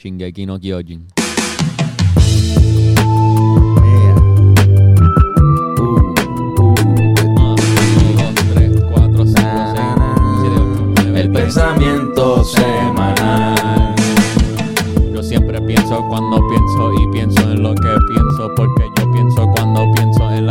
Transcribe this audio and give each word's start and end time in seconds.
Shingeki 0.00 0.46
no 0.46 0.58
Kyojin. 0.58 1.06
El 11.14 11.30
pensamiento 11.30 12.42
semanal. 12.44 13.94
Yo 15.12 15.22
siempre 15.22 15.60
pienso 15.60 16.02
cuando 16.08 16.40
pienso 16.48 16.92
y 16.94 17.12
pienso 17.12 17.52
en 17.52 17.62
lo 17.62 17.74
que 17.74 17.88
pienso 18.08 18.50
porque 18.56 18.89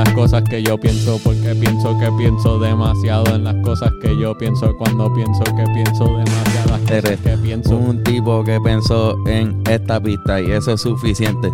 las 0.04 0.14
cosas 0.14 0.44
que 0.50 0.64
yo 0.64 0.78
pienso 0.78 1.20
porque 1.24 1.54
pienso 1.56 1.98
que 2.00 2.10
pienso 2.18 2.60
demasiado 2.60 3.36
en 3.36 3.44
las 3.44 3.56
cosas 3.64 3.92
que 4.02 4.18
yo 4.20 4.38
pienso 4.38 4.76
cuando 4.78 5.14
pienso 5.14 5.44
que 5.44 5.64
pienso 5.74 6.06
demasiadas 6.18 6.80
cosas 6.82 6.92
Eres 6.92 7.20
que 7.20 7.38
pienso. 7.38 7.76
Un 7.78 8.04
tipo 8.04 8.44
que 8.44 8.60
pensó 8.62 9.16
en 9.28 9.62
esta 9.70 10.00
pista 10.02 10.40
y 10.42 10.52
eso 10.52 10.74
es 10.74 10.82
suficiente. 10.82 11.50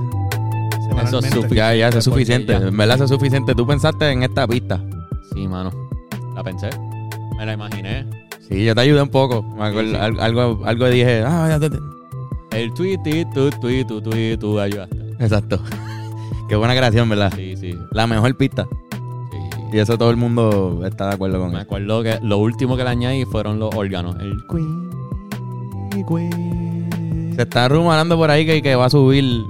Eso 1.03 1.19
es 1.19 1.25
suficiente. 1.25 1.55
Ya, 1.55 1.75
ya, 1.75 1.87
eso 1.89 1.97
es 1.99 2.03
suficiente. 2.05 2.53
ya- 2.53 2.67
En 2.67 2.77
verdad, 2.77 2.95
eso 2.95 3.03
es 3.05 3.09
suficiente. 3.09 3.53
Tú 3.55 3.65
pensaste 3.67 4.09
en 4.11 4.23
esta 4.23 4.47
pista. 4.47 4.79
Sí, 5.33 5.47
mano. 5.47 5.71
La 6.35 6.43
pensé. 6.43 6.69
Me 7.37 7.45
la 7.45 7.53
imaginé. 7.53 8.05
Sí, 8.47 8.63
yo 8.63 8.73
te 8.75 8.81
ayudé 8.81 9.01
un 9.01 9.09
poco. 9.09 9.41
Me 9.43 9.65
acuerdo- 9.65 9.89
Sí, 9.91 9.95
sí. 9.97 10.01
al- 10.01 10.19
Algo, 10.19 10.61
algo 10.65 10.87
dije. 10.87 11.23
Ah, 11.25 11.47
ya 11.49 11.59
te- 11.59 11.69
te- 11.71 11.79
El 12.61 12.73
tweet, 12.73 12.97
tu, 13.33 13.49
tweet, 13.59 13.85
tu, 13.85 14.01
tweet, 14.01 14.37
tú 14.37 14.59
ayudaste. 14.59 14.95
Exacto. 15.19 15.59
Qué 16.47 16.55
buena 16.55 16.75
creación, 16.75 17.09
¿verdad? 17.09 17.33
Sí, 17.35 17.54
sí. 17.75 17.85
La 17.91 18.07
mejor 18.07 18.35
pista. 18.35 18.67
Y 19.71 19.79
eso 19.79 19.97
todo 19.97 20.09
el 20.09 20.17
mundo 20.17 20.83
está 20.85 21.09
de 21.09 21.15
acuerdo 21.15 21.39
con 21.39 21.49
Me 21.49 21.55
él. 21.57 21.61
acuerdo 21.61 22.03
que 22.03 22.19
lo 22.21 22.37
último 22.37 22.77
que 22.77 22.83
le 22.83 22.89
añadí 22.89 23.25
fueron 23.25 23.59
los 23.59 23.73
órganos. 23.75 24.15
El 24.19 24.37
Se 27.35 27.41
está 27.41 27.67
rumorando 27.67 28.15
por 28.17 28.31
ahí 28.31 28.45
que, 28.45 28.61
que 28.61 28.75
va 28.75 28.85
a 28.85 28.89
subir 28.89 29.41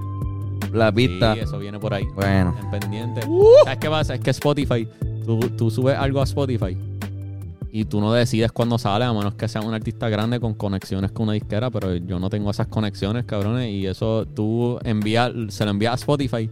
la 0.73 0.91
pista. 0.91 1.35
Sí, 1.35 1.41
eso 1.41 1.59
viene 1.59 1.79
por 1.79 1.93
ahí. 1.93 2.05
Bueno. 2.15 2.55
En 2.59 2.71
pendiente. 2.71 3.21
¿Sabes 3.65 3.79
qué 3.79 3.89
pasa? 3.89 4.15
Es 4.15 4.21
que 4.21 4.31
Spotify, 4.31 4.87
tú, 5.25 5.39
tú 5.57 5.69
subes 5.69 5.97
algo 5.97 6.21
a 6.21 6.23
Spotify 6.23 6.77
y 7.71 7.83
tú 7.83 7.99
no 7.99 8.13
decides 8.13 8.53
cuándo 8.53 8.77
sale, 8.77 9.03
a 9.03 9.11
menos 9.11 9.33
que 9.33 9.49
sea 9.49 9.59
un 9.59 9.73
artista 9.73 10.07
grande 10.07 10.39
con 10.39 10.53
conexiones 10.53 11.11
con 11.11 11.23
una 11.23 11.33
disquera, 11.33 11.69
pero 11.69 11.93
yo 11.93 12.19
no 12.19 12.29
tengo 12.29 12.49
esas 12.49 12.67
conexiones, 12.67 13.25
cabrones, 13.25 13.69
y 13.69 13.85
eso 13.85 14.25
tú 14.33 14.79
envías, 14.85 15.33
se 15.49 15.65
lo 15.65 15.71
envías 15.71 15.91
a 15.91 15.95
Spotify 15.95 16.49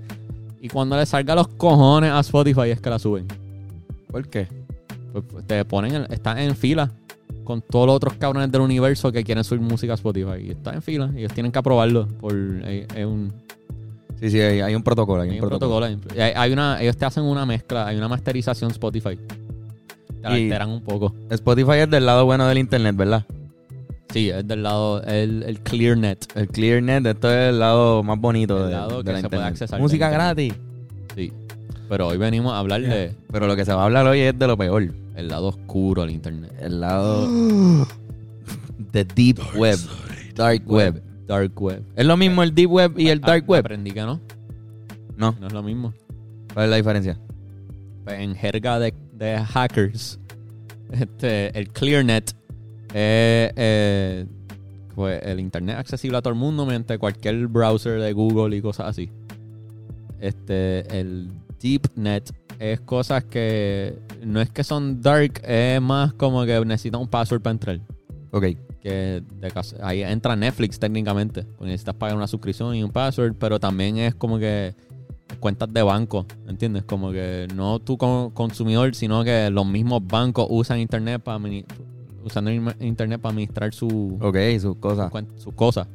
y 0.63 0.69
cuando 0.69 0.95
le 0.97 1.05
salga 1.05 1.35
los 1.35 1.47
cojones 1.49 2.09
a 2.11 2.19
Spotify 2.21 2.69
es 2.71 2.79
que 2.81 2.89
la 2.89 2.97
suben. 2.97 3.27
¿Por 4.09 4.27
qué? 4.29 4.47
Pues, 5.11 5.23
pues, 5.31 5.45
te 5.45 5.63
ponen, 5.65 5.93
en- 5.93 6.11
estás 6.13 6.39
en 6.39 6.55
fila 6.55 6.89
con 7.43 7.61
todos 7.61 7.85
los 7.87 7.95
otros 7.97 8.13
cabrones 8.13 8.51
del 8.51 8.61
universo 8.61 9.11
que 9.11 9.23
quieren 9.23 9.43
subir 9.43 9.61
música 9.61 9.91
a 9.91 9.95
Spotify 9.95 10.41
y 10.41 10.51
estás 10.51 10.75
en 10.75 10.81
fila 10.81 11.11
y 11.13 11.19
ellos 11.19 11.33
tienen 11.33 11.51
que 11.51 11.59
aprobarlo 11.59 12.07
por 12.07 12.33
eh, 12.33 12.87
es 12.95 13.05
un, 13.05 13.31
Sí, 14.19 14.29
sí, 14.29 14.39
hay, 14.39 14.61
hay 14.61 14.73
un 14.73 14.83
protocolo. 14.83 15.21
Hay, 15.23 15.31
hay 15.31 15.35
un 15.41 15.49
protocolo. 15.49 15.85
protocolo. 15.85 16.23
Hay, 16.23 16.31
hay 16.33 16.53
una, 16.53 16.81
ellos 16.81 16.95
te 16.95 17.03
hacen 17.03 17.23
una 17.23 17.45
mezcla, 17.45 17.85
hay 17.87 17.97
una 17.97 18.07
masterización 18.07 18.71
Spotify. 18.71 19.17
Te 19.17 20.21
la 20.21 20.29
alteran 20.29 20.69
un 20.69 20.81
poco. 20.81 21.13
Spotify 21.29 21.79
es 21.79 21.89
del 21.89 22.05
lado 22.05 22.23
bueno 22.23 22.47
del 22.47 22.57
internet, 22.59 22.95
¿verdad? 22.95 23.25
Sí, 24.11 24.29
es 24.29 24.47
del 24.47 24.61
lado, 24.63 25.01
el, 25.03 25.43
el 25.43 25.59
ClearNet. 25.61 26.35
El 26.35 26.47
ClearNet, 26.47 27.05
esto 27.05 27.31
es 27.31 27.49
el 27.49 27.59
lado 27.59 28.03
más 28.03 28.19
bonito 28.19 28.57
El 28.59 28.65
de, 28.67 28.71
lado 28.73 28.97
de 29.01 29.03
que 29.05 29.11
la 29.13 29.21
se 29.21 29.29
puede 29.29 29.43
accesar 29.43 29.79
Música 29.79 30.09
gratis. 30.09 30.53
Sí. 31.15 31.31
Pero 31.89 32.07
hoy 32.07 32.17
venimos 32.17 32.53
a 32.53 32.59
hablar 32.59 32.81
de 32.81 33.13
Pero 33.31 33.47
lo 33.47 33.55
que 33.55 33.65
se 33.65 33.73
va 33.73 33.81
a 33.81 33.85
hablar 33.85 34.05
hoy 34.07 34.19
es 34.19 34.37
de 34.37 34.47
lo 34.47 34.55
peor. 34.57 34.93
el 35.15 35.27
lado 35.27 35.47
oscuro 35.47 36.01
del 36.03 36.11
internet. 36.11 36.51
El 36.61 36.79
lado 36.81 37.27
de 38.91 39.03
Deep 39.05 39.39
Web. 39.55 39.79
Dark 40.35 40.63
Web. 40.67 41.01
Dark 41.27 41.61
Web. 41.61 41.83
¿Es 41.95 42.05
lo 42.05 42.17
mismo 42.17 42.43
el 42.43 42.53
Deep 42.53 42.71
Web 42.71 42.93
y 42.99 43.09
el 43.09 43.19
Ah, 43.23 43.27
Dark 43.27 43.49
Web? 43.49 43.61
Aprendí 43.65 43.91
que 43.91 44.01
no. 44.01 44.19
No. 45.17 45.35
No 45.39 45.47
es 45.47 45.53
lo 45.53 45.63
mismo. 45.63 45.93
¿Cuál 46.53 46.65
es 46.65 46.69
la 46.71 46.77
diferencia? 46.77 47.19
Pues 48.03 48.19
en 48.19 48.35
jerga 48.35 48.77
de, 48.79 48.93
de 49.13 49.37
hackers, 49.39 50.19
este, 50.91 51.57
el 51.57 51.69
ClearNet 51.69 52.35
es 52.93 53.51
eh, 53.55 54.25
pues, 54.95 55.21
el 55.23 55.39
internet 55.39 55.77
accesible 55.77 56.17
a 56.17 56.21
todo 56.21 56.33
el 56.33 56.39
mundo 56.39 56.65
mediante 56.65 56.97
cualquier 56.97 57.47
browser 57.47 57.99
de 57.99 58.13
Google 58.13 58.55
y 58.55 58.61
cosas 58.61 58.87
así. 58.87 59.09
Este, 60.19 60.99
el 60.99 61.29
DeepNet 61.61 62.31
es 62.59 62.79
cosas 62.81 63.23
que 63.25 63.97
no 64.23 64.39
es 64.39 64.49
que 64.49 64.63
son 64.63 65.01
dark, 65.01 65.41
es 65.43 65.81
más 65.81 66.13
como 66.13 66.45
que 66.45 66.63
necesitas 66.65 67.01
un 67.01 67.07
password 67.07 67.41
para 67.41 67.51
entrar. 67.51 67.79
Ok. 68.31 68.45
Que 68.81 69.23
de 69.39 69.51
caso- 69.51 69.77
ahí 69.81 70.03
entra 70.03 70.35
Netflix 70.35 70.77
técnicamente. 70.79 71.45
Necesitas 71.61 71.95
pagar 71.95 72.15
una 72.15 72.27
suscripción 72.27 72.75
y 72.75 72.83
un 72.83 72.91
password, 72.91 73.35
pero 73.39 73.59
también 73.59 73.97
es 73.97 74.13
como 74.15 74.37
que 74.37 74.75
cuentas 75.39 75.73
de 75.73 75.81
banco, 75.81 76.25
¿entiendes? 76.47 76.83
Como 76.83 77.11
que 77.11 77.47
no 77.55 77.79
tú 77.79 77.97
como 77.97 78.33
consumidor, 78.33 78.93
sino 78.93 79.23
que 79.23 79.49
los 79.49 79.65
mismos 79.65 80.05
bancos 80.05 80.47
usan 80.49 80.79
internet 80.79 81.21
para 81.21 81.39
usando 82.23 82.51
internet 82.51 83.21
para 83.21 83.31
administrar 83.31 83.73
su, 83.73 84.17
Ok, 84.21 84.37
sus 84.59 84.75
cosas. 84.77 85.11
su 85.11 85.41
sus 85.43 85.53
cosas. 85.53 85.87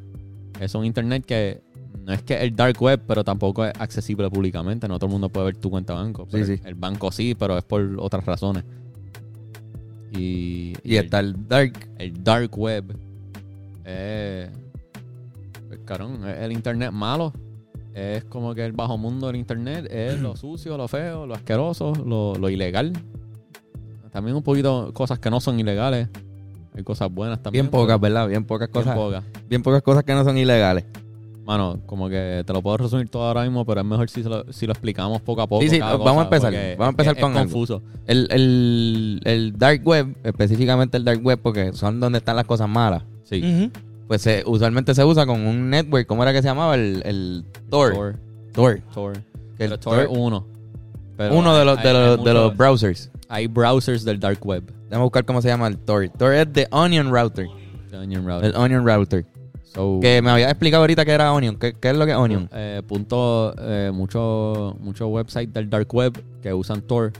Es 0.61 0.75
un 0.75 0.85
internet 0.85 1.25
que 1.25 1.63
no 2.05 2.13
es 2.13 2.23
que 2.23 2.41
el 2.41 2.55
dark 2.57 2.81
web, 2.81 3.03
pero 3.07 3.23
tampoco 3.25 3.65
es 3.65 3.73
accesible 3.79 4.31
públicamente. 4.31 4.89
No 4.89 4.99
todo 4.99 5.07
el 5.07 5.13
mundo 5.13 5.29
puede 5.29 5.47
ver 5.47 5.57
tu 5.57 5.71
cuenta 5.71 5.95
de 5.95 6.01
banco. 6.01 6.27
Sí, 6.31 6.45
sí. 6.45 6.61
El 6.65 6.75
banco 6.75 7.13
sí, 7.13 7.35
pero 7.39 7.57
es 7.59 7.65
por 7.65 7.97
otras 7.99 8.25
razones. 8.25 8.65
Y, 10.13 10.75
Y 10.83 10.97
está 10.97 11.21
el 11.21 11.49
Dark. 11.49 11.75
el 11.99 12.25
dark 12.25 12.57
web 12.59 12.97
es 13.85 14.49
pues, 15.69 15.81
carón, 15.85 16.25
el 16.27 16.53
internet 16.53 16.93
malo 16.93 17.33
es 17.95 18.25
como 18.25 18.55
que 18.55 18.65
el 18.65 18.73
bajo 18.73 18.97
mundo 18.97 19.27
del 19.27 19.37
internet 19.37 19.87
es 19.91 20.19
lo 20.21 20.35
sucio 20.37 20.77
lo 20.79 20.89
feo 20.89 21.27
lo 21.27 21.35
asqueroso 21.35 21.93
lo, 22.07 22.35
lo 22.37 22.49
ilegal 22.49 22.93
también 24.11 24.37
un 24.37 24.43
poquito 24.43 24.91
cosas 24.95 25.19
que 25.19 25.31
no 25.31 25.41
son 25.41 25.59
ilegales 25.61 26.09
hay 26.77 26.85
cosas 26.85 27.13
buenas 27.13 27.43
también 27.43 27.65
Bien 27.67 27.71
pocas, 27.71 28.01
¿verdad? 28.01 28.29
Bien 28.29 28.45
pocas 28.45 28.69
bien 28.71 28.85
cosas. 28.85 28.97
pocas. 28.97 29.25
Bien 29.49 29.63
pocas 29.63 29.83
cosas 29.83 30.05
que 30.05 30.13
no 30.15 30.23
son 30.25 30.39
ilegales. 30.39 30.85
mano 31.45 31.81
como 31.87 32.09
que 32.09 32.43
te 32.47 32.53
lo 32.53 32.61
puedo 32.63 32.77
resumir 32.77 33.09
todo 33.09 33.25
ahora 33.25 33.43
mismo 33.43 33.65
pero 33.65 33.81
es 33.81 33.87
mejor 33.87 34.09
si, 34.11 34.23
se 34.23 34.29
lo, 34.29 34.53
si 34.53 34.67
lo 34.67 34.73
explicamos 34.73 35.21
poco 35.23 35.41
a 35.43 35.47
poco 35.47 35.63
Sí, 35.63 35.71
sí, 35.71 35.79
cada 35.79 35.97
vamos 35.97 36.21
a 36.21 36.25
empezar, 36.25 36.53
vamos 36.53 36.87
a 36.87 36.91
empezar 36.91 37.17
es- 37.17 37.21
con 37.23 37.33
es 37.33 37.39
algo. 37.39 37.51
confuso 37.53 37.83
El, 38.07 38.29
el, 38.31 39.21
el 39.25 39.59
Dark 39.59 39.81
Web, 39.87 40.15
específicamente 40.25 40.97
el 40.99 41.05
Dark 41.05 41.25
Web, 41.25 41.41
porque 41.43 41.73
son 41.73 41.99
donde 42.01 42.19
están 42.19 42.37
las 42.37 42.45
cosas 42.47 42.69
malas. 42.69 43.03
sí. 43.25 43.71
Pues 44.07 44.23
se- 44.23 44.43
usualmente 44.47 44.95
se 44.95 45.05
usa 45.05 45.27
con 45.27 45.47
un 45.47 45.69
network. 45.69 46.07
¿Cómo 46.07 46.23
era 46.23 46.33
que 46.33 46.41
se 46.41 46.49
llamaba? 46.49 46.77
El, 46.77 47.03
el 47.05 47.45
Tor. 47.69 47.93
Tor, 47.93 48.17
Tor. 48.55 48.81
Tor. 48.95 49.13
El 49.59 49.79
Tor 49.79 49.99
es 49.99 50.07
Tor- 50.09 50.17
uno 50.19 50.47
Pero 51.19 51.35
uno 51.35 51.55
de 51.55 51.65
los, 51.67 51.83
de 51.83 51.89
hay- 51.91 51.95
los, 52.17 52.25
de 52.25 52.33
los 52.33 52.57
browsers. 52.57 53.11
Hay 53.29 53.47
browsers 53.47 54.05
del 54.05 54.19
dark 54.19 54.45
web 54.45 54.65
Déjame 54.89 55.03
buscar 55.05 55.25
cómo 55.25 55.43
se 55.43 55.49
llama 55.49 55.67
el 55.67 55.77
Tor. 55.77 56.09
Tor 56.17 56.33
es 56.33 56.51
de 56.51 56.67
Onion 56.71 57.13
Router. 57.13 57.47
The 57.91 57.99
Onion 57.99 58.27
Router. 58.27 58.51
El 58.51 58.57
Onion 58.57 58.87
Router. 58.87 59.27
So, 59.65 60.01
Que 60.01 60.23
me 60.23 60.31
había 60.31 60.49
explicado 60.49 60.83
ahorita 60.83 61.05
que 61.05 61.11
era 61.11 61.31
Onion. 61.33 61.57
¿Qué, 61.59 61.75
qué 61.75 61.91
es 61.91 61.97
lo 61.97 62.07
que 62.07 62.13
es 62.13 62.17
Onion? 62.17 62.49
eh, 62.53 62.81
punto, 62.87 63.55
eh, 63.59 63.91
muchos 63.93 64.79
muchos 64.81 65.09
websites 65.11 65.53
del 65.53 65.69
dark 65.69 65.93
web 65.95 66.19
que 66.41 66.55
usan 66.55 66.81
Tor, 66.81 67.13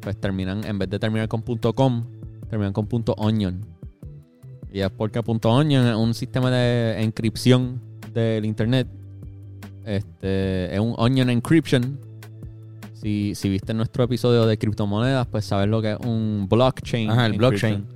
pues 0.00 0.20
terminan, 0.20 0.62
en 0.64 0.78
vez 0.78 0.90
de 0.90 0.98
terminar 0.98 1.26
con 1.28 1.40
punto 1.40 1.72
.com, 1.74 2.04
terminan 2.50 2.74
con 2.74 2.86
punto 2.86 3.14
.onion. 3.16 3.64
Y 4.70 4.80
es 4.80 4.90
porque 4.90 5.22
punto 5.22 5.48
.onion 5.50 5.86
es 5.86 5.96
un 5.96 6.12
sistema 6.12 6.50
de 6.50 7.02
encripción 7.02 7.80
del 8.12 8.44
internet. 8.44 8.88
Este, 9.86 10.74
es 10.74 10.80
un 10.80 10.94
onion 10.98 11.30
encryption. 11.30 11.98
Si, 13.06 13.36
si 13.36 13.48
viste 13.48 13.72
nuestro 13.72 14.02
episodio 14.02 14.46
de 14.46 14.58
criptomonedas, 14.58 15.28
pues 15.28 15.44
sabes 15.44 15.68
lo 15.68 15.80
que 15.80 15.92
es 15.92 15.98
un 16.04 16.48
blockchain. 16.50 17.08
Ajá, 17.08 17.26
el 17.26 17.34
blockchain. 17.34 17.86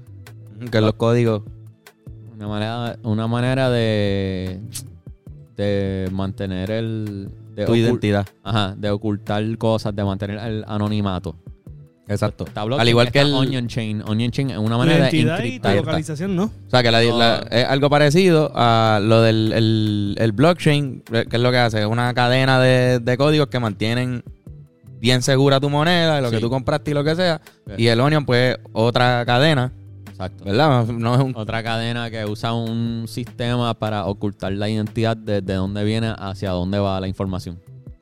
Que 0.70 0.80
los 0.80 0.92
códigos. 0.92 1.42
Una 2.36 2.46
manera, 2.46 2.96
una 3.02 3.26
manera 3.26 3.70
de, 3.70 4.60
de 5.56 6.08
mantener 6.12 6.70
el... 6.70 7.28
De 7.56 7.64
Tu 7.66 7.74
identidad. 7.74 8.24
Ajá, 8.44 8.76
de 8.78 8.88
ocultar 8.88 9.58
cosas, 9.58 9.96
de 9.96 10.04
mantener 10.04 10.38
el 10.38 10.64
anonimato. 10.68 11.34
Exacto. 12.06 12.44
Al 12.54 12.88
igual 12.88 13.10
que 13.10 13.18
el. 13.20 13.34
Onion 13.34 13.66
Chain. 13.66 14.04
Onion 14.06 14.30
Chain 14.30 14.50
es 14.50 14.58
una 14.58 14.78
manera 14.78 15.06
de 15.06 15.16
identidad 15.16 15.38
y 15.38 15.40
tu 15.40 15.44
encriptar. 15.46 15.76
localización, 15.76 16.36
¿no? 16.36 16.44
O 16.44 16.70
sea, 16.70 16.84
que 16.84 16.90
la- 16.92 17.02
No. 17.02 17.18
la- 17.18 17.38
es 17.50 17.64
algo 17.66 17.90
parecido 17.90 18.52
a 18.54 19.00
lo 19.02 19.22
del 19.22 19.52
el, 19.54 20.14
el 20.20 20.30
blockchain, 20.32 21.02
que 21.02 21.26
es 21.36 21.40
lo 21.40 21.50
que 21.50 21.58
hace, 21.58 21.80
es 21.80 21.86
una 21.86 22.14
cadena 22.14 22.60
de, 22.60 23.00
de 23.00 23.16
códigos 23.16 23.48
que 23.48 23.58
mantienen 23.58 24.22
bien 25.00 25.22
segura 25.22 25.58
tu 25.60 25.70
moneda, 25.70 26.20
lo 26.20 26.30
que 26.30 26.38
tú 26.38 26.48
compraste 26.50 26.90
y 26.90 26.94
lo 26.94 27.02
que 27.04 27.14
sea. 27.16 27.40
Y 27.76 27.86
el 27.88 28.00
Onion, 28.00 28.24
pues, 28.24 28.56
otra 28.72 29.24
cadena, 29.26 29.72
Exacto. 30.08 30.44
¿verdad? 30.44 30.86
No 30.86 31.14
es 31.14 31.20
un... 31.20 31.32
Otra 31.36 31.62
cadena 31.62 32.10
que 32.10 32.24
usa 32.26 32.52
un 32.52 33.06
sistema 33.08 33.72
para 33.74 34.04
ocultar 34.06 34.52
la 34.52 34.68
identidad 34.68 35.16
de, 35.16 35.40
de 35.40 35.54
dónde 35.54 35.82
viene 35.84 36.14
hacia 36.18 36.50
dónde 36.50 36.78
va 36.78 37.00
la 37.00 37.08
información. 37.08 37.58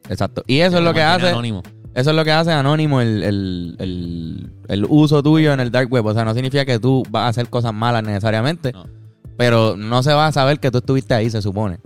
Exacto. 0.09 0.43
Y 0.47 0.59
eso 0.61 0.79
es 0.79 0.85
lo 0.85 0.93
que 0.93 1.03
hace... 1.03 1.29
Anónimo. 1.29 1.63
Eso 1.95 2.11
es 2.11 2.17
lo 2.17 2.25
que 2.25 2.31
hace 2.33 2.53
anónimo 2.53 3.01
el, 3.01 3.23
el, 3.25 3.77
el, 3.79 4.51
el 4.69 4.87
uso 4.89 5.23
tuyo 5.23 5.53
en 5.53 5.59
el 5.61 5.71
dark 5.73 5.91
web. 5.93 6.05
O 6.07 6.15
sea, 6.15 6.25
no 6.25 6.33
significa 6.35 6.65
que 6.65 6.79
tú 6.79 7.03
vas 7.11 7.25
a 7.25 7.29
hacer 7.29 7.49
cosas 7.49 7.73
malas 7.75 8.03
necesariamente, 8.05 8.73
No. 8.73 8.85
pero 9.37 9.77
no 9.77 10.03
se 10.05 10.13
va 10.13 10.27
a 10.29 10.33
saber 10.33 10.61
que 10.61 10.71
tú 10.71 10.79
estuviste 10.79 11.15
ahí, 11.15 11.29
se 11.31 11.43
supone. 11.43 11.79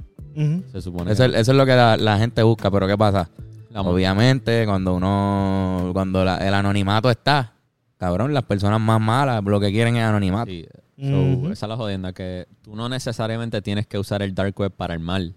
Se 0.72 0.80
supone. 0.82 1.12
Eso, 1.12 1.24
es- 1.24 1.34
eso 1.34 1.52
es 1.52 1.56
lo 1.58 1.64
que 1.66 1.74
la, 1.76 1.96
la 1.96 2.18
gente 2.18 2.42
busca, 2.42 2.70
pero 2.70 2.86
¿qué 2.86 2.96
pasa? 2.98 3.28
La- 3.72 3.80
Obviamente, 3.82 4.64
cuando 4.66 4.94
uno, 4.94 5.90
cuando 5.92 6.24
la- 6.24 6.36
el 6.38 6.52
anonimato 6.54 7.10
está, 7.10 7.54
cabrón, 7.96 8.34
las 8.34 8.44
personas 8.44 8.80
más 8.80 9.00
malas 9.00 9.42
lo 9.44 9.60
que 9.60 9.70
quieren 9.70 9.96
es 9.96 10.02
anonimato. 10.04 10.50
Sí. 10.50 10.66
So, 10.98 11.20
Ujú. 11.20 11.50
Esa 11.50 11.66
es 11.66 11.68
la 11.70 11.76
jodienda, 11.76 12.12
que 12.12 12.46
tú 12.62 12.76
no 12.76 12.88
necesariamente 12.88 13.60
tienes 13.62 13.86
que 13.86 13.98
usar 13.98 14.22
el 14.22 14.34
dark 14.34 14.54
web 14.60 14.72
para 14.72 14.94
el 14.94 15.00
mal. 15.00 15.34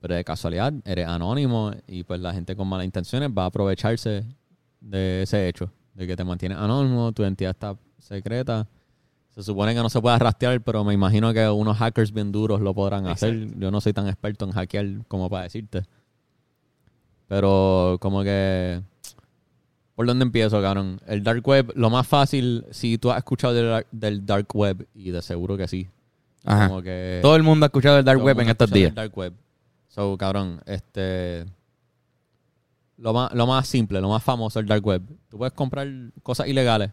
Pero 0.00 0.14
de 0.14 0.24
casualidad 0.24 0.74
eres 0.84 1.06
anónimo 1.06 1.70
y 1.86 2.02
pues 2.04 2.20
la 2.20 2.34
gente 2.34 2.54
con 2.54 2.68
malas 2.68 2.84
intenciones 2.84 3.30
va 3.30 3.44
a 3.44 3.46
aprovecharse 3.46 4.24
de 4.80 5.22
ese 5.22 5.48
hecho, 5.48 5.70
de 5.94 6.06
que 6.06 6.14
te 6.16 6.24
mantienes 6.24 6.58
anónimo, 6.58 7.12
tu 7.12 7.22
identidad 7.22 7.52
está 7.52 7.76
secreta. 7.98 8.66
Se 9.30 9.42
supone 9.42 9.74
que 9.74 9.80
no 9.80 9.88
se 9.88 10.00
puede 10.02 10.18
rastrear, 10.18 10.60
pero 10.60 10.84
me 10.84 10.92
imagino 10.92 11.32
que 11.32 11.48
unos 11.48 11.78
hackers 11.78 12.12
bien 12.12 12.30
duros 12.30 12.60
lo 12.60 12.74
podrán 12.74 13.06
hacer. 13.06 13.58
Yo 13.58 13.70
no 13.70 13.80
soy 13.80 13.92
tan 13.94 14.06
experto 14.06 14.44
en 14.44 14.50
hackear 14.52 14.86
como 15.08 15.30
para 15.30 15.44
decirte. 15.44 15.84
Pero 17.28 17.98
como 18.00 18.22
que... 18.22 18.80
¿Por 19.94 20.06
dónde 20.06 20.24
empiezo, 20.24 20.60
cabrón? 20.60 21.00
El 21.06 21.22
dark 21.22 21.46
web, 21.46 21.72
lo 21.76 21.88
más 21.88 22.06
fácil, 22.06 22.66
si 22.72 22.98
tú 22.98 23.10
has 23.12 23.18
escuchado 23.18 23.54
del, 23.54 23.68
dar- 23.68 23.86
del 23.92 24.26
dark 24.26 24.48
web, 24.54 24.88
y 24.94 25.10
de 25.10 25.22
seguro 25.22 25.56
que 25.56 25.68
sí. 25.68 25.88
Ajá. 26.44 26.68
Como 26.68 26.82
que 26.82 27.20
Todo 27.22 27.36
el 27.36 27.42
mundo 27.44 27.64
ha 27.64 27.68
escuchado 27.68 27.98
el 27.98 28.04
dark 28.04 28.18
el 28.18 28.24
web 28.24 28.40
en 28.40 28.48
estos 28.50 28.70
días. 28.70 28.88
del 28.88 28.94
dark 28.96 29.16
web. 29.16 29.32
So, 29.88 30.16
cabrón, 30.18 30.60
este... 30.66 31.44
Lo 32.96 33.12
más, 33.12 33.32
lo 33.34 33.46
más 33.46 33.66
simple, 33.66 34.00
lo 34.00 34.08
más 34.08 34.22
famoso 34.22 34.58
del 34.58 34.66
dark 34.68 34.84
web. 34.84 35.02
Tú 35.28 35.38
puedes 35.38 35.52
comprar 35.52 35.86
cosas 36.22 36.46
ilegales. 36.48 36.90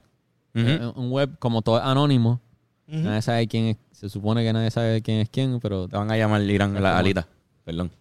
Eh, 0.53 0.91
Un 0.95 1.11
web, 1.11 1.37
como 1.39 1.61
todo 1.61 1.77
es 1.77 1.83
anónimo, 1.83 2.39
nadie 2.87 3.21
sabe 3.21 3.47
quién 3.47 3.65
es. 3.65 3.77
Se 3.91 4.09
supone 4.09 4.43
que 4.43 4.51
nadie 4.51 4.69
sabe 4.71 5.01
quién 5.01 5.19
es 5.19 5.29
quién, 5.29 5.59
pero... 5.59 5.87
Te 5.87 5.95
van 5.97 6.11
a 6.11 6.17
llamar 6.17 6.41
Irán 6.41 6.81
la 6.81 6.97
alita. 6.97 7.27
Perdón. 7.63 7.91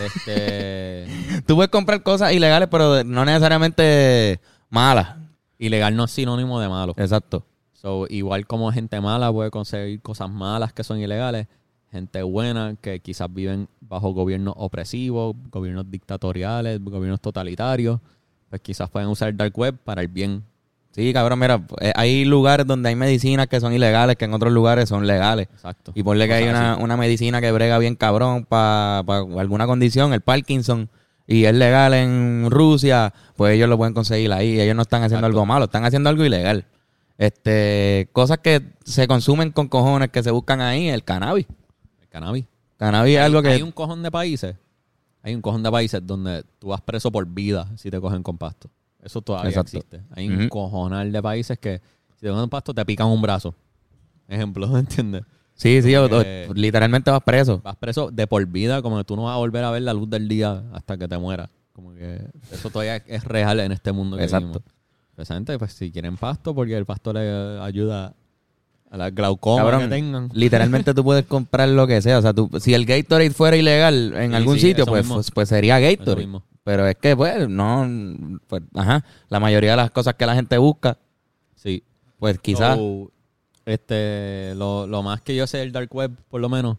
Este... 0.00 1.06
Tú 1.46 1.54
puedes 1.56 1.70
comprar 1.70 2.02
cosas 2.02 2.32
ilegales, 2.32 2.68
pero 2.70 3.04
no 3.04 3.24
necesariamente 3.24 4.40
malas. 4.70 5.16
ilegal 5.58 5.96
no 5.96 6.04
es 6.04 6.10
sinónimo 6.10 6.60
de 6.60 6.68
malo. 6.68 6.94
Exacto. 6.96 7.44
So, 7.72 8.06
igual 8.10 8.46
como 8.46 8.72
gente 8.72 9.00
mala 9.00 9.32
puede 9.32 9.50
conseguir 9.50 10.00
cosas 10.02 10.28
malas 10.28 10.72
que 10.72 10.82
son 10.82 10.98
ilegales, 10.98 11.46
gente 11.92 12.22
buena 12.22 12.74
que 12.80 12.98
quizás 13.00 13.32
viven 13.32 13.68
bajo 13.80 14.12
gobiernos 14.12 14.54
opresivos, 14.56 15.36
gobiernos 15.50 15.88
dictatoriales, 15.88 16.82
gobiernos 16.82 17.20
totalitarios, 17.20 18.00
pues 18.50 18.62
quizás 18.62 18.90
pueden 18.90 19.08
usar 19.08 19.28
el 19.28 19.36
dark 19.36 19.56
web 19.56 19.76
para 19.76 20.02
el 20.02 20.08
bien. 20.08 20.42
Sí, 20.98 21.12
cabrón, 21.12 21.38
mira, 21.38 21.62
eh, 21.80 21.92
hay 21.94 22.24
lugares 22.24 22.66
donde 22.66 22.88
hay 22.88 22.96
medicinas 22.96 23.46
que 23.46 23.60
son 23.60 23.72
ilegales, 23.72 24.16
que 24.16 24.24
en 24.24 24.34
otros 24.34 24.52
lugares 24.52 24.88
son 24.88 25.06
legales. 25.06 25.46
Exacto. 25.52 25.92
Y 25.94 26.02
ponle 26.02 26.26
que 26.26 26.34
hay 26.34 26.48
una, 26.48 26.76
una 26.76 26.96
medicina 26.96 27.40
que 27.40 27.52
brega 27.52 27.78
bien 27.78 27.94
cabrón 27.94 28.44
para 28.44 28.98
alguna 28.98 29.68
condición, 29.68 30.12
el 30.12 30.22
Parkinson, 30.22 30.90
y 31.24 31.44
es 31.44 31.54
legal 31.54 31.94
en 31.94 32.50
Rusia, 32.50 33.14
pues 33.36 33.54
ellos 33.54 33.68
lo 33.68 33.78
pueden 33.78 33.94
conseguir 33.94 34.32
ahí. 34.32 34.60
Ellos 34.60 34.74
no 34.74 34.82
están 34.82 35.04
haciendo 35.04 35.24
Exacto. 35.24 35.38
algo 35.38 35.46
malo, 35.46 35.66
están 35.66 35.84
haciendo 35.84 36.08
algo 36.10 36.24
ilegal. 36.24 36.66
Este, 37.16 38.08
cosas 38.12 38.38
que 38.38 38.62
se 38.84 39.06
consumen 39.06 39.52
con 39.52 39.68
cojones 39.68 40.08
que 40.08 40.24
se 40.24 40.32
buscan 40.32 40.60
ahí, 40.60 40.88
el 40.88 41.04
cannabis. 41.04 41.46
El 42.00 42.08
cannabis. 42.08 42.46
Cannabis 42.76 43.18
es 43.18 43.22
algo 43.22 43.40
que... 43.40 43.50
Hay 43.50 43.62
un 43.62 43.70
cojón 43.70 44.02
de 44.02 44.10
países. 44.10 44.56
Hay 45.22 45.36
un 45.36 45.42
cojón 45.42 45.62
de 45.62 45.70
países 45.70 46.04
donde 46.04 46.42
tú 46.58 46.70
vas 46.70 46.80
preso 46.80 47.12
por 47.12 47.24
vida 47.24 47.70
si 47.76 47.88
te 47.88 48.00
cogen 48.00 48.24
con 48.24 48.36
pasto. 48.36 48.68
Eso 49.08 49.22
todavía 49.22 49.48
Exacto. 49.48 49.78
existe. 49.78 50.02
Hay 50.10 50.28
un 50.28 50.50
cojonal 50.50 51.10
de 51.10 51.22
países 51.22 51.58
que 51.58 51.80
si 52.14 52.20
te 52.20 52.28
cogen 52.28 52.42
con 52.42 52.50
pasto 52.50 52.74
te 52.74 52.84
pican 52.84 53.06
un 53.06 53.22
brazo. 53.22 53.54
Ejemplo, 54.28 54.66
¿entiendes? 54.78 55.22
Sí, 55.54 55.80
sí, 55.82 55.94
literalmente 56.54 57.10
vas 57.10 57.22
preso. 57.22 57.62
Vas 57.64 57.76
preso 57.76 58.10
de 58.10 58.26
por 58.26 58.44
vida, 58.46 58.82
como 58.82 58.98
que 58.98 59.04
tú 59.04 59.16
no 59.16 59.24
vas 59.24 59.34
a 59.34 59.38
volver 59.38 59.64
a 59.64 59.70
ver 59.70 59.82
la 59.82 59.94
luz 59.94 60.10
del 60.10 60.28
día 60.28 60.62
hasta 60.74 60.98
que 60.98 61.08
te 61.08 61.16
mueras. 61.16 61.48
Como 61.72 61.94
que 61.94 62.20
eso 62.52 62.68
todavía 62.68 62.96
es 62.96 63.24
real 63.24 63.58
en 63.60 63.72
este 63.72 63.92
mundo 63.92 64.18
que 64.18 64.24
Exacto. 64.24 64.62
Precisamente, 65.14 65.58
pues 65.58 65.72
si 65.72 65.90
quieren 65.90 66.16
pasto, 66.18 66.54
porque 66.54 66.76
el 66.76 66.84
pasto 66.84 67.14
le 67.14 67.58
ayuda 67.60 68.14
a 68.90 68.96
la 68.96 69.10
glaucoma 69.10 69.62
Cabrón, 69.62 69.80
que 69.82 69.88
tengan. 69.88 70.28
Literalmente 70.34 70.92
tú 70.92 71.02
puedes 71.02 71.24
comprar 71.24 71.68
lo 71.70 71.86
que 71.86 72.02
sea. 72.02 72.18
O 72.18 72.22
sea, 72.22 72.34
tú, 72.34 72.50
si 72.60 72.74
el 72.74 72.84
Gatorade 72.84 73.30
fuera 73.30 73.56
ilegal 73.56 74.12
en 74.14 74.30
Sí, 74.30 74.36
algún 74.36 74.54
sí, 74.56 74.68
sitio, 74.68 74.84
pues, 74.86 75.06
pues, 75.08 75.30
pues 75.30 75.48
sería 75.48 75.80
Gatorade. 75.80 76.28
Pero 76.68 76.86
es 76.86 76.96
que, 76.96 77.16
pues, 77.16 77.48
no. 77.48 77.88
Pues, 78.46 78.62
ajá. 78.74 79.02
La 79.30 79.40
mayoría 79.40 79.70
de 79.70 79.78
las 79.78 79.90
cosas 79.90 80.16
que 80.16 80.26
la 80.26 80.34
gente 80.34 80.58
busca, 80.58 80.98
Sí. 81.54 81.82
pues 82.18 82.38
quizás. 82.40 82.76
So, 82.76 83.10
este, 83.64 84.52
lo, 84.54 84.86
lo 84.86 85.02
más 85.02 85.22
que 85.22 85.34
yo 85.34 85.46
sé 85.46 85.56
del 85.58 85.72
dark 85.72 85.88
web, 85.94 86.10
por 86.28 86.42
lo 86.42 86.50
menos, 86.50 86.76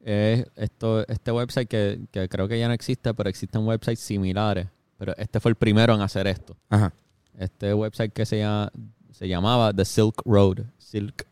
es 0.00 0.44
esto, 0.56 1.06
este 1.06 1.30
website 1.30 1.68
que, 1.68 2.00
que 2.10 2.28
creo 2.28 2.48
que 2.48 2.58
ya 2.58 2.66
no 2.66 2.74
existe, 2.74 3.14
pero 3.14 3.30
existen 3.30 3.64
websites 3.64 4.00
similares. 4.00 4.66
Pero 4.96 5.16
este 5.16 5.38
fue 5.38 5.50
el 5.50 5.54
primero 5.54 5.94
en 5.94 6.00
hacer 6.00 6.26
esto. 6.26 6.56
Ajá. 6.68 6.92
Este 7.38 7.72
website 7.72 8.12
que 8.12 8.26
se, 8.26 8.38
llama, 8.38 8.72
se 9.12 9.28
llamaba 9.28 9.72
The 9.72 9.84
Silk 9.84 10.20
Road. 10.24 10.64
Silk 10.78 11.24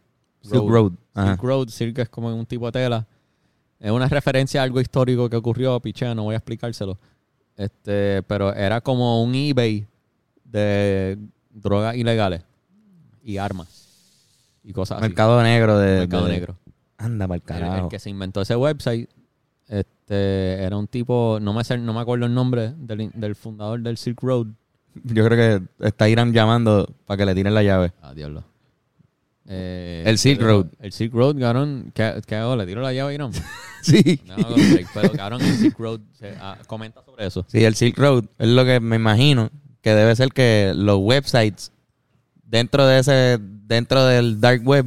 Silk 0.43 0.69
Road. 0.71 0.93
Ajá. 1.13 1.33
Silk 1.33 1.43
Road, 1.43 1.69
Silk 1.71 1.99
es 1.99 2.09
como 2.09 2.33
un 2.33 2.47
tipo 2.47 2.67
de 2.67 2.73
tela. 2.73 3.05
Es 3.81 3.91
una 3.91 4.09
referencia 4.09 4.61
a 4.61 4.65
algo 4.65 4.81
histórico 4.81 5.29
que 5.29 5.35
ocurrió, 5.35 5.81
pichea, 5.81 6.15
no 6.15 6.23
voy 6.23 6.35
a 6.35 6.39
explicárselo. 6.39 6.97
Este, 7.57 8.23
pero 8.25 8.53
era 8.55 8.81
como 8.81 9.23
un 9.23 9.35
eBay 9.35 9.87
de 10.45 11.19
drogas 11.53 11.97
ilegales 11.97 12.43
y 13.25 13.39
armas 13.39 14.59
y 14.63 14.73
cosas 14.73 14.99
así. 14.99 15.09
Mercado 15.09 15.43
negro 15.43 15.79
de. 15.79 15.99
Mercado 16.01 16.27
de- 16.27 16.33
negro. 16.33 16.57
Anda 16.99 17.27
para 17.29 17.37
el 17.37 17.43
El, 17.47 17.55
el 17.57 17.69
carajo. 17.71 17.89
que 17.89 17.99
se 17.99 18.09
inventó 18.11 18.41
ese 18.41 18.57
website 18.57 19.09
este, 19.69 20.63
era 20.63 20.77
un 20.77 20.87
tipo, 20.87 21.39
no 21.41 21.53
me, 21.53 21.63
sé- 21.65 21.77
no 21.79 21.93
me 21.93 22.01
acuerdo 22.01 22.27
el 22.27 22.33
nombre 22.35 22.73
del, 22.77 23.11
del 23.15 23.35
fundador 23.37 23.81
del 23.81 23.97
Silk 23.99 24.23
Road. 24.23 24.47
Yo 25.05 25.25
creo 25.27 25.61
que 25.79 25.87
está 25.87 26.09
Irán 26.09 26.33
llamando 26.33 26.89
para 27.05 27.19
que 27.19 27.27
le 27.27 27.35
tiren 27.35 27.53
la 27.53 27.63
llave. 27.63 27.93
Ah, 28.01 28.15
diablo. 28.15 28.45
Eh, 29.49 30.03
El 30.07 30.19
Silk 30.19 30.41
Road. 30.41 30.67
El 30.81 30.93
Silk 30.93 31.13
Road, 31.15 31.39
cabrón. 31.39 31.93
¿Qué, 31.95 32.21
qué 32.27 32.35
hago? 32.37 32.57
¿Le 32.57 32.67
tiro 32.67 32.81
la 32.83 32.93
llave 32.93 33.15
y 33.15 33.19
no? 33.19 33.31
Sí. 33.83 34.21
No 34.27 34.35
pero 34.95 35.13
cabrón, 35.13 35.41
el 35.43 35.55
Silk 35.55 35.79
Road. 35.79 36.01
se- 36.19 36.35
ah, 36.41 36.59
comenta 36.67 37.05
sobre 37.05 37.25
eso. 37.27 37.45
Sí, 37.49 37.63
el 37.65 37.77
Silk 37.77 37.97
Road 37.97 38.25
es 38.39 38.49
lo 38.49 38.65
que 38.65 38.81
me 38.81 38.97
imagino 38.97 39.51
que 39.81 39.91
debe 39.95 40.17
ser 40.17 40.31
que 40.31 40.73
los 40.75 40.99
websites 40.99 41.71
dentro 42.43 42.85
de 42.85 42.99
ese 42.99 43.39
dentro 43.41 44.05
del 44.05 44.41
dark 44.41 44.63
web 44.67 44.87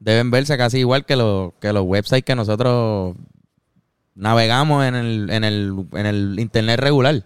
deben 0.00 0.32
verse 0.32 0.56
casi 0.58 0.78
igual 0.78 1.04
que 1.06 1.14
los 1.14 1.52
que 1.60 1.72
los 1.72 1.84
websites 1.84 2.24
que 2.24 2.34
nosotros 2.34 3.14
navegamos 4.16 4.84
en 4.84 4.94
el, 4.96 5.30
en 5.30 5.44
el 5.44 5.86
en 5.92 6.06
el 6.06 6.36
internet 6.40 6.80
regular. 6.80 7.22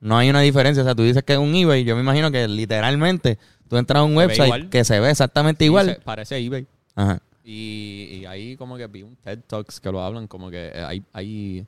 No 0.00 0.18
hay 0.18 0.28
una 0.28 0.40
diferencia, 0.42 0.82
o 0.82 0.86
sea, 0.86 0.94
tú 0.94 1.02
dices 1.02 1.22
que 1.24 1.32
es 1.32 1.38
un 1.38 1.54
eBay, 1.54 1.84
yo 1.84 1.94
me 1.96 2.02
imagino 2.02 2.30
que 2.30 2.46
literalmente 2.46 3.38
tú 3.68 3.76
entras 3.76 4.00
a 4.00 4.04
un 4.04 4.12
Se 4.12 4.16
website 4.18 4.68
que 4.70 4.84
se 4.84 5.00
ve 5.00 5.10
exactamente 5.10 5.60
Sí, 5.64 5.66
igual. 5.66 5.86
se- 5.86 6.00
parece 6.00 6.38
eBay. 6.38 6.66
Ajá. 6.94 7.20
Y, 7.44 8.20
y 8.22 8.26
ahí 8.26 8.56
como 8.56 8.76
que 8.76 8.86
vi 8.88 9.02
un 9.02 9.14
TED 9.16 9.40
Talks 9.46 9.78
que 9.80 9.92
lo 9.92 10.02
hablan 10.02 10.26
como 10.26 10.50
que 10.50 10.68
eh, 10.74 10.84
hay, 10.84 11.02
hay 11.12 11.66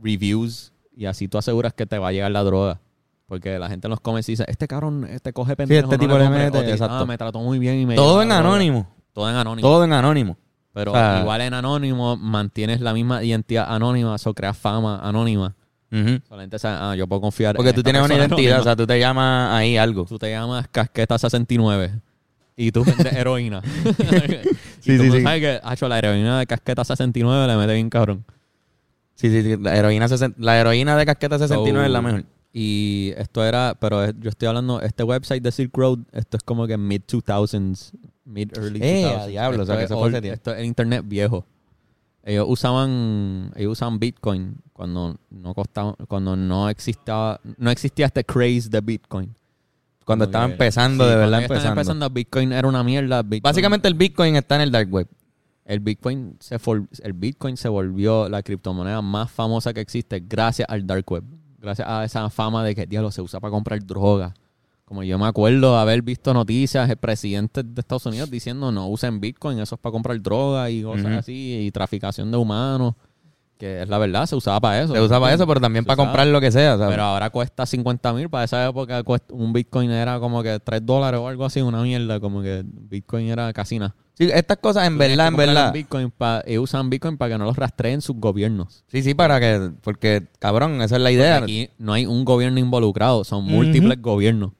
reviews 0.00 0.72
y 0.96 1.06
así 1.06 1.28
tú 1.28 1.38
aseguras 1.38 1.72
que 1.74 1.86
te 1.86 1.98
va 1.98 2.08
a 2.08 2.12
llegar 2.12 2.30
la 2.30 2.42
droga. 2.42 2.80
Porque 3.26 3.58
la 3.58 3.68
gente 3.68 3.86
en 3.86 3.90
los 3.90 4.00
comments 4.00 4.26
dice, 4.26 4.44
este 4.46 4.68
cabrón, 4.68 5.06
este 5.08 5.32
coge 5.32 5.56
pendejo. 5.56 5.84
este 5.86 5.96
no 5.96 6.00
tipo 6.00 6.18
le 6.18 6.24
compres". 6.24 6.44
mete, 6.46 6.58
O 6.58 6.62
te- 6.62 6.72
exacto. 6.72 6.96
"Ah, 6.96 7.06
me 7.06 7.16
trató 7.16 7.38
muy 7.40 7.58
bien 7.58 7.78
y 7.80 7.86
me 7.86 7.94
Todo 7.94 8.20
en 8.22 8.28
la 8.28 8.36
droga". 8.38 8.50
anónimo. 8.50 8.88
Todo 9.12 9.30
en 9.30 9.36
anónimo. 9.36 9.68
Todo 9.68 9.84
en 9.84 9.92
anónimo. 9.92 10.36
Pero 10.74 10.92
O 10.92 10.94
sea- 10.94 11.20
igual 11.20 11.40
en 11.42 11.54
anónimo 11.54 12.16
mantienes 12.16 12.80
la 12.80 12.92
misma 12.92 13.22
identidad 13.22 13.66
anónima, 13.68 14.14
eso 14.16 14.34
creas 14.34 14.56
fama 14.56 14.98
anónima. 15.02 15.54
Ujú. 15.92 16.20
Solamente 16.26 16.56
ah, 16.64 16.94
yo 16.96 17.06
puedo 17.06 17.20
confiar 17.20 17.54
Porque 17.54 17.68
en 17.70 17.76
tú 17.76 17.82
tienes 17.82 18.02
una 18.02 18.14
identidad, 18.16 18.60
o 18.60 18.64
sea, 18.64 18.74
tú 18.74 18.86
te 18.86 18.98
llamas 18.98 19.52
ahí 19.52 19.76
algo. 19.76 20.04
Tú 20.06 20.18
te 20.18 20.30
llamas 20.30 20.66
Casqueta 20.68 21.18
69 21.18 22.00
y 22.56 22.72
tú 22.72 22.82
vendes 22.84 23.12
heroína. 23.12 23.60
y 23.84 24.48
Sí, 24.80 24.96
tú 24.96 25.02
sí, 25.04 25.08
no 25.08 25.14
sí. 25.16 25.22
sabes 25.22 25.40
que, 25.40 25.60
hacho, 25.62 25.88
la 25.88 25.98
heroína 25.98 26.38
de 26.38 26.46
Casqueta 26.46 26.84
69 26.84 27.46
le 27.46 27.56
mete 27.56 27.74
bien 27.74 27.90
cabrón. 27.90 28.24
Sí, 29.14 29.28
sí, 29.30 29.42
sí. 29.42 29.56
La 29.62 29.76
heroína, 29.76 30.06
la 30.38 30.58
heroína 30.58 30.96
de 30.96 31.06
casqueta 31.06 31.38
69 31.38 31.78
So, 31.78 31.86
es 31.86 31.90
la 31.92 32.02
mejor. 32.02 32.24
Y 32.54 33.12
esto 33.16 33.44
era, 33.44 33.76
pero 33.80 34.10
yo 34.12 34.28
estoy 34.30 34.48
hablando, 34.48 34.80
este 34.80 35.04
website 35.04 35.42
de 35.42 35.52
Silk 35.52 35.76
Road, 35.76 36.00
esto 36.12 36.36
es 36.38 36.42
como 36.42 36.66
que 36.66 36.76
mid 36.76 37.00
2000s, 37.06 37.92
mid 38.24 38.50
early 38.56 38.80
Eh, 38.82 39.04
2000s. 39.04 39.18
a 39.20 39.26
diablo, 39.26 39.62
o 39.62 39.66
sea, 39.66 39.74
Esto 39.74 39.78
que 39.78 39.84
es 39.84 39.90
eso 39.90 40.00
fue 40.00 40.20
tiempo. 40.20 40.34
Esto 40.34 40.52
es 40.52 40.58
el 40.58 40.64
internet 40.66 41.04
viejo. 41.06 41.46
Ellos 42.24 42.46
usaban, 42.48 43.52
ellos 43.56 43.72
usaban 43.72 43.98
Bitcoin 43.98 44.56
cuando 44.72 45.16
no 45.30 45.54
costaba, 45.54 45.94
cuando 46.08 46.36
no 46.36 46.68
existía, 46.68 47.40
no 47.56 47.70
existía 47.70 48.06
este 48.06 48.24
craze 48.24 48.68
de 48.70 48.80
Bitcoin. 48.80 49.34
Cuando 50.04 50.24
estaba 50.26 50.44
empezando, 50.46 51.04
sí, 51.04 51.10
de 51.10 51.16
verdad 51.16 51.42
empezando. 51.42 51.68
empezando, 51.70 52.10
Bitcoin 52.10 52.52
era 52.52 52.66
una 52.68 52.82
mierda. 52.84 53.22
Bitcoin- 53.22 53.42
Básicamente 53.42 53.88
el 53.88 53.94
Bitcoin 53.94 54.36
está 54.36 54.56
en 54.56 54.60
el 54.62 54.70
dark 54.70 54.92
web. 54.92 55.08
el 55.64 55.78
Bitcoin 55.78 56.36
se 56.40 56.58
for- 56.58 56.88
el 57.02 57.12
Bitcoin 57.12 57.56
se 57.56 57.68
volvió 57.68 58.28
la 58.28 58.42
criptomoneda 58.42 59.00
más 59.00 59.30
famosa 59.30 59.72
que 59.72 59.80
existe 59.80 60.20
gracias 60.20 60.68
al 60.68 60.84
dark 60.86 61.04
web. 61.10 61.22
Gracias 61.60 61.86
a 61.88 62.04
esa 62.04 62.28
fama 62.30 62.64
de 62.64 62.74
que 62.74 62.84
diablo 62.86 63.12
se 63.12 63.22
usa 63.22 63.38
para 63.38 63.52
comprar 63.52 63.80
droga. 63.86 64.34
Como 64.84 65.02
yo 65.04 65.18
me 65.18 65.26
acuerdo 65.26 65.78
haber 65.78 66.02
visto 66.02 66.34
noticias 66.34 66.88
de 66.88 66.96
presidentes 66.96 67.64
de 67.66 67.80
Estados 67.80 68.04
Unidos 68.06 68.30
diciendo 68.30 68.70
no 68.72 68.88
usen 68.88 69.20
Bitcoin, 69.20 69.58
eso 69.58 69.76
es 69.76 69.80
para 69.80 69.92
comprar 69.92 70.20
droga 70.20 70.68
y 70.70 70.82
cosas 70.82 71.12
así, 71.18 71.64
y 71.66 71.70
traficación 71.70 72.30
de 72.30 72.36
humanos. 72.36 72.94
que 73.58 73.82
es 73.82 73.88
la 73.88 73.96
verdad, 73.98 74.26
se 74.26 74.34
usaba 74.34 74.58
para 74.60 74.82
eso. 74.82 74.92
Se 74.92 75.00
usa 75.00 75.20
para 75.20 75.32
eso, 75.34 75.46
pero 75.46 75.60
también 75.60 75.84
Se 75.84 75.86
para 75.86 75.94
usaba. 75.94 76.08
comprar 76.08 76.26
lo 76.26 76.40
que 76.40 76.50
sea. 76.50 76.76
¿sabes? 76.76 76.88
Pero 76.90 77.04
ahora 77.04 77.30
cuesta 77.30 77.64
50 77.64 78.12
mil. 78.12 78.28
Para 78.28 78.42
esa 78.44 78.66
época 78.68 79.04
un 79.30 79.52
Bitcoin 79.52 79.88
era 79.92 80.18
como 80.18 80.42
que 80.42 80.58
3 80.58 80.84
dólares 80.84 81.20
o 81.20 81.28
algo 81.28 81.44
así, 81.44 81.60
una 81.60 81.80
mierda. 81.82 82.18
Como 82.18 82.42
que 82.42 82.64
Bitcoin 82.66 83.28
era 83.28 83.52
casi 83.52 83.78
nada. 83.78 83.94
Sí, 84.14 84.28
estas 84.34 84.56
cosas 84.58 84.88
en 84.88 84.94
Tú 84.94 84.98
verdad, 84.98 85.28
en 85.28 85.36
verdad. 85.36 85.66
un 85.68 85.72
Bitcoin 85.74 86.10
pa- 86.10 86.42
y 86.44 86.58
usan 86.58 86.90
Bitcoin 86.90 87.16
para 87.16 87.34
que 87.34 87.38
no 87.38 87.44
los 87.44 87.56
rastreen 87.56 88.00
sus 88.02 88.16
gobiernos. 88.16 88.82
Sí, 88.88 89.00
sí, 89.02 89.14
para 89.14 89.38
que, 89.38 89.70
porque 89.82 90.26
cabrón, 90.40 90.82
esa 90.82 90.96
es 90.96 91.02
la 91.02 91.08
Porque 91.10 91.12
idea. 91.14 91.36
Aquí 91.36 91.70
no 91.78 91.92
hay 91.92 92.04
un 92.04 92.24
gobierno 92.24 92.58
involucrado, 92.58 93.22
son 93.22 93.44
múltiples 93.44 94.02
gobiernos. 94.02 94.50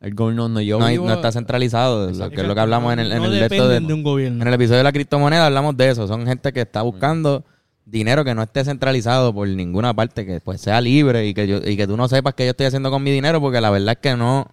El 0.00 0.14
gobierno 0.14 0.44
donde 0.44 0.64
yo 0.64 0.78
No, 0.78 0.86
vivo, 0.86 1.06
no 1.06 1.14
está 1.14 1.32
centralizado, 1.32 2.10
lo 2.10 2.30
que 2.30 2.40
es 2.40 2.46
lo 2.46 2.54
que 2.54 2.60
hablamos 2.60 2.92
en 2.92 3.00
el, 3.00 3.10
en 3.12 3.18
no 3.18 3.24
el 3.24 3.48
de 3.86 3.94
un 3.94 4.02
gobierno. 4.04 4.42
En 4.42 4.48
el 4.48 4.54
episodio 4.54 4.78
de 4.78 4.84
la 4.84 4.92
criptomoneda 4.92 5.46
hablamos 5.46 5.76
de 5.76 5.88
eso. 5.90 6.06
Son 6.06 6.24
gente 6.26 6.52
que 6.52 6.60
está 6.60 6.82
buscando 6.82 7.44
dinero 7.84 8.24
que 8.24 8.34
no 8.34 8.42
esté 8.42 8.64
centralizado 8.64 9.34
por 9.34 9.48
ninguna 9.48 9.94
parte, 9.94 10.24
que 10.24 10.40
pues 10.40 10.60
sea 10.60 10.80
libre 10.80 11.26
y 11.26 11.34
que 11.34 11.48
yo 11.48 11.58
y 11.64 11.76
que 11.76 11.86
tú 11.86 11.96
no 11.96 12.06
sepas 12.06 12.34
qué 12.34 12.44
yo 12.44 12.50
estoy 12.50 12.66
haciendo 12.66 12.90
con 12.90 13.02
mi 13.02 13.10
dinero, 13.10 13.40
porque 13.40 13.60
la 13.60 13.70
verdad 13.70 13.92
es 13.92 13.98
que 13.98 14.16
no 14.16 14.46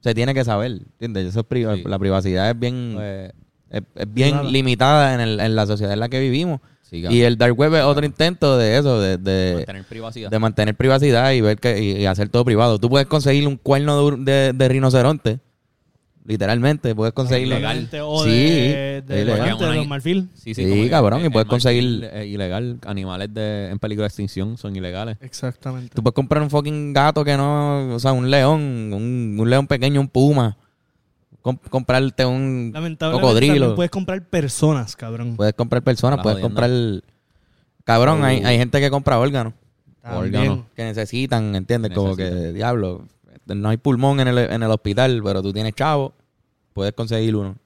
se 0.00 0.14
tiene 0.14 0.32
que 0.32 0.44
saber. 0.44 0.72
¿Entiendes? 0.72 1.26
Eso 1.26 1.40
es 1.40 1.46
priva- 1.46 1.74
Sí. 1.76 1.82
La 1.84 1.98
privacidad 1.98 2.48
es 2.48 2.58
bien, 2.58 2.92
pues, 2.94 3.32
es, 3.70 3.82
es 3.96 4.14
bien 4.14 4.36
Nada. 4.36 4.48
limitada 4.50 5.14
en, 5.14 5.20
el- 5.20 5.40
en 5.40 5.56
la 5.56 5.66
sociedad 5.66 5.92
en 5.92 6.00
la 6.00 6.08
que 6.08 6.20
vivimos. 6.20 6.60
Y 6.92 7.22
el 7.22 7.36
dark 7.38 7.56
web 7.58 7.74
es 7.74 7.82
otro 7.82 8.04
intento 8.04 8.58
de 8.58 8.76
eso, 8.78 9.00
de, 9.00 9.16
de, 9.18 9.54
mantener 9.56 9.84
privacidad. 9.84 10.30
de 10.30 10.38
mantener 10.38 10.74
privacidad 10.74 11.32
y 11.32 11.40
ver 11.40 11.58
que 11.58 11.80
y, 11.82 11.92
y 12.02 12.06
hacer 12.06 12.28
todo 12.28 12.44
privado. 12.44 12.78
Tú 12.78 12.88
puedes 12.90 13.06
conseguir 13.06 13.46
un 13.46 13.56
cuerno 13.56 14.10
de, 14.10 14.16
de- 14.32 14.52
de 14.52 14.68
rinoceronte, 14.68 15.38
literalmente, 16.24 16.94
puedes 16.94 17.12
conseguirlo. 17.14 17.56
Ilegal. 17.56 17.88
O 18.02 18.24
Sí, 18.24 18.30
de, 18.30 19.02
de, 19.06 19.14
es 19.16 19.22
ilegal. 19.22 19.58
de 19.58 19.74
los 19.76 19.86
marfil. 19.86 20.28
Sí, 20.34 20.54
Sí, 20.54 20.62
como 20.68 20.74
que 20.82 20.90
cabrón, 20.90 21.24
y 21.24 21.28
puedes 21.30 21.48
conseguir- 21.48 22.10
ilegal. 22.26 22.78
Animales 22.86 23.32
de, 23.32 23.70
en 23.70 23.78
peligro 23.78 24.02
de 24.02 24.08
extinción 24.08 24.56
son 24.56 24.76
ilegales. 24.76 25.16
Exactamente. 25.20 25.94
Tú 25.94 26.02
puedes 26.02 26.14
comprar 26.14 26.42
un 26.42 26.50
fucking 26.50 26.92
gato 26.92 27.24
que 27.24 27.36
no, 27.36 27.94
o 27.94 27.98
sea, 27.98 28.12
un 28.12 28.30
león, 28.30 28.60
un, 28.92 29.36
un 29.38 29.50
león 29.50 29.66
pequeño, 29.66 30.00
un 30.00 30.08
puma. 30.08 30.56
Com- 31.42 31.56
comprarte 31.70 32.26
un 32.26 32.72
cocodrilo. 32.98 33.74
puedes 33.74 33.90
comprar 33.90 34.22
personas, 34.26 34.94
cabrón. 34.96 35.36
Puedes 35.36 35.54
comprar 35.54 35.82
personas, 35.82 36.20
puedes 36.22 36.38
comprar... 36.40 36.70
Cabrón, 37.84 38.22
hay, 38.24 38.42
Oh. 38.44 38.46
hay 38.46 38.58
gente 38.58 38.78
que 38.80 38.90
compra 38.90 39.18
órganos 39.18 39.54
También. 40.02 40.42
órgano. 40.42 40.66
que 40.76 40.84
necesitan, 40.84 41.54
¿entiendes? 41.54 41.92
Como 41.92 42.14
que, 42.14 42.52
diablo, 42.52 43.06
no 43.46 43.68
hay 43.70 43.78
pulmón 43.78 44.20
en 44.20 44.28
el, 44.28 44.38
en 44.38 44.62
el 44.62 44.70
hospital, 44.70 45.20
pero 45.24 45.42
tú 45.42 45.52
tienes 45.52 45.74
chavo, 45.74 46.12
puedes 46.72 46.92
conseguir 46.92 47.34
uno. 47.36 47.56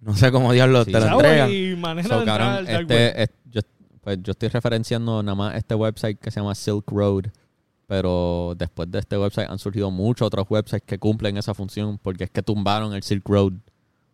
No 0.00 0.14
sé 0.14 0.30
cómo 0.30 0.52
diablo 0.52 0.84
Sí. 0.84 0.92
te 0.92 1.00
lo 1.00 1.06
Chavo, 1.06 1.20
entregan. 1.22 2.04
So, 2.04 2.24
cabrón, 2.24 2.66
este, 2.68 3.22
es- 3.24 3.30
yo, 3.50 3.60
pues 4.02 4.18
yo 4.22 4.30
estoy 4.30 4.48
referenciando 4.50 5.22
nada 5.22 5.34
más 5.34 5.54
este 5.56 5.74
website 5.74 6.18
que 6.20 6.30
se 6.30 6.38
llama 6.40 6.54
Silk 6.54 6.88
Road. 6.90 7.24
Pero 7.86 8.54
después 8.56 8.90
de 8.90 8.98
este 8.98 9.16
website 9.16 9.48
han 9.48 9.58
surgido 9.58 9.90
muchos 9.90 10.26
otros 10.26 10.46
websites 10.48 10.82
que 10.84 10.98
cumplen 10.98 11.36
esa 11.36 11.54
función 11.54 11.98
porque 11.98 12.24
es 12.24 12.30
que 12.30 12.42
tumbaron 12.42 12.92
el 12.94 13.02
Silk 13.02 13.28
Road. 13.28 13.52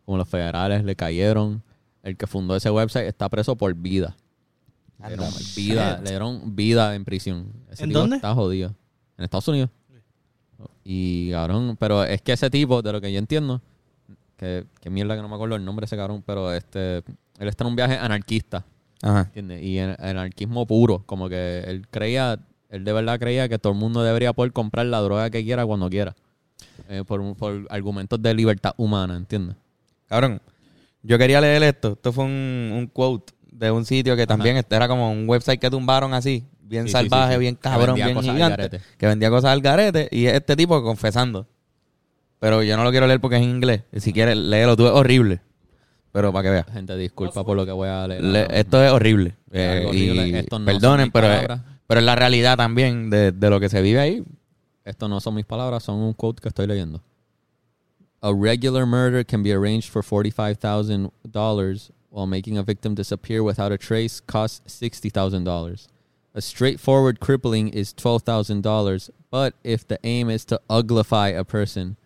Como 0.05 0.19
los 0.19 0.29
federales 0.29 0.85
le 0.85 0.97
cayeron. 0.97 1.63
El 2.03 2.17
que 2.17 2.27
fundó 2.27 2.57
ese 2.57 2.71
website 2.71 3.07
está 3.07 3.29
preso 3.29 3.57
por 3.57 3.73
vida. 3.75 4.17
Le 5.01 5.09
dieron 5.09 5.33
vida, 5.57 6.01
le 6.03 6.11
dieron 6.11 6.57
vida 6.57 6.95
en 6.95 7.05
prisión. 7.05 7.53
Ese 7.71 7.85
¿En 7.85 7.91
tipo 7.91 8.01
dónde? 8.01 8.17
Está 8.17 8.35
jodido. 8.35 8.75
En 9.17 9.25
Estados 9.25 9.49
Unidos. 9.49 9.71
Y 10.85 11.31
cabrón, 11.31 11.77
pero 11.79 12.05
es 12.05 12.23
que 12.23 12.33
ese 12.33 12.51
tipo, 12.51 12.83
de 12.83 12.93
lo 12.93 13.01
que 13.01 13.13
yo 13.13 13.19
entiendo, 13.19 13.61
que, 14.37 14.67
que 14.81 14.91
mierda 14.91 15.15
que 15.15 15.23
no 15.23 15.29
me 15.29 15.35
acuerdo 15.35 15.57
el 15.57 15.65
nombre 15.65 15.83
de 15.83 15.87
ese 15.87 15.97
cabrón, 15.97 16.23
pero 16.25 16.53
este, 16.53 16.99
él 17.39 17.49
está 17.49 17.65
en 17.65 17.69
un 17.69 17.77
viaje 17.77 17.97
anarquista. 17.97 18.65
Ajá. 19.01 19.23
¿Entiendes? 19.23 19.63
Y 19.63 19.79
en 19.79 19.97
anarquismo 19.99 20.67
puro, 20.67 21.03
como 21.07 21.29
que 21.29 21.61
él 21.67 21.87
creía, 21.89 22.39
él 22.73 22.85
de 22.85 22.93
verdad 22.93 23.21
creía 23.21 23.49
que 23.49 23.59
todo 23.59 23.73
el 23.73 23.79
mundo 23.79 24.03
debería 24.03 24.33
poder 24.33 24.53
comprar 24.53 24.87
la 24.87 24.99
droga 25.01 25.31
que 25.31 25.45
quiera 25.45 25.65
cuando 25.65 25.89
quiera. 25.89 26.17
Eh, 26.89 27.05
por, 27.07 27.37
por 27.37 27.67
argumentos 27.71 28.21
de 28.21 28.35
libertad 28.35 28.73
humana, 28.77 29.17
¿entiendes? 29.17 29.57
Cabrón, 30.09 30.41
yo 31.03 31.17
quería 31.19 31.41
leer 31.41 31.63
esto. 31.63 31.93
Esto 31.93 32.13
fue 32.13 32.25
un, 32.25 32.73
un 32.75 32.87
quote 32.93 33.33
de 33.51 33.71
un 33.71 33.85
sitio 33.85 34.17
que 34.17 34.27
también 34.27 34.57
este 34.57 34.75
era 34.75 34.89
como 34.89 35.13
un 35.13 35.29
website 35.29 35.61
que 35.61 35.71
tumbaron 35.71 36.13
así, 36.15 36.45
bien 36.63 36.87
Sí, 36.87 36.93
salvaje, 36.93 37.33
sí, 37.33 37.35
sí. 37.35 37.41
bien 37.41 37.55
cabrón, 37.55 37.95
bien 37.95 38.21
gigante, 38.21 38.81
que 38.99 39.07
vendía 39.07 39.31
cosas 39.31 39.53
al 39.53 39.61
garete 39.61 40.09
y 40.11 40.27
es 40.27 40.35
este 40.35 40.57
tipo 40.57 40.83
confesando. 40.83 41.47
Pero 42.41 42.63
yo 42.63 42.77
no 42.77 42.83
lo 42.85 42.91
quiero 42.91 43.07
leer 43.07 43.21
porque 43.21 43.37
es 43.37 43.43
en 43.43 43.51
inglés. 43.51 43.83
Si 43.99 44.13
quieres 44.13 44.37
léelo 44.37 44.77
tú, 44.77 44.87
es 44.87 44.93
horrible. 44.93 45.41
Pero 46.11 46.33
para 46.33 46.43
que 46.43 46.51
veas. 46.51 46.67
Gente, 46.73 46.97
disculpa 46.97 47.45
por 47.45 47.57
lo 47.57 47.65
que 47.65 47.73
voy 47.73 47.89
a 47.89 48.07
leer. 48.09 48.23
Le- 48.23 48.47
esto 48.61 48.83
es 48.85 48.91
horrible. 48.91 49.35
Eh, 49.53 49.85
horrible. 49.87 50.29
y 50.29 50.35
Esto 50.37 50.59
no 50.59 50.67
perdonen, 50.67 51.11
pero, 51.11 51.29
palabras. 51.29 51.61
Pero 51.87 52.01
es 52.01 52.07
la 52.07 52.17
realidad 52.17 52.57
también 52.57 53.11
de, 53.11 53.33
de 53.33 53.51
lo 53.51 53.61
que 53.61 53.69
se 53.69 53.83
vive 53.83 54.01
ahí. 54.01 54.25
Esto 54.85 55.09
no 55.09 55.21
son 55.21 55.35
mis 55.35 55.47
palabras, 55.47 55.83
son 55.83 55.97
un 55.97 56.13
quote 56.13 56.41
que 56.41 56.49
estoy 56.49 56.67
leyendo. 56.67 57.03
A 58.23 58.33
regular 58.33 58.87
murder 58.87 59.25
can 59.25 59.43
be 59.43 59.53
arranged 59.53 59.91
for 59.91 60.03
$45,000 60.03 61.91
while 62.11 62.27
making 62.27 62.57
a 62.57 62.63
victim 62.63 62.95
disappear 62.95 63.43
without 63.43 63.73
a 63.73 63.79
trace 63.79 64.21
costs 64.21 64.81
$60,000. 64.81 65.89
A 66.35 66.41
straightforward 66.41 67.19
crippling 67.19 67.69
is 67.69 67.93
$12,000, 67.93 69.11
but 69.31 69.55
if 69.65 69.87
the 69.89 69.99
aim 70.05 70.31
is 70.31 70.45
to 70.45 70.61
uglify 70.71 71.37
a 71.37 71.45
person 71.45 71.97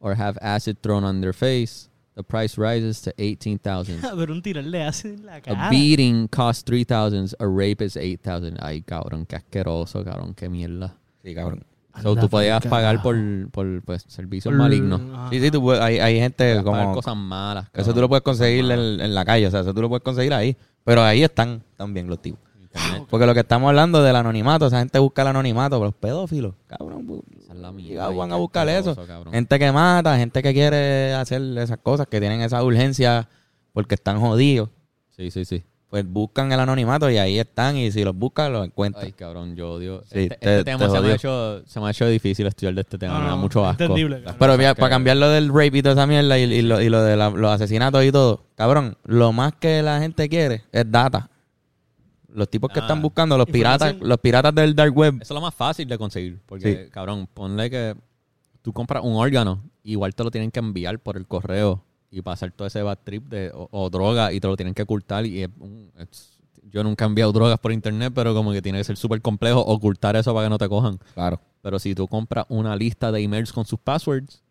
or 0.00 0.14
have 0.14 0.38
acid 0.40 0.82
thrown 0.82 1.04
on 1.04 1.20
their 1.20 1.34
face, 1.34 1.89
the 2.20 2.26
price 2.26 2.58
rises 2.58 3.00
to 3.02 3.12
18,000. 3.18 4.00
Pero 4.16 4.32
un 4.32 4.42
tiro 4.42 4.60
le 4.62 4.82
hace 4.84 5.14
en 5.14 5.26
la 5.26 5.36
A 5.36 5.40
cara. 5.40 5.70
beating 5.70 6.28
costs 6.28 6.64
3,000, 6.64 7.34
a 7.38 7.46
rape 7.46 7.84
is 7.84 7.96
8,000. 7.96 8.56
Ay, 8.60 8.82
cabrón, 8.82 9.26
qué 9.26 9.36
asqueroso, 9.36 10.04
cabrón, 10.04 10.34
qué 10.34 10.48
mierda. 10.48 10.94
Sí, 11.22 11.34
cabrón. 11.34 11.64
So, 12.00 12.10
Anda 12.10 12.20
tú 12.20 12.28
podías 12.28 12.64
pagar 12.66 13.02
por, 13.02 13.16
por 13.50 13.82
pues, 13.82 14.04
servicios 14.06 14.54
malignos. 14.54 15.00
Sí, 15.30 15.40
sí, 15.40 15.50
tú 15.50 15.60
puedes- 15.60 15.82
hay, 15.82 15.98
hay 15.98 16.20
gente 16.20 16.56
pagar 16.62 16.84
como... 16.84 16.94
cosas 16.94 17.16
malas. 17.16 17.64
Eso 17.64 17.72
cabrón. 17.72 17.94
tú 17.94 18.00
lo 18.02 18.08
puedes 18.08 18.22
conseguir 18.22 18.70
en, 18.70 19.00
en 19.00 19.14
la 19.14 19.24
calle, 19.24 19.46
o 19.48 19.50
sea, 19.50 19.60
eso 19.60 19.74
tú 19.74 19.82
lo 19.82 19.88
puedes 19.88 20.04
conseguir 20.04 20.32
ahí. 20.32 20.56
Pero 20.84 21.02
ahí 21.02 21.22
están 21.22 21.62
también 21.76 22.06
los 22.08 22.22
tipos. 22.22 22.40
Internet. 22.72 23.06
Porque 23.10 23.26
lo 23.26 23.34
que 23.34 23.40
estamos 23.40 23.68
hablando 23.68 24.02
del 24.02 24.14
anonimato, 24.16 24.66
esa 24.66 24.78
gente 24.78 24.98
busca 24.98 25.22
el 25.22 25.28
anonimato, 25.28 25.76
pero 25.76 25.86
los 25.86 25.94
pedófilos, 25.94 26.54
cabrón, 26.66 27.22
Esa 27.40 27.52
es 27.52 27.58
la 27.58 27.72
mierda, 27.72 28.08
van 28.10 28.32
a 28.32 28.36
buscar 28.36 28.68
eso. 28.68 28.94
cabrón. 28.94 29.32
Gente 29.34 29.58
que 29.58 29.72
mata, 29.72 30.16
gente 30.16 30.42
que 30.42 30.52
quiere 30.52 31.12
hacer 31.14 31.42
esas 31.58 31.78
cosas, 31.78 32.06
que 32.06 32.20
tienen 32.20 32.40
esa 32.42 32.62
urgencia 32.62 33.28
porque 33.72 33.94
están 33.96 34.20
jodidos. 34.20 34.68
Sí, 35.16 35.30
sí, 35.30 35.44
sí. 35.44 35.62
Pues 35.88 36.06
buscan 36.06 36.52
el 36.52 36.60
anonimato 36.60 37.10
y 37.10 37.18
ahí 37.18 37.40
están. 37.40 37.76
Y 37.76 37.90
si 37.90 38.04
los 38.04 38.14
buscan, 38.14 38.52
los 38.52 38.64
encuentran. 38.64 39.04
Ay, 39.04 39.10
cabrón, 39.10 39.56
yo 39.56 39.72
odio. 39.72 40.02
Sí, 40.04 40.20
este, 40.20 40.36
te- 40.36 40.50
este 40.58 40.64
tema 40.64 40.86
te 40.86 40.90
se 40.92 41.00
me, 41.00 41.08
ha 41.10 41.14
hecho, 41.16 41.62
se 41.66 41.80
me 41.80 41.86
ha 41.86 41.90
hecho 41.90 42.06
difícil 42.06 42.46
estudiar 42.46 42.74
de 42.74 42.82
este 42.82 42.96
tema. 42.96 43.14
No, 43.14 43.20
me 43.24 43.26
da 43.30 43.34
mucho 43.34 43.66
asco. 43.66 43.82
entendible, 43.82 44.18
cabrón. 44.18 44.36
Pero 44.38 44.56
mira, 44.56 44.74
para 44.76 44.88
cambiar 44.90 45.16
lo 45.16 45.28
del 45.30 45.48
rape 45.48 45.78
y 45.78 45.82
toda 45.82 45.94
esa 45.94 46.06
mierda 46.06 46.38
y, 46.38 46.42
y 46.44 46.62
lo, 46.62 46.80
y 46.80 46.88
lo 46.88 47.02
de 47.02 47.16
la- 47.16 47.30
los 47.30 47.50
asesinatos 47.50 48.04
y 48.04 48.12
todo, 48.12 48.44
cabrón, 48.54 48.96
lo 49.02 49.32
más 49.32 49.54
que 49.58 49.82
la 49.82 49.98
gente 49.98 50.28
quiere 50.28 50.62
es 50.70 50.88
data. 50.88 51.28
Los 52.34 52.48
tipos 52.48 52.70
que 52.72 52.78
Ah, 52.80 52.82
están 52.82 53.02
buscando, 53.02 53.36
los 53.36 53.46
piratas, 53.46 53.96
los 54.00 54.18
piratas 54.18 54.54
del 54.54 54.74
dark 54.74 54.96
web. 54.96 55.14
Eso 55.20 55.22
es 55.24 55.30
lo 55.34 55.40
más 55.40 55.54
fácil 55.54 55.88
de 55.88 55.98
conseguir. 55.98 56.40
Porque, 56.46 56.84
Sí. 56.84 56.90
cabrón, 56.90 57.28
ponle 57.32 57.68
que 57.70 57.96
tú 58.62 58.72
compras 58.72 59.02
un 59.04 59.14
órgano, 59.16 59.62
igual 59.82 60.14
te 60.14 60.22
lo 60.24 60.30
tienen 60.30 60.50
que 60.50 60.60
enviar 60.60 60.98
por 61.00 61.16
el 61.16 61.26
correo 61.26 61.82
y 62.10 62.22
pasar 62.22 62.52
todo 62.52 62.66
ese 62.68 62.82
bad 62.82 62.98
trip 63.04 63.24
de, 63.28 63.50
o, 63.54 63.68
o 63.70 63.90
droga 63.90 64.32
y 64.32 64.40
te 64.40 64.46
lo 64.48 64.56
tienen 64.56 64.74
que 64.74 64.82
ocultar. 64.82 65.24
Y 65.26 65.42
es- 65.42 65.50
yo 66.70 66.84
nunca 66.84 67.04
he 67.04 67.08
enviado 67.08 67.32
drogas 67.32 67.58
por 67.58 67.72
internet, 67.72 68.12
pero 68.14 68.32
como 68.32 68.52
que 68.52 68.62
tiene 68.62 68.78
que 68.78 68.84
ser 68.84 68.96
súper 68.96 69.20
complejo 69.20 69.60
ocultar 69.60 70.14
eso 70.14 70.32
para 70.32 70.46
que 70.46 70.50
no 70.50 70.58
te 70.58 70.68
cojan. 70.68 70.98
Claro. 71.14 71.40
Pero 71.62 71.78
si 71.80 71.94
tú 71.96 72.06
compras 72.06 72.46
una 72.48 72.76
lista 72.76 73.10
de 73.10 73.20
emails 73.22 73.52
con 73.52 73.64
sus 73.64 73.78
passwords, 73.80 74.42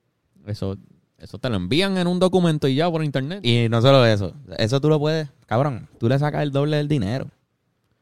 eso, 0.46 0.76
eso 1.18 1.38
te 1.38 1.50
lo 1.50 1.56
envían 1.56 1.98
en 1.98 2.08
un 2.08 2.20
documento 2.20 2.68
y 2.68 2.76
ya 2.76 2.92
por 2.92 3.04
internet. 3.06 3.40
Y 3.46 3.68
no 3.70 3.82
solo 3.82 4.06
eso, 4.06 4.34
eso 4.58 4.82
tú 4.82 4.90
lo 4.90 5.00
puedes, 5.00 5.30
cabrón, 5.46 5.88
tú 5.98 6.10
le 6.10 6.20
sacas 6.20 6.44
el 6.44 6.52
doble 6.52 6.76
del 6.78 6.88
dinero. 6.90 7.28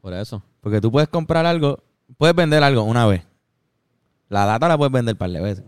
Por 0.00 0.12
eso. 0.14 0.42
Porque 0.60 0.80
tú 0.80 0.90
puedes 0.90 1.08
comprar 1.08 1.46
algo, 1.46 1.78
puedes 2.16 2.34
vender 2.36 2.62
algo 2.62 2.82
una 2.82 3.06
vez. 3.06 3.22
La 4.28 4.44
data 4.44 4.68
la 4.68 4.76
puedes 4.76 4.92
vender 4.92 5.14
un 5.14 5.18
par 5.18 5.30
de 5.30 5.40
veces. 5.40 5.64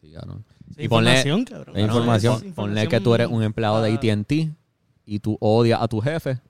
Sí, 0.00 0.12
cabrón. 0.12 0.44
Esa 0.70 0.82
Y 0.82 0.88
ponle- 0.88 1.10
información, 1.10 1.44
cabrón. 1.44 1.74
la 1.74 1.80
información. 1.80 2.52
Ponle 2.54 2.88
que 2.88 3.00
tú 3.00 3.14
eres 3.14 3.28
un 3.28 3.42
empleado 3.42 3.80
de 3.82 3.92
AT&T 3.94 4.50
y 5.04 5.18
tú 5.20 5.36
odias 5.40 5.80
a 5.80 5.88
tu 5.88 6.00
jefe 6.00 6.40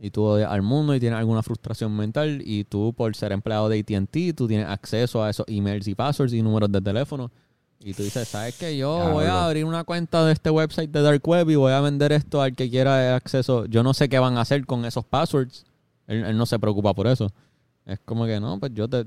y 0.00 0.10
tú 0.10 0.24
odias 0.24 0.50
al 0.50 0.62
mundo 0.62 0.94
y 0.94 1.00
tienes 1.00 1.18
alguna 1.18 1.42
frustración 1.42 1.96
mental 1.96 2.42
y 2.44 2.64
tú 2.64 2.92
por 2.96 3.14
ser 3.14 3.30
empleado 3.32 3.68
de 3.68 3.78
AT&T 3.80 4.32
tú 4.34 4.48
tienes 4.48 4.66
acceso 4.66 5.22
a 5.22 5.30
esos 5.30 5.46
emails 5.48 5.86
y 5.86 5.94
passwords 5.94 6.32
y 6.32 6.42
números 6.42 6.72
de 6.72 6.80
teléfono 6.80 7.30
y 7.78 7.94
tú 7.94 8.02
dices, 8.02 8.26
¿sabes 8.28 8.56
qué? 8.58 8.76
Yo 8.76 9.10
voy 9.12 9.24
a 9.26 9.44
abrir 9.44 9.64
una 9.64 9.84
cuenta 9.84 10.24
de 10.24 10.32
este 10.32 10.50
website 10.50 10.90
de 10.90 11.02
Dark 11.02 11.26
Web 11.26 11.50
y 11.50 11.54
voy 11.56 11.72
a 11.72 11.80
vender 11.80 12.12
esto 12.12 12.40
al 12.40 12.54
que 12.54 12.70
quiera 12.70 13.14
acceso. 13.16 13.66
Yo 13.66 13.82
no 13.82 13.92
sé 13.92 14.08
qué 14.08 14.18
van 14.20 14.36
a 14.38 14.40
hacer 14.42 14.66
con 14.66 14.84
esos 14.84 15.04
passwords. 15.04 15.64
Él, 16.06 16.24
él 16.24 16.36
no 16.36 16.46
se 16.46 16.58
preocupa 16.58 16.92
por 16.94 17.06
eso. 17.06 17.30
Es 17.86 17.98
como 18.04 18.26
que 18.26 18.38
no, 18.40 18.58
pues 18.60 18.72
yo 18.74 18.88
te... 18.88 19.04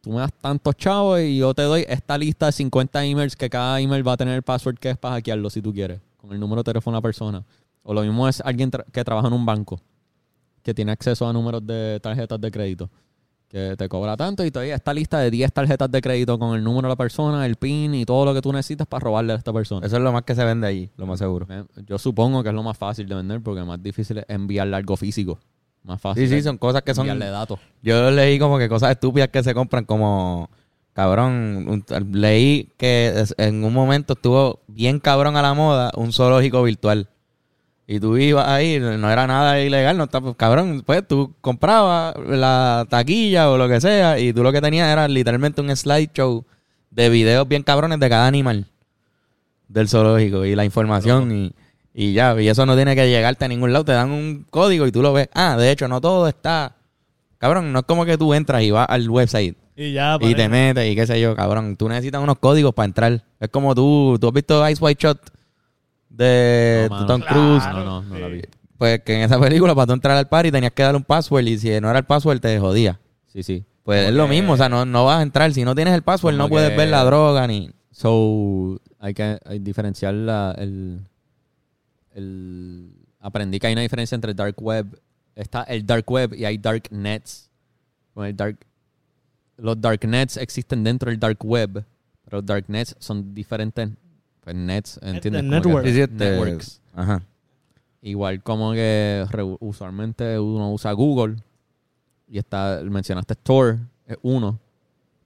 Tú 0.00 0.10
me 0.10 0.16
das 0.20 0.32
tantos 0.34 0.76
chavos 0.76 1.18
y 1.20 1.38
yo 1.38 1.54
te 1.54 1.62
doy 1.62 1.84
esta 1.88 2.18
lista 2.18 2.46
de 2.46 2.52
50 2.52 3.04
emails 3.06 3.36
que 3.36 3.48
cada 3.48 3.80
email 3.80 4.06
va 4.06 4.12
a 4.12 4.16
tener 4.18 4.34
el 4.34 4.42
password 4.42 4.76
que 4.78 4.90
es 4.90 4.98
para 4.98 5.14
hackearlo 5.14 5.48
si 5.48 5.62
tú 5.62 5.72
quieres, 5.72 6.00
con 6.18 6.30
el 6.32 6.38
número 6.40 6.60
de 6.62 6.64
teléfono 6.72 6.94
de 6.94 6.98
la 6.98 7.02
persona. 7.02 7.44
O 7.82 7.94
lo 7.94 8.02
mismo 8.02 8.28
es 8.28 8.40
alguien 8.42 8.70
tra- 8.70 8.84
que 8.92 9.02
trabaja 9.02 9.28
en 9.28 9.32
un 9.34 9.46
banco. 9.46 9.80
que 10.62 10.72
tiene 10.74 10.92
acceso 10.92 11.26
a 11.28 11.32
números 11.32 11.66
de 11.66 12.00
tarjetas 12.02 12.40
de 12.40 12.50
crédito. 12.50 12.90
Que 13.48 13.76
te 13.76 13.88
cobra 13.88 14.16
tanto 14.16 14.44
y 14.44 14.50
todavía 14.50 14.74
esta 14.74 14.92
lista 14.94 15.18
de 15.18 15.30
10 15.30 15.52
tarjetas 15.52 15.90
de 15.90 16.00
crédito 16.00 16.38
con 16.38 16.56
el 16.56 16.64
número 16.64 16.88
de 16.88 16.92
la 16.92 16.96
persona, 16.96 17.44
el 17.46 17.56
PIN 17.56 17.94
y 17.94 18.04
todo 18.06 18.24
lo 18.24 18.32
que 18.34 18.40
tú 18.42 18.50
necesitas 18.52 18.86
para 18.86 19.00
robarle 19.04 19.34
a 19.34 19.36
esta 19.36 19.52
persona. 19.52 19.86
Eso 19.86 19.96
es 19.96 20.02
lo 20.02 20.10
más 20.12 20.22
que 20.22 20.34
se 20.34 20.42
vende 20.44 20.66
allí, 20.66 20.90
lo 20.96 21.06
más 21.06 21.18
seguro. 21.18 21.46
Eh, 21.50 21.64
Yo 21.86 21.98
supongo 21.98 22.42
que 22.42 22.48
es 22.48 22.54
lo 22.54 22.62
más 22.62 22.76
fácil 22.78 23.06
de 23.06 23.14
vender 23.14 23.42
porque 23.42 23.60
lo 23.60 23.66
más 23.66 23.82
difícil 23.82 24.18
es 24.18 24.24
enviarle 24.28 24.74
algo 24.76 24.96
físico. 24.96 25.38
Más 25.84 26.00
fácil. 26.00 26.24
Sí, 26.24 26.28
sí, 26.28 26.38
es 26.38 26.44
son 26.44 26.58
cosas 26.58 26.82
que 26.82 26.94
son... 26.94 27.06
datos. 27.18 27.60
Yo 27.82 28.10
leí 28.10 28.38
como 28.38 28.58
que 28.58 28.68
cosas 28.68 28.90
estúpidas 28.90 29.28
que 29.28 29.42
se 29.42 29.54
compran 29.54 29.84
como... 29.84 30.50
Cabrón, 30.94 31.66
un- 31.68 32.12
leí 32.12 32.70
que 32.76 33.24
en 33.36 33.64
un 33.64 33.72
momento 33.72 34.12
estuvo 34.12 34.60
bien 34.68 35.00
cabrón 35.00 35.36
a 35.36 35.42
la 35.42 35.52
moda 35.52 35.90
un 35.96 36.12
zoológico 36.12 36.62
virtual. 36.62 37.08
Y 37.86 37.98
tú 38.00 38.16
ibas 38.16 38.48
ahí, 38.48 38.78
no 38.78 39.10
era 39.10 39.26
nada 39.26 39.60
ilegal, 39.60 39.98
no 39.98 40.04
está, 40.04 40.20
pues, 40.20 40.36
cabrón, 40.36 40.82
pues 40.86 41.06
tú 41.06 41.34
comprabas 41.40 42.14
la 42.26 42.86
taquilla 42.88 43.50
o 43.50 43.58
lo 43.58 43.68
que 43.68 43.80
sea 43.80 44.18
y 44.18 44.32
tú 44.32 44.42
lo 44.42 44.52
que 44.52 44.60
tenías 44.62 44.90
era 44.90 45.06
literalmente 45.08 45.60
un 45.60 45.76
slideshow 45.76 46.44
de 46.90 47.08
videos 47.10 47.46
bien 47.46 47.62
cabrones 47.64 47.98
de 47.98 48.08
cada 48.08 48.26
animal 48.26 48.66
del 49.68 49.88
zoológico 49.88 50.44
y 50.44 50.54
la 50.54 50.64
información 50.64 51.30
y, 51.32 51.52
y 51.94 52.12
ya, 52.12 52.38
y 52.40 52.48
eso 52.48 52.66
no 52.66 52.74
tiene 52.74 52.94
que 52.96 53.08
llegarte 53.08 53.44
a 53.44 53.48
ningún 53.48 53.72
lado, 53.72 53.84
te 53.84 53.92
dan 53.92 54.10
un 54.10 54.44
código 54.50 54.86
y 54.86 54.92
tú 54.92 55.00
lo 55.00 55.12
ves. 55.12 55.28
Ah, 55.32 55.56
de 55.56 55.70
hecho, 55.70 55.86
no 55.88 56.00
todo 56.00 56.26
está... 56.28 56.74
Cabrón, 57.38 57.72
no 57.72 57.78
es 57.80 57.84
como 57.84 58.04
que 58.04 58.18
tú 58.18 58.34
entras 58.34 58.62
y 58.62 58.70
vas 58.70 58.86
al 58.88 59.08
website 59.08 59.56
Y 59.76 59.92
ya, 59.92 60.16
y 60.20 60.34
te 60.34 60.48
metes 60.48 60.90
y 60.90 60.94
qué 60.96 61.06
sé 61.06 61.20
yo, 61.20 61.36
cabrón. 61.36 61.76
Tú 61.76 61.88
necesitas 61.88 62.20
unos 62.22 62.38
códigos 62.38 62.72
para 62.74 62.86
entrar. 62.86 63.22
Es 63.38 63.48
como 63.50 63.74
tú, 63.74 64.16
tú 64.20 64.28
has 64.28 64.32
visto 64.32 64.68
Ice 64.68 64.82
White 64.82 65.02
Shot 65.02 65.20
de 66.08 66.86
No, 66.88 66.94
mano. 66.96 67.06
Tom 67.06 67.20
Claro. 67.20 67.34
Cruise. 67.34 67.64
No, 67.72 67.84
no, 67.84 68.02
no 68.02 68.18
la 68.18 68.28
vi. 68.28 68.42
Pues 68.78 69.00
que 69.04 69.14
en 69.14 69.20
esa 69.22 69.38
película 69.38 69.74
para 69.74 69.86
tú 69.86 69.92
entrar 69.92 70.16
al 70.16 70.28
party 70.28 70.50
tenías 70.50 70.72
que 70.72 70.82
dar 70.82 70.96
un 70.96 71.02
password 71.04 71.46
y 71.46 71.58
si 71.58 71.68
no 71.80 71.90
era 71.90 71.98
el 72.00 72.04
password 72.04 72.40
te 72.40 72.58
jodía. 72.58 72.98
Sí, 73.26 73.42
sí. 73.42 73.64
Pues 73.82 74.00
Como 74.00 74.08
es 74.10 74.14
lo 74.16 74.26
mismo, 74.28 74.52
o 74.54 74.56
sea, 74.56 74.68
no, 74.68 74.84
no 74.86 75.04
vas 75.04 75.18
a 75.18 75.22
entrar. 75.22 75.52
Si 75.52 75.64
no 75.64 75.74
tienes 75.74 75.94
el 75.94 76.02
password 76.02 76.34
Como 76.34 76.44
no 76.44 76.48
puedes 76.48 76.70
que- 76.70 76.76
ver 76.76 76.88
la 76.88 77.04
droga 77.04 77.46
ni... 77.46 77.70
So, 77.90 78.80
hay 78.98 79.14
que 79.14 79.38
hay 79.44 79.58
diferenciar 79.60 80.14
la, 80.14 80.52
el, 80.58 81.00
el... 82.14 82.90
Aprendí 83.20 83.58
que 83.58 83.66
hay 83.66 83.72
una 83.72 83.82
diferencia 83.82 84.14
entre 84.14 84.34
dark 84.34 84.60
web. 84.62 85.00
Está 85.34 85.62
el 85.64 85.84
dark 85.84 86.10
web 86.10 86.34
y 86.34 86.44
hay 86.44 86.58
dark 86.58 86.84
nets. 86.90 87.50
Con 88.12 88.26
el 88.26 88.36
dark, 88.36 88.58
los 89.56 89.80
dark 89.80 90.06
nets 90.06 90.36
existen 90.36 90.84
dentro 90.84 91.10
del 91.10 91.18
dark 91.18 91.44
web, 91.44 91.84
pero 92.24 92.38
los 92.38 92.46
dark 92.46 92.64
nets 92.68 92.94
son 92.98 93.34
diferentes 93.34 93.88
pues, 94.40 94.54
nets, 94.54 95.00
¿entiendes? 95.02 95.42
que 95.82 96.02
este- 96.02 96.08
networks. 96.08 96.80
Ajá. 96.94 97.22
Igual 98.02 98.42
como 98.42 98.72
que 98.72 99.26
re- 99.30 99.56
usualmente 99.60 100.38
uno 100.38 100.72
usa 100.72 100.92
Google 100.92 101.36
y 102.28 102.38
está, 102.38 102.80
mencionaste 102.84 103.34
Tor, 103.34 103.78
es 104.06 104.18
uno, 104.22 104.58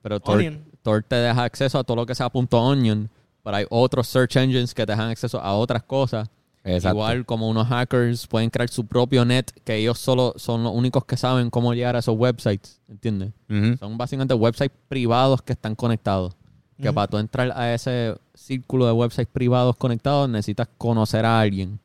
pero 0.00 0.21
Tor. 0.21 0.42
Tor 0.83 1.02
te 1.02 1.16
deja 1.16 1.42
acceso 1.42 1.78
a 1.78 1.85
todo 1.85 1.97
lo 1.97 2.07
que 2.07 2.14
sea 2.14 2.30
punto 2.30 2.61
.onion, 2.61 3.11
pero 3.42 3.57
hay 3.57 3.66
otros 3.68 4.07
search 4.07 4.37
engines 4.37 4.73
que 4.73 4.87
te 4.87 4.92
dejan 4.92 5.11
acceso 5.11 5.40
a 5.40 5.54
otras 5.54 5.83
cosas. 5.83 6.30
Exacto. 6.75 6.96
Igual 6.98 7.25
como 7.26 7.48
unos 7.48 7.66
hackers 7.68 8.26
pueden 8.26 8.50
crear 8.50 8.68
su 8.68 8.87
propio 8.87 9.25
net, 9.25 9.46
que 9.64 9.76
ellos 9.76 9.98
solo 9.98 10.34
son 10.37 10.62
los 10.64 10.72
únicos 10.75 11.04
que 11.04 11.16
saben 11.16 11.50
cómo 11.50 11.72
llegar 11.75 11.96
a 11.96 12.00
esos 12.00 12.16
websites, 12.16 12.80
¿entiendes? 12.88 13.32
Ujú. 13.48 13.76
Son 13.78 13.96
básicamente 13.96 14.34
websites 14.34 14.76
privados 14.88 15.40
que 15.42 15.52
están 15.54 15.75
conectados. 15.75 16.34
Que 16.80 16.92
para 16.92 17.08
tú 17.08 17.18
entrar 17.18 17.50
a 17.56 17.75
ese 17.75 18.14
círculo 18.34 18.87
de 18.87 18.92
websites 18.92 19.26
privados 19.32 19.75
conectados 19.76 20.28
necesitas 20.28 20.68
conocer 20.78 21.25
a 21.25 21.40
alguien 21.40 21.80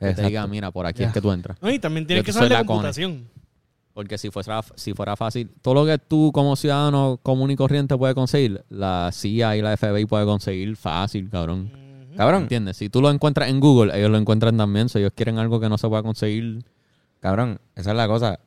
que 0.00 0.14
te 0.14 0.22
diga, 0.22 0.46
mira, 0.46 0.70
por 0.70 0.86
aquí 0.86 1.02
es 1.02 1.12
que 1.12 1.20
tú 1.20 1.30
entras. 1.32 1.58
No, 1.60 1.70
y 1.70 1.78
también 1.78 2.04
Yo 2.04 2.08
tienes 2.08 2.24
que 2.24 2.32
soy 2.32 2.38
saber 2.40 2.50
de 2.52 2.54
la 2.54 2.60
cone. 2.64 2.76
computación. 2.78 3.28
Porque 3.92 4.16
si 4.16 4.30
fuera, 4.30 4.62
si 4.76 4.94
fuera 4.94 5.16
fácil, 5.16 5.50
todo 5.60 5.74
lo 5.74 5.84
que 5.84 5.98
tú 5.98 6.30
como 6.32 6.54
ciudadano 6.54 7.18
común 7.22 7.50
y 7.50 7.56
corriente 7.56 7.98
puedes 7.98 8.14
conseguir, 8.14 8.64
la 8.70 9.10
CIA 9.12 9.56
y 9.56 9.60
la 9.60 9.76
FBI 9.76 10.06
puede 10.06 10.24
conseguir 10.24 10.76
fácil, 10.76 11.28
cabrón. 11.28 11.70
Cabrón, 12.18 12.42
¿Entiendes? 12.42 12.76
Si 12.76 12.88
tú 12.88 13.00
lo 13.00 13.12
encuentras 13.12 13.48
en 13.48 13.60
Google, 13.60 13.96
ellos 13.96 14.10
lo 14.10 14.18
encuentran 14.18 14.56
también. 14.56 14.88
Si 14.88 14.98
ellos 14.98 15.12
quieren 15.14 15.38
algo 15.38 15.60
que 15.60 15.68
no 15.68 15.78
se 15.78 15.86
pueda 15.88 16.02
conseguir. 16.02 16.64
Cabrón, 17.20 17.60
esa 17.76 17.92
es 17.92 17.96
la 17.96 18.08
cosa. 18.08 18.40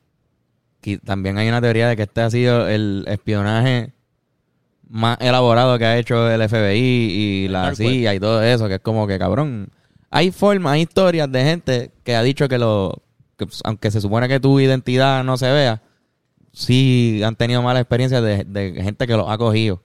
Que 0.81 0.97
también 0.97 1.37
hay 1.37 1.47
una 1.47 1.61
teoría 1.61 1.87
de 1.87 1.95
que 1.95 2.03
este 2.03 2.19
ha 2.19 2.29
sido 2.29 2.67
el 2.67 3.05
espionaje 3.07 3.93
más 4.89 5.17
elaborado 5.21 5.79
que 5.79 5.85
ha 5.85 5.97
hecho 5.97 6.29
el 6.29 6.49
FBI 6.49 6.77
y 6.77 7.45
El 7.45 7.53
la 7.53 7.73
CIA 7.73 8.13
y 8.13 8.19
todo 8.19 8.43
eso, 8.43 8.67
que 8.67 8.73
es 8.73 8.81
como 8.81 9.07
que 9.07 9.17
cabrón. 9.17 9.69
Hay 10.09 10.31
formas, 10.31 10.73
hay 10.73 10.81
historias 10.81 11.31
de 11.31 11.41
gente 11.41 11.91
que 12.03 12.17
ha 12.17 12.23
dicho 12.23 12.49
que 12.49 12.57
lo 12.57 13.01
que, 13.37 13.45
pues, 13.45 13.61
aunque 13.63 13.89
se 13.89 14.01
supone 14.01 14.27
que 14.27 14.41
tu 14.41 14.59
identidad 14.59 15.23
no 15.23 15.37
se 15.37 15.49
vea, 15.49 15.81
sí 16.51 17.21
han 17.23 17.37
tenido 17.37 17.61
malas 17.61 17.83
experiencias 17.83 18.21
de, 18.21 18.43
de 18.43 18.83
gente 18.83 19.07
que 19.07 19.15
los 19.15 19.29
ha 19.29 19.37
cogido. 19.37 19.81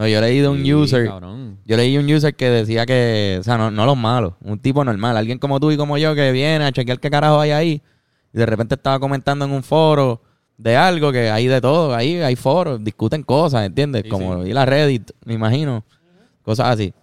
No, 0.00 0.08
yo 0.08 0.18
leí 0.22 0.38
de 0.38 0.48
un 0.48 0.64
Sí, 0.64 0.72
user 0.72 1.08
Cabrón. 1.08 1.58
yo 1.66 1.76
leí 1.76 1.98
un 1.98 2.10
user 2.10 2.34
que 2.34 2.48
decía 2.48 2.86
que, 2.86 3.36
o 3.38 3.42
sea, 3.42 3.58
no, 3.58 3.70
no 3.70 3.84
los 3.84 3.98
malos, 3.98 4.32
un 4.40 4.58
tipo 4.58 4.82
normal, 4.82 5.14
alguien 5.14 5.38
como 5.38 5.60
tú 5.60 5.70
y 5.72 5.76
como 5.76 5.98
yo 5.98 6.14
que 6.14 6.32
viene 6.32 6.64
a 6.64 6.72
chequear 6.72 6.98
qué 6.98 7.10
carajo 7.10 7.38
hay 7.38 7.50
ahí 7.50 7.82
y 8.32 8.38
de 8.38 8.46
repente 8.46 8.76
estaba 8.76 8.98
comentando 8.98 9.44
en 9.44 9.50
un 9.50 9.62
foro 9.62 10.22
de 10.56 10.74
algo 10.74 11.12
que 11.12 11.30
hay 11.30 11.48
de 11.48 11.60
todo, 11.60 11.94
ahí 11.94 12.16
hay 12.16 12.34
foros, 12.34 12.82
discuten 12.82 13.22
cosas, 13.22 13.66
¿entiendes? 13.66 14.04
Sí, 14.04 14.08
como 14.08 14.46
ir 14.46 14.56
a 14.56 14.64
Reddit, 14.64 15.10
me 15.26 15.34
imagino, 15.34 15.84
cosas 16.40 16.68
así. 16.68 16.94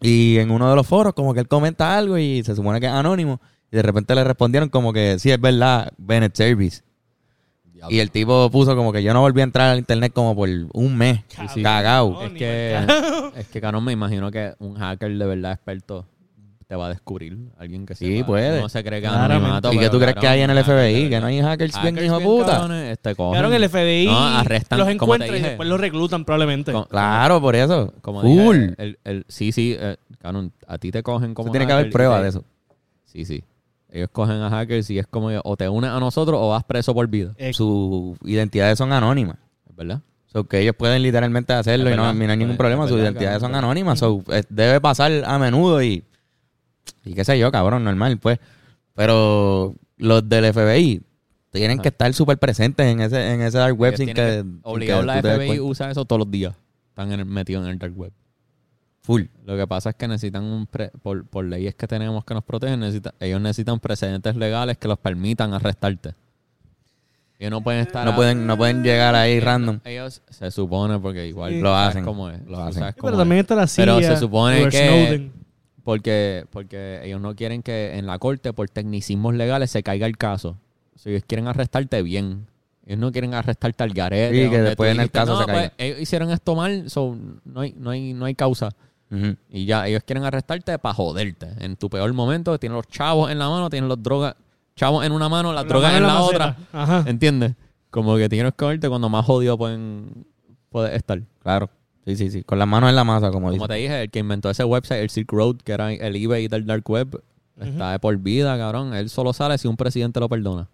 Y 0.00 0.38
en 0.38 0.50
uno 0.50 0.70
de 0.70 0.74
los 0.74 0.86
foros 0.86 1.12
como 1.12 1.34
que 1.34 1.40
él 1.40 1.48
comenta 1.48 1.98
algo 1.98 2.16
y 2.16 2.42
se 2.44 2.56
supone 2.56 2.80
que 2.80 2.86
es 2.86 2.92
anónimo 2.92 3.42
y 3.70 3.76
de 3.76 3.82
repente 3.82 4.14
le 4.14 4.24
respondieron 4.24 4.70
como 4.70 4.94
que 4.94 5.18
sí, 5.18 5.30
es 5.30 5.38
verdad, 5.38 5.92
Bennett 5.98 6.34
Service. 6.34 6.80
Y 7.90 7.98
el 8.00 8.10
tipo 8.10 8.50
puso 8.50 8.76
como 8.76 8.92
que 8.92 9.02
yo 9.02 9.12
no 9.12 9.20
volví 9.20 9.40
a 9.40 9.44
entrar 9.44 9.70
al 9.70 9.78
internet 9.78 10.12
como 10.14 10.34
por 10.36 10.48
un 10.72 10.96
mes, 10.96 11.20
sí. 11.52 11.62
cagao. 11.62 12.10
No, 12.12 12.22
Es 12.22 12.32
que, 12.32 12.78
es 13.36 13.46
que, 13.48 13.60
cabrón, 13.60 13.84
me 13.84 13.92
imagino 13.92 14.30
que 14.30 14.54
un 14.58 14.74
hacker 14.76 15.16
de 15.16 15.26
verdad 15.26 15.52
experto 15.52 16.06
te 16.68 16.76
va 16.76 16.86
a 16.86 16.88
descubrir. 16.88 17.36
Alguien 17.58 17.84
que 17.84 17.94
Sí, 17.94 18.16
sepa. 18.18 18.26
puede. 18.28 18.60
No 18.60 18.68
se 18.68 18.82
cree 18.82 19.00
que 19.02 19.06
anonimato, 19.06 19.72
¿Y 19.72 19.78
qué 19.78 19.90
tú 19.90 19.98
crees 19.98 20.14
que 20.16 20.26
hay 20.26 20.40
en 20.40 20.50
el 20.50 20.64
FBI? 20.64 21.10
Que 21.10 21.20
no 21.20 21.26
hay 21.26 21.40
hackers 21.42 21.72
bien 21.82 21.94
Hackers 21.96 22.06
hijo 22.06 22.18
de 22.18 22.24
bien 22.24 22.38
puta. 22.38 22.50
cabrones, 22.52 22.92
este, 22.92 23.14
cogen- 23.14 23.32
Claro, 23.32 23.52
el 23.52 23.68
FBI 23.68 24.06
No, 24.06 24.26
arrestan, 24.26 24.78
los 24.78 24.86
como 24.86 24.88
te 24.88 25.24
encuentra 25.24 25.36
y 25.36 25.42
después 25.42 25.68
los 25.68 25.80
reclutan 25.80 26.24
probablemente. 26.24 26.72
Claro, 26.88 27.40
por 27.42 27.56
eso. 27.56 27.92
Como 28.00 28.22
dije, 28.22 28.74
el, 28.78 28.98
el- 29.04 29.24
sí, 29.28 29.52
sí, 29.52 29.76
eh, 29.78 29.96
cabrón, 30.18 30.52
a 30.66 30.78
ti 30.78 30.90
te 30.90 31.02
cogen 31.02 31.34
como 31.34 31.50
tiene 31.50 31.66
que 31.66 31.72
haber 31.72 31.90
pruebas 31.90 32.22
de 32.22 32.28
eso. 32.30 32.44
Sí, 33.04 33.24
sí. 33.26 33.44
Ellos 33.94 34.08
cogen 34.10 34.36
a 34.40 34.48
hackers 34.48 34.88
y 34.88 34.98
es 34.98 35.06
como 35.06 35.28
que 35.28 35.38
o 35.44 35.54
te 35.56 35.68
unes 35.68 35.90
a 35.90 36.00
nosotros 36.00 36.38
o 36.42 36.48
vas 36.48 36.64
preso 36.64 36.94
por 36.94 37.06
vida. 37.08 37.34
Eh, 37.36 37.52
Sus 37.52 38.16
identidades 38.24 38.78
son 38.78 38.90
anónimas. 38.90 39.36
¿Es 39.68 39.76
verdad? 39.76 40.00
So, 40.26 40.44
que 40.44 40.60
ellos 40.60 40.74
pueden 40.74 41.02
literalmente 41.02 41.52
hacerlo 41.52 41.90
Es 41.90 41.94
y 41.94 41.96
no, 41.96 42.04
verdad. 42.04 42.26
no 42.26 42.32
hay 42.32 42.38
ningún 42.38 42.56
problema. 42.56 42.88
Sus 42.88 42.98
identidades 42.98 43.40
son 43.42 43.54
anónimas. 43.54 43.98
So, 43.98 44.24
eh, 44.32 44.44
debe 44.48 44.80
pasar 44.80 45.12
a 45.26 45.38
menudo 45.38 45.82
y, 45.82 46.02
y 47.04 47.12
qué 47.12 47.22
sé 47.22 47.38
yo, 47.38 47.52
cabrón, 47.52 47.84
normal, 47.84 48.18
pues. 48.18 48.38
Pero 48.94 49.74
los 49.98 50.26
del 50.26 50.52
FBI 50.54 51.02
tienen 51.50 51.72
Ajá. 51.78 51.82
que 51.82 51.88
estar 51.90 52.14
súper 52.14 52.38
presentes 52.38 52.86
en 52.86 53.00
ese, 53.00 53.34
en 53.34 53.42
ese 53.42 53.58
dark 53.58 53.78
web 53.78 53.92
Ellos 53.92 54.06
sin 54.06 54.14
que, 54.14 54.38
sin 54.40 54.60
Obligado 54.62 55.00
que 55.02 55.06
la 55.06 55.20
FBI 55.20 55.60
usa 55.60 55.90
eso 55.90 56.06
todos 56.06 56.20
los 56.20 56.30
días. 56.30 56.54
Están 56.88 57.28
metidos 57.28 57.64
en 57.66 57.72
el 57.72 57.78
dark 57.78 57.94
web. 57.94 58.12
Full. 59.02 59.22
Lo 59.44 59.56
que 59.56 59.66
pasa 59.66 59.90
es 59.90 59.96
que 59.96 60.06
necesitan 60.06 60.44
un 60.44 60.66
pre- 60.66 60.90
por, 61.02 61.26
por 61.26 61.44
leyes 61.44 61.74
que 61.74 61.86
tenemos 61.88 62.24
que 62.24 62.34
nos 62.34 62.44
protegen, 62.44 62.80
necesita- 62.80 63.14
ellos 63.20 63.40
necesitan 63.40 63.80
precedentes 63.80 64.36
legales 64.36 64.78
que 64.78 64.86
los 64.88 64.98
permitan 64.98 65.52
arrestarte. 65.54 66.14
Ellos 67.38 67.50
no 67.50 67.60
pueden 67.62 67.80
estar 67.80 68.04
No 68.06 68.14
pueden, 68.14 68.46
no 68.46 68.56
pueden 68.56 68.84
llegar 68.84 69.16
ahí 69.16 69.40
random. 69.40 69.80
Ellos 69.84 70.22
se 70.30 70.50
supone 70.52 71.00
porque 71.00 71.26
igual 71.26 71.52
Sí. 71.54 71.60
Lo 71.60 71.74
hacen, 71.74 72.04
cómo 72.04 72.30
es. 72.30 72.40
lo 72.46 72.62
hacen. 72.62 72.84
Sí, 72.84 72.94
pero 73.02 73.16
también 73.16 73.38
es. 73.38 73.42
está 73.42 73.56
la 73.56 73.66
CIA. 73.66 73.84
Pero 73.84 74.00
se 74.00 74.16
supone 74.16 74.68
que- 74.68 74.78
Snowden. 74.88 75.32
Porque, 75.82 76.46
porque 76.52 77.00
ellos 77.02 77.20
no 77.20 77.34
quieren 77.34 77.60
que 77.64 77.98
en 77.98 78.06
la 78.06 78.16
corte, 78.20 78.52
por 78.52 78.68
tecnicismos 78.68 79.34
legales, 79.34 79.68
se 79.72 79.82
caiga 79.82 80.06
el 80.06 80.16
caso. 80.16 80.56
Si 80.94 81.10
ellos 81.10 81.24
quieren 81.26 81.48
arrestarte 81.48 82.00
bien. 82.02 82.46
Ellos 82.86 83.00
no 83.00 83.10
quieren 83.10 83.34
arrestarte 83.34 83.82
al 83.82 83.90
garete. 83.92 84.44
Sí, 84.44 84.48
que 84.50 84.62
después 84.62 84.92
en 84.94 85.00
el 85.00 85.10
caso 85.10 85.32
"No, 85.34 85.40
se 85.40 85.46
caiga". 85.46 85.60
pues, 85.60 85.72
ellos 85.78 86.00
hicieron 86.00 86.30
esto 86.30 86.54
mal, 86.54 86.88
so, 86.88 87.16
no, 87.44 87.60
hay, 87.62 87.74
no, 87.76 87.90
hay, 87.90 88.12
no 88.14 88.26
hay 88.26 88.36
causa. 88.36 88.70
Y 89.50 89.66
ya, 89.66 89.86
ellos 89.86 90.02
quieren 90.04 90.24
arrestarte 90.24 90.78
para 90.78 90.94
joderte. 90.94 91.48
En 91.58 91.76
tu 91.76 91.90
peor 91.90 92.12
momento, 92.14 92.58
tienen 92.58 92.76
los 92.76 92.86
chavos 92.88 93.30
en 93.30 93.38
la 93.38 93.48
mano, 93.48 93.68
tienen 93.68 93.88
los 93.88 94.02
drogas, 94.02 94.36
chavos 94.74 95.04
en 95.04 95.12
una 95.12 95.28
mano, 95.28 95.52
las 95.52 95.64
Con 95.64 95.68
drogas 95.68 95.94
en 95.94 96.02
la, 96.04 96.22
otra. 96.22 96.56
Ajá. 96.72 97.04
¿Entiendes? 97.06 97.54
Como 97.90 98.16
que 98.16 98.28
tienes 98.30 98.54
que 98.54 98.64
verte 98.64 98.88
cuando 98.88 99.10
más 99.10 99.26
jodido 99.26 99.58
pueden 99.58 100.24
puedes 100.70 100.96
estar. 100.96 101.20
Claro. 101.42 101.70
Sí, 102.06 102.16
sí, 102.16 102.30
sí. 102.30 102.42
Con 102.42 102.58
las 102.58 102.66
manos 102.66 102.90
en 102.90 102.96
la 102.96 103.04
masa, 103.04 103.30
como, 103.30 103.48
Como 103.48 103.52
dicen. 103.52 103.68
te 103.68 103.74
dije, 103.74 104.02
el 104.02 104.10
que 104.10 104.18
inventó 104.18 104.50
ese 104.50 104.64
website, 104.64 105.02
el 105.02 105.10
Silk 105.10 105.30
Road, 105.30 105.56
que 105.58 105.72
era 105.72 105.92
el 105.92 106.16
eBay 106.16 106.48
del 106.48 106.66
Dark 106.66 106.88
Web, 106.90 107.22
está 107.60 107.92
de 107.92 107.98
por 108.00 108.16
vida, 108.16 108.56
cabrón. 108.58 108.94
Él 108.94 109.08
solo 109.08 109.32
sale 109.32 109.56
si 109.58 109.68
un 109.68 109.76
presidente 109.76 110.18
lo 110.18 110.28
perdona. 110.28 110.68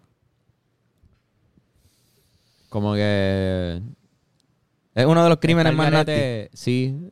Como 2.69 2.93
que... 2.93 3.81
Es 4.95 5.05
uno 5.05 5.23
de 5.23 5.29
los 5.29 5.37
crímenes 5.37 5.73
más 5.75 5.91
nasty. 5.91 6.49
Sí. 6.53 7.11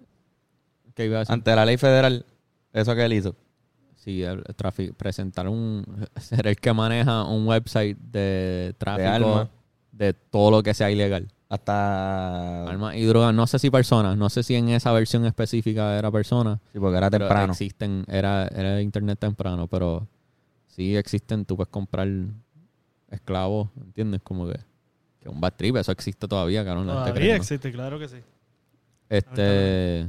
¿Qué 0.97 1.05
iba 1.05 1.17
a 1.17 1.19
decir? 1.19 1.33
Ante 1.33 1.55
la 1.55 1.63
ley 1.63 1.77
federal, 1.77 2.25
eso 2.73 2.95
que 2.95 3.05
él 3.05 3.13
hizo. 3.13 3.35
Sí, 3.97 4.23
el 4.23 4.43
presentar 4.97 5.47
un... 5.47 5.85
Ser 6.19 6.47
el 6.47 6.55
que 6.55 6.73
maneja 6.73 7.23
un 7.25 7.45
website 7.45 7.95
de 7.99 8.73
tráfico 8.79 9.47
de 9.91 10.13
todo 10.13 10.49
lo 10.49 10.63
que 10.63 10.73
sea 10.73 10.89
ilegal. 10.89 11.31
Hasta... 11.49 12.67
Armas 12.67 12.95
y 12.95 13.03
drogas. 13.05 13.31
No 13.31 13.45
sé 13.45 13.59
si 13.59 13.69
personas. 13.69 14.17
No 14.17 14.27
sé 14.31 14.41
si 14.41 14.55
en 14.55 14.69
esa 14.69 14.91
versión 14.91 15.23
específica 15.25 15.99
era 15.99 16.09
personas. 16.09 16.57
Sí, 16.73 16.79
porque 16.79 16.97
era 16.97 17.11
temprano. 17.11 17.53
existen... 17.53 18.03
Era, 18.07 18.47
era 18.47 18.81
internet 18.81 19.19
temprano, 19.19 19.67
pero 19.67 20.07
sí 20.65 20.97
existen. 20.97 21.45
Tú 21.45 21.57
puedes 21.57 21.69
comprar 21.69 22.07
esclavos, 23.11 23.69
¿entiendes? 23.79 24.21
Como 24.23 24.47
que... 24.47 24.59
Que 25.19 25.29
un 25.29 25.39
bad 25.39 25.53
trip. 25.55 25.75
Eso 25.75 25.91
existe 25.91 26.27
todavía, 26.27 26.65
cabrón. 26.65 26.87
Todavía 26.87 27.13
cree 27.13 27.27
que 27.27 27.33
no. 27.33 27.37
existe, 27.37 27.71
claro 27.71 27.99
que 27.99 28.07
sí. 28.07 28.17
Este... 29.09 30.07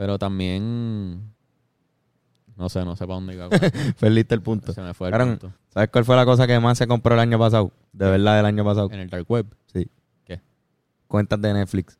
Pero 0.00 0.18
también... 0.18 1.30
No 2.56 2.70
sé, 2.70 2.86
no 2.86 2.96
sé 2.96 3.06
para 3.06 3.16
dónde 3.16 3.34
iba. 3.34 3.50
Perdiste 4.00 4.34
el 4.34 4.40
punto. 4.40 4.72
Se 4.72 4.80
me 4.80 4.94
fue 4.94 5.10
el 5.10 5.14
punto. 5.14 5.52
¿Sabes 5.68 5.90
cuál 5.90 6.06
fue 6.06 6.16
la 6.16 6.24
cosa 6.24 6.46
que 6.46 6.58
más 6.58 6.78
se 6.78 6.86
compró 6.86 7.12
el 7.12 7.20
año 7.20 7.38
pasado? 7.38 7.70
De 7.92 8.08
verdad, 8.08 8.40
el 8.40 8.46
año 8.46 8.64
pasado. 8.64 8.88
En 8.92 9.00
el 9.00 9.10
dark 9.10 9.30
web. 9.30 9.44
Sí. 9.66 9.90
¿Qué? 10.24 10.40
Cuentas 11.06 11.38
de 11.42 11.52
Netflix. 11.52 11.98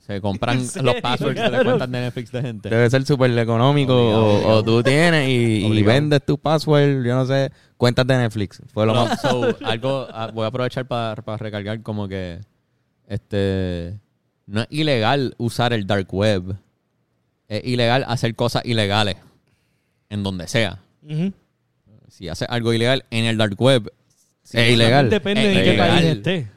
Se 0.00 0.20
compran 0.20 0.58
¿En 0.76 0.84
los 0.84 0.96
passwords 0.96 1.40
de 1.40 1.50
las 1.50 1.64
cuentas 1.64 1.90
de 1.90 2.00
Netflix 2.00 2.30
de 2.30 2.42
gente. 2.42 2.68
Debe 2.68 2.90
ser 2.90 3.06
súper 3.06 3.38
económico. 3.38 3.94
Obligado, 3.94 4.26
o, 4.26 4.34
obligado. 4.34 4.58
o 4.58 4.62
tú 4.64 4.82
tienes 4.82 5.26
y, 5.30 5.64
y 5.64 5.82
vendes 5.82 6.26
tu 6.26 6.36
password, 6.36 7.06
yo 7.06 7.14
no 7.14 7.24
sé. 7.24 7.52
Cuentas 7.78 8.06
de 8.06 8.18
Netflix. 8.18 8.60
Fue 8.66 8.84
lo 8.84 8.92
No, 8.92 9.06
más. 9.06 9.18
so, 9.22 9.56
algo, 9.64 10.06
ah, 10.12 10.30
voy 10.30 10.44
a 10.44 10.48
aprovechar 10.48 10.86
para 10.86 11.14
recargar 11.38 11.80
como 11.80 12.06
que 12.06 12.40
este 13.06 13.98
no 14.46 14.62
es 14.62 14.66
ilegal 14.70 15.34
usar 15.38 15.72
el 15.72 15.86
dark 15.86 16.12
web. 16.12 16.56
Es 17.48 17.64
ilegal 17.64 18.04
hacer 18.08 18.34
cosas 18.34 18.62
ilegales 18.64 19.16
en 20.10 20.22
donde 20.22 20.48
sea. 20.48 20.80
Si 22.08 22.28
haces 22.28 22.48
algo 22.50 22.72
ilegal 22.72 23.04
en 23.10 23.24
el 23.24 23.36
dark 23.36 23.60
web, 23.60 23.92
sí, 24.42 24.58
Es 24.58 24.72
ilegal. 24.72 25.10
Depende 25.10 25.50
Es 25.50 25.56
de 25.56 25.64
qué 25.72 25.78
país 25.78 26.04
esté. 26.04 26.48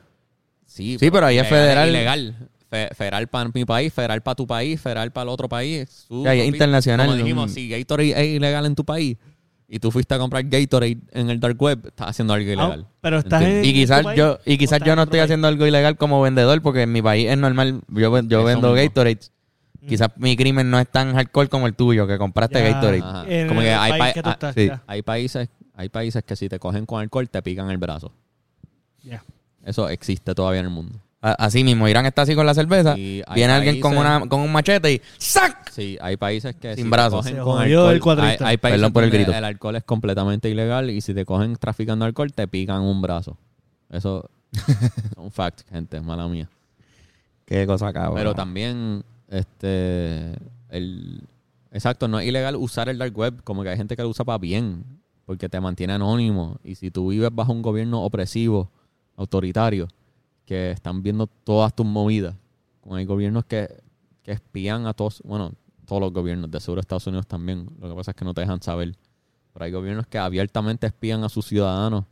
Sí, 0.65 0.97
Sí, 0.99 1.09
pero 1.11 1.25
ahí 1.25 1.37
es 1.37 1.47
ilegal 1.47 1.59
federal. 1.65 1.89
ilegal. 1.89 2.35
Fe- 2.69 2.89
federal 2.93 3.27
para 3.27 3.49
mi 3.53 3.63
país, 3.65 3.93
federal 3.93 4.21
para 4.21 4.35
tu 4.35 4.45
país, 4.45 4.79
federal 4.79 5.11
para 5.11 5.23
el 5.23 5.29
otro 5.29 5.47
país. 5.47 6.05
Y 6.09 6.27
es 6.27 6.45
internacional. 6.47 7.07
Como 7.07 7.17
dijimos, 7.17 7.49
Mm. 7.51 7.53
si 7.53 7.69
Gatorade 7.69 8.11
es 8.21 8.35
ilegal 8.35 8.65
en 8.65 8.75
tu 8.75 8.83
país 8.85 9.17
y 9.67 9.79
tú 9.79 9.91
fuiste 9.91 10.13
a 10.15 10.17
comprar 10.17 10.43
Gatorade 10.43 10.97
en 11.11 11.29
el 11.29 11.39
dark 11.39 11.61
web, 11.61 11.87
estás 11.87 12.09
haciendo 12.09 12.33
algo 12.33 12.45
ilegal. 12.45 12.85
Ah, 12.87 12.91
pero 13.01 13.19
estás 13.19 13.41
en. 13.43 13.65
Y 13.65 13.73
quizás 13.73 14.03
país 14.03 14.17
yo, 14.17 14.39
y 14.45 14.57
quizás 14.57 14.79
yo 14.85 14.95
no 14.95 15.03
estoy 15.03 15.19
país? 15.19 15.23
haciendo 15.25 15.47
algo 15.47 15.65
ilegal 15.67 15.97
como 15.97 16.21
vendedor, 16.21 16.61
porque 16.61 16.83
en 16.83 16.91
mi 16.91 17.01
país 17.01 17.29
es 17.29 17.37
normal. 17.37 17.81
Yo, 17.89 18.21
yo 18.21 18.43
vendo. 18.43 18.73
Gatorade. 18.73 19.19
Quizás 19.87 20.09
mi 20.17 20.35
crimen 20.35 20.69
no 20.69 20.79
es 20.79 20.87
tan 20.89 21.13
hardcore 21.13 21.47
como 21.49 21.65
el 21.67 21.73
tuyo, 21.73 22.07
que 22.07 22.17
compraste 22.17 22.61
Ya, 22.61 22.69
Gatorade. 22.71 23.47
Como 23.47 23.61
que 23.61 23.73
hay 23.73 23.91
país 23.99 24.13
pa- 24.15 24.21
ah, 24.29 24.31
estás, 24.33 24.55
sí. 24.55 24.67
ya. 24.67 24.83
Hay 24.87 25.01
países, 25.01 25.49
hay 25.75 25.89
países 25.89 26.23
que 26.23 26.35
si 26.35 26.49
te 26.49 26.59
cogen 26.59 26.85
con 26.85 27.01
alcohol 27.01 27.29
te 27.29 27.41
pican 27.41 27.69
el 27.69 27.77
brazo. 27.77 28.11
Ya. 29.03 29.23
Eso 29.65 29.87
existe 29.89 30.33
todavía 30.35 30.59
en 30.59 30.65
el 30.67 30.71
mundo. 30.71 30.99
Así 31.19 31.63
mismo, 31.63 31.87
Irán 31.87 32.05
está 32.05 32.21
así 32.21 32.35
con 32.35 32.45
la 32.45 32.53
cerveza. 32.53 32.93
Viene 32.93 33.47
alguien 33.47 33.79
con, 33.79 33.97
una, 33.97 34.21
con 34.27 34.39
un 34.39 34.51
machete 34.51 34.93
y 34.93 35.01
¡sac! 35.17 35.71
Sí, 35.71 35.97
hay 35.99 36.15
países 36.15 36.55
que 36.55 36.75
Sin 36.75 36.85
si 36.85 36.89
brazos. 36.89 37.25
te 37.25 37.31
cogen 37.31 37.43
con 37.43 37.61
alcohol, 37.89 38.19
el 38.19 38.23
hay, 38.25 38.37
hay 38.39 38.57
países 38.57 38.79
Perdón 38.79 38.93
por 38.93 39.03
el 39.03 39.09
grito. 39.09 39.31
el 39.33 39.43
alcohol 39.43 39.75
es 39.75 39.83
completamente 39.83 40.49
ilegal 40.49 40.89
y 40.91 41.01
si 41.01 41.13
te 41.13 41.25
cogen 41.25 41.55
traficando 41.55 42.05
alcohol 42.05 42.31
te 42.31 42.47
pican 42.47 42.81
un 42.81 43.01
brazo. 43.01 43.35
Eso 43.89 44.29
es 44.51 45.17
un 45.17 45.31
fact, 45.31 45.67
gente, 45.69 45.99
mala 46.01 46.27
mía. 46.27 46.49
Qué 47.45 47.65
cosa 47.65 47.91
cabrón. 47.91 48.15
Pero 48.15 48.35
también, 48.35 49.03
este, 49.29 50.33
el, 50.69 51.21
exacto, 51.71 52.07
no 52.07 52.19
es 52.19 52.27
ilegal 52.27 52.55
usar 52.55 52.89
el 52.89 52.97
dark 52.97 53.17
web, 53.17 53.41
como 53.43 53.63
que 53.63 53.69
hay 53.69 53.77
gente 53.77 53.95
que 53.95 54.03
lo 54.03 54.09
usa 54.09 54.23
para 54.23 54.37
bien, 54.37 54.83
porque 55.25 55.49
te 55.49 55.59
mantiene 55.59 55.93
anónimo. 55.93 56.59
Y 56.63 56.75
si 56.75 56.91
tú 56.91 57.09
vives 57.09 57.29
bajo 57.33 57.51
un 57.51 57.61
gobierno 57.61 58.03
opresivo, 58.03 58.69
autoritario, 59.15 59.87
que 60.47 60.71
están 60.71 61.03
viendo 61.03 61.27
todas 61.27 61.75
tus 61.75 61.85
movidas, 61.85 62.33
hay 62.89 63.05
gobiernos 63.05 63.45
que, 63.45 63.69
que 64.23 64.31
espían 64.31 64.87
a 64.87 64.93
todos, 64.93 65.21
bueno, 65.25 65.51
todos 65.85 66.01
los 66.01 66.11
gobiernos, 66.13 66.49
de 66.49 66.59
seguro 66.61 66.79
Estados 66.81 67.05
Unidos 67.05 67.27
también, 67.27 67.69
lo 67.79 67.89
que 67.89 67.93
pasa 67.95 68.11
es 68.11 68.15
que 68.15 68.25
no 68.25 68.33
te 68.33 68.41
dejan 68.41 68.61
saber. 68.63 68.95
Pero 69.53 69.65
hay 69.65 69.71
gobiernos 69.71 70.07
que 70.07 70.17
abiertamente 70.17 70.87
espían 70.87 71.23
a 71.23 71.29
sus 71.29 71.45
ciudadanos. 71.45 72.05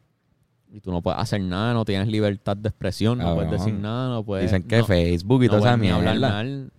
Y 0.71 0.81
tú 0.81 0.91
no 0.91 1.01
puedes 1.01 1.19
hacer 1.19 1.39
nada, 1.41 1.73
no 1.73 1.85
tienes 1.85 2.07
libertad 2.09 2.57
de 2.57 2.67
expresión, 2.69 3.19
no 3.19 3.35
puedes 3.35 3.49
Cabrón. 3.51 3.65
decir 3.65 3.73
nada, 3.81 4.09
no 4.09 4.23
puedes... 4.23 4.45
Dicen 4.51 4.63
que 4.67 4.79
no- 4.79 4.85
Facebook 4.85 5.43
y 5.43 5.47
no 5.47 5.51
toda 5.57 5.59
esa 5.61 5.77
puedes 5.77 5.81
ni 5.81 5.89
hablar 5.89 6.13
mierda. 6.15 6.29
mal. 6.35 6.71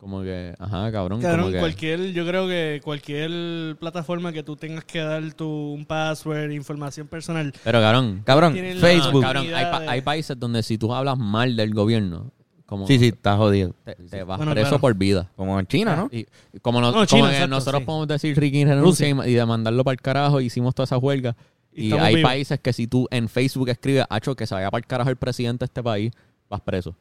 Como 0.00 0.22
que, 0.22 0.54
ajá, 0.58 0.90
cabrón. 0.90 1.20
Cabrón, 1.20 1.40
como 1.42 1.52
que, 1.52 1.58
cualquier, 1.58 2.12
yo 2.14 2.26
creo 2.26 2.48
que 2.48 2.80
cualquier 2.82 3.76
plataforma 3.78 4.32
que 4.32 4.42
tú 4.42 4.56
tengas 4.56 4.82
que 4.84 5.00
dar 5.00 5.30
tu 5.34 5.46
un 5.46 5.84
password, 5.84 6.50
información 6.52 7.06
personal. 7.06 7.52
Pero, 7.62 7.80
cabrón. 7.80 8.22
Cabrón, 8.24 8.54
Facebook. 8.80 9.20
cabrón, 9.22 9.46
hay, 9.54 9.64
pa- 9.66 9.80
de- 9.80 9.88
hay 9.88 10.00
países 10.00 10.38
donde 10.40 10.62
si 10.62 10.78
tú 10.78 10.94
hablas 10.94 11.18
mal 11.18 11.54
del 11.54 11.74
gobierno, 11.74 12.32
como 12.64 12.86
Sí, 12.86 12.98
sí, 12.98 13.08
está 13.08 13.36
jodido. 13.36 13.74
te, 13.84 13.94
te 13.96 14.22
vas 14.24 14.38
Bueno, 14.38 14.52
preso 14.52 14.68
claro. 14.68 14.80
por 14.80 14.94
vida. 14.94 15.30
Como 15.36 15.60
en 15.60 15.66
China, 15.66 15.96
¿no? 15.96 16.08
Y 16.10 16.26
como, 16.62 16.80
no- 16.80 16.86
No, 16.88 16.92
como 16.94 17.04
China, 17.06 17.28
que 17.28 17.34
exacto, 17.34 17.48
nosotros 17.56 17.80
sí. 17.80 17.84
podemos 17.86 18.08
decir 18.08 18.40
Ricky 18.40 18.64
renuncia 18.64 19.06
y, 19.06 19.30
y 19.30 19.34
demandarlo 19.34 19.84
para 19.84 19.92
el 19.92 20.00
carajo, 20.00 20.40
hicimos 20.40 20.74
toda 20.74 20.84
esa 20.84 20.96
huelga. 20.96 21.36
Y 21.74 21.92
hay 21.92 22.14
vivos. 22.16 22.28
países 22.30 22.58
que 22.58 22.72
si 22.72 22.86
tú 22.86 23.06
en 23.10 23.28
Facebook 23.28 23.68
escribes, 23.68 24.04
hacho, 24.08 24.34
que 24.34 24.46
se 24.46 24.54
vaya 24.54 24.70
para 24.70 24.80
el 24.80 24.86
carajo 24.86 25.10
el 25.10 25.16
presidente 25.16 25.64
de 25.64 25.66
este 25.66 25.82
país, 25.82 26.10
vas 26.48 26.60
preso. 26.62 26.96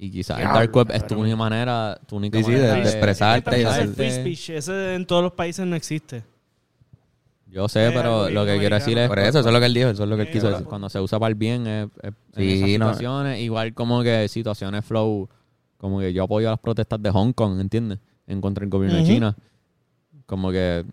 Y 0.00 0.10
quizás 0.12 0.38
el 0.38 0.44
dark 0.46 0.74
web 0.76 0.90
es 0.92 1.04
tu 1.08 1.18
única 1.18 1.34
manera, 1.36 1.98
tu 2.06 2.16
única 2.16 2.38
Sí, 2.38 2.44
sí, 2.44 2.50
manera 2.52 2.66
de- 2.68 2.72
de 2.74 2.78
Es 2.78 2.82
que 2.84 2.98
expresarte 2.98 3.60
y 3.60 3.64
hacer- 3.64 3.82
el 3.82 3.94
free 3.94 4.10
speech, 4.12 4.50
ese 4.50 4.94
en 4.94 5.04
todos 5.06 5.22
los 5.24 5.32
países 5.32 5.66
no 5.66 5.74
existe. 5.74 6.22
Yo 7.50 7.66
sé, 7.68 7.90
pero 7.94 8.28
lo 8.28 8.44
que 8.44 8.58
quiero 8.58 8.74
decir 8.76 8.96
es... 8.98 9.08
Por 9.08 9.18
eso, 9.18 9.40
eso 9.40 9.48
es 9.48 9.52
lo 9.54 9.58
que 9.58 9.66
él 9.66 9.74
dijo, 9.74 9.88
eso 9.88 10.02
es 10.04 10.08
lo 10.08 10.16
que 10.16 10.22
él 10.22 10.28
Eh, 10.28 10.32
quiso 10.32 10.50
decir. 10.50 10.66
cuando 10.66 10.88
se 10.90 11.00
usa 11.00 11.18
para 11.18 11.30
el 11.30 11.34
bien 11.34 11.66
es, 11.66 11.88
es- 12.02 12.12
en 12.36 12.42
Sí, 12.42 12.52
esas 12.52 12.60
no. 12.60 12.66
situaciones 12.94 13.40
igual 13.40 13.72
como 13.74 14.02
que 14.02 14.28
situaciones 14.28 14.84
flow 14.84 15.28
como 15.78 15.98
que 16.00 16.12
yo 16.12 16.24
apoyo 16.24 16.50
las 16.50 16.58
protestas 16.58 17.00
de 17.02 17.10
Hong 17.10 17.32
Kong 17.32 17.58
¿entiendes? 17.60 17.98
en 18.26 18.40
contra 18.40 18.60
del 18.62 18.70
gobierno 18.70 18.98
de 18.98 19.04
China 19.04 19.34
como 20.26 20.50
que 20.50 20.84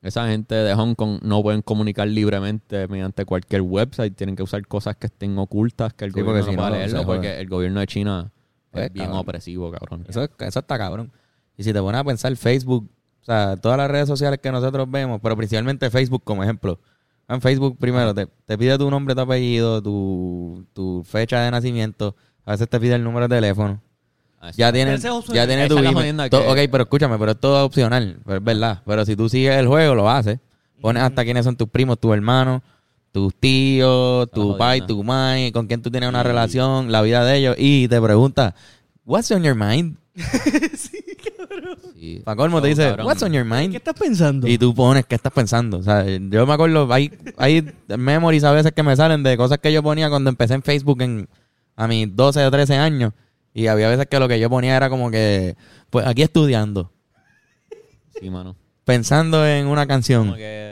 esa 0.00 0.26
gente 0.28 0.54
de 0.54 0.74
Hong 0.74 0.94
Kong 0.94 1.18
no 1.22 1.42
pueden 1.42 1.60
comunicar 1.60 2.08
libremente 2.08 2.88
mediante 2.88 3.24
cualquier 3.26 3.60
website 3.62 4.16
tienen 4.16 4.34
que 4.34 4.42
usar 4.42 4.66
cosas 4.66 4.96
que 4.96 5.08
estén 5.08 5.36
ocultas 5.38 5.92
que 5.92 6.06
el 6.06 6.12
Sí, 6.12 6.20
gobierno 6.22 6.40
no 6.46 6.50
si 6.50 6.56
no, 6.56 6.70
leerlo 6.70 7.00
se 7.00 7.04
porque 7.06 7.38
el 7.38 7.48
gobierno 7.48 7.80
de 7.80 7.86
China 7.86 8.30
Pues, 8.70 8.86
es 8.86 8.92
bien 8.92 9.06
cabrón. 9.06 9.20
opresivo 9.20 9.70
cabrón 9.72 10.04
Eso, 10.08 10.28
eso 10.38 10.58
está 10.58 10.78
cabrón. 10.78 11.10
Y 11.56 11.62
si 11.64 11.72
te 11.72 11.80
pones 11.80 12.00
a 12.00 12.04
pensar, 12.04 12.34
Facebook, 12.36 12.88
o 13.20 13.24
sea, 13.24 13.56
todas 13.56 13.76
las 13.78 13.90
redes 13.90 14.06
sociales 14.08 14.38
que 14.42 14.50
nosotros 14.52 14.90
vemos, 14.90 15.20
pero 15.22 15.36
principalmente 15.36 15.90
Facebook 15.90 16.22
como 16.24 16.42
ejemplo. 16.42 16.78
En 17.28 17.40
Facebook 17.40 17.76
primero 17.78 18.14
te, 18.14 18.26
te 18.46 18.56
pide 18.56 18.78
tu 18.78 18.90
nombre, 18.90 19.14
tu 19.14 19.20
apellido, 19.20 19.82
tu, 19.82 20.64
tu 20.72 21.02
fecha 21.04 21.40
de 21.42 21.50
nacimiento, 21.50 22.14
a 22.44 22.52
veces 22.52 22.68
te 22.68 22.78
pide 22.80 22.94
el 22.94 23.04
número 23.04 23.28
de 23.28 23.34
teléfono. 23.36 23.82
Así. 24.40 24.58
Ya 24.60 24.72
tiene, 24.72 24.94
ese 24.94 25.08
es 25.08 25.12
opcional. 25.12 25.36
ya 25.36 25.46
tiene 25.48 25.64
Esa 25.66 25.74
tu 25.74 25.78
email. 25.82 26.30
que- 26.30 26.36
Ok, 26.36 26.70
pero 26.70 26.84
escúchame, 26.84 27.18
pero 27.18 27.32
es 27.32 27.40
todo 27.40 27.64
opcional, 27.66 28.20
pero 28.24 28.38
es 28.38 28.44
verdad. 28.44 28.82
Pero 28.86 29.04
si 29.04 29.16
tú 29.16 29.28
sigues 29.28 29.56
el 29.56 29.66
juego, 29.66 29.94
lo 29.96 30.08
haces. 30.08 30.38
Pones 30.80 31.02
hasta 31.02 31.24
quiénes 31.24 31.44
son 31.44 31.56
tus 31.56 31.68
primos, 31.68 31.98
tus 31.98 32.14
hermanos, 32.14 32.62
tus 33.12 33.34
tíos, 33.34 34.30
tu 34.30 34.56
pai, 34.56 34.86
tu 34.86 35.02
mai, 35.02 35.50
con 35.52 35.66
quién 35.66 35.82
tú 35.82 35.90
tienes 35.90 36.08
una 36.08 36.22
Sí. 36.22 36.28
relación, 36.28 36.92
la 36.92 37.02
vida 37.02 37.24
de 37.24 37.36
ellos, 37.36 37.56
y 37.58 37.88
te 37.88 38.00
pregunta, 38.00 38.54
what's 39.04 39.30
on 39.30 39.42
your 39.42 39.54
mind? 39.54 39.96
Sí. 40.76 42.22
Pa' 42.24 42.36
colmo 42.36 42.62
te 42.62 42.68
dice, 42.68 42.84
cabrón. 42.90 43.06
what's 43.06 43.22
on 43.22 43.32
your 43.32 43.44
mind? 43.44 43.72
¿Qué 43.72 43.78
estás 43.78 43.94
pensando? 43.94 44.46
Y 44.46 44.56
tú 44.56 44.72
pones 44.74 45.04
qué 45.04 45.16
estás 45.16 45.32
pensando. 45.32 45.78
O 45.78 45.82
sea, 45.82 46.04
yo 46.06 46.46
me 46.46 46.52
acuerdo, 46.52 46.90
hay, 46.92 47.10
hay 47.36 47.72
memories 47.88 48.44
a 48.44 48.52
veces 48.52 48.72
que 48.72 48.82
me 48.84 48.94
salen 48.94 49.22
de 49.24 49.36
cosas 49.36 49.58
que 49.58 49.72
yo 49.72 49.82
ponía 49.82 50.08
cuando 50.08 50.30
empecé 50.30 50.54
en 50.54 50.62
Facebook 50.62 51.02
en, 51.02 51.28
a 51.76 51.88
mis 51.88 52.14
12 52.14 52.46
o 52.46 52.50
13 52.50 52.76
años. 52.76 53.12
Y 53.52 53.66
había 53.66 53.88
veces 53.88 54.06
que 54.06 54.20
lo 54.20 54.28
que 54.28 54.38
yo 54.38 54.48
ponía 54.48 54.76
era 54.76 54.88
como 54.88 55.10
que, 55.10 55.56
pues 55.90 56.06
aquí 56.06 56.22
estudiando, 56.22 56.92
sí 58.20 58.30
mano 58.30 58.54
pensando 58.84 59.46
en 59.46 59.66
una 59.66 59.86
canción. 59.86 60.26
Como 60.26 60.36
que 60.36 60.67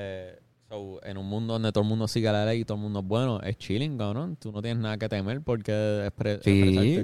en 1.07 1.17
un 1.19 1.27
mundo 1.27 1.53
donde 1.55 1.71
todo 1.73 1.83
el 1.83 1.89
mundo 1.89 2.09
sigue 2.09 2.31
la 2.33 2.45
ley 2.45 2.61
y 2.61 2.65
todo 2.65 2.77
el 2.77 2.83
mundo 2.83 3.01
es 3.01 3.07
bueno, 3.07 3.41
es 3.41 3.57
chilling, 3.59 3.97
cabrón. 3.97 4.37
Tú 4.41 4.51
no 4.53 4.61
tienes 4.61 4.83
nada 4.83 4.99
que 4.99 5.09
temer 5.09 5.41
porque 5.41 5.73
expre- 6.07 6.41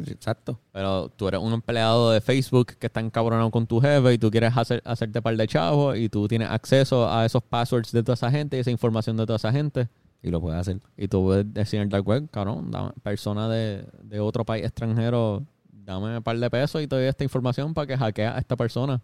Sí, 0.06 0.12
exacto. 0.12 0.58
Pero 0.72 1.08
tú 1.08 1.28
eres 1.28 1.40
un 1.40 1.52
empleado 1.52 2.10
de 2.10 2.20
Facebook 2.20 2.74
que 2.78 2.86
está 2.86 3.00
encabronado 3.00 3.50
con 3.50 3.66
tu 3.66 3.80
jefe 3.80 4.12
y 4.14 4.18
tú 4.18 4.30
quieres 4.30 4.56
hacer, 4.56 4.82
hacerte 4.84 5.22
par 5.22 5.36
de 5.36 5.46
chavos 5.46 5.96
y 5.96 6.08
tú 6.08 6.26
tienes 6.28 6.48
acceso 6.50 7.08
a 7.10 7.24
esos 7.24 7.42
passwords 7.42 7.92
de 7.92 8.02
toda 8.02 8.14
esa 8.14 8.30
gente 8.30 8.56
y 8.56 8.60
esa 8.60 8.70
información 8.70 9.16
de 9.16 9.24
toda 9.26 9.36
esa 9.36 9.52
gente. 9.52 9.88
Y 10.22 10.30
lo 10.30 10.40
puedes 10.40 10.60
hacer. 10.60 10.80
Y 10.96 11.08
tú 11.08 11.22
puedes 11.24 11.52
decir 11.52 11.78
en 11.78 11.84
el 11.84 11.88
dark 11.88 12.06
web, 12.06 12.28
cabrón, 12.30 12.70
dame- 12.70 12.92
persona 13.02 13.48
de, 13.48 13.84
de 14.02 14.20
otro 14.20 14.44
país 14.44 14.64
extranjero, 14.64 15.44
dame 15.72 16.16
un 16.18 16.22
par 16.22 16.38
de 16.38 16.48
pesos 16.50 16.80
y 16.82 16.86
te 16.86 16.94
doy 16.96 17.06
esta 17.06 17.24
información 17.24 17.74
para 17.74 17.86
que 17.86 17.96
hackea 17.96 18.36
a 18.36 18.38
esta 18.38 18.56
persona. 18.56 19.00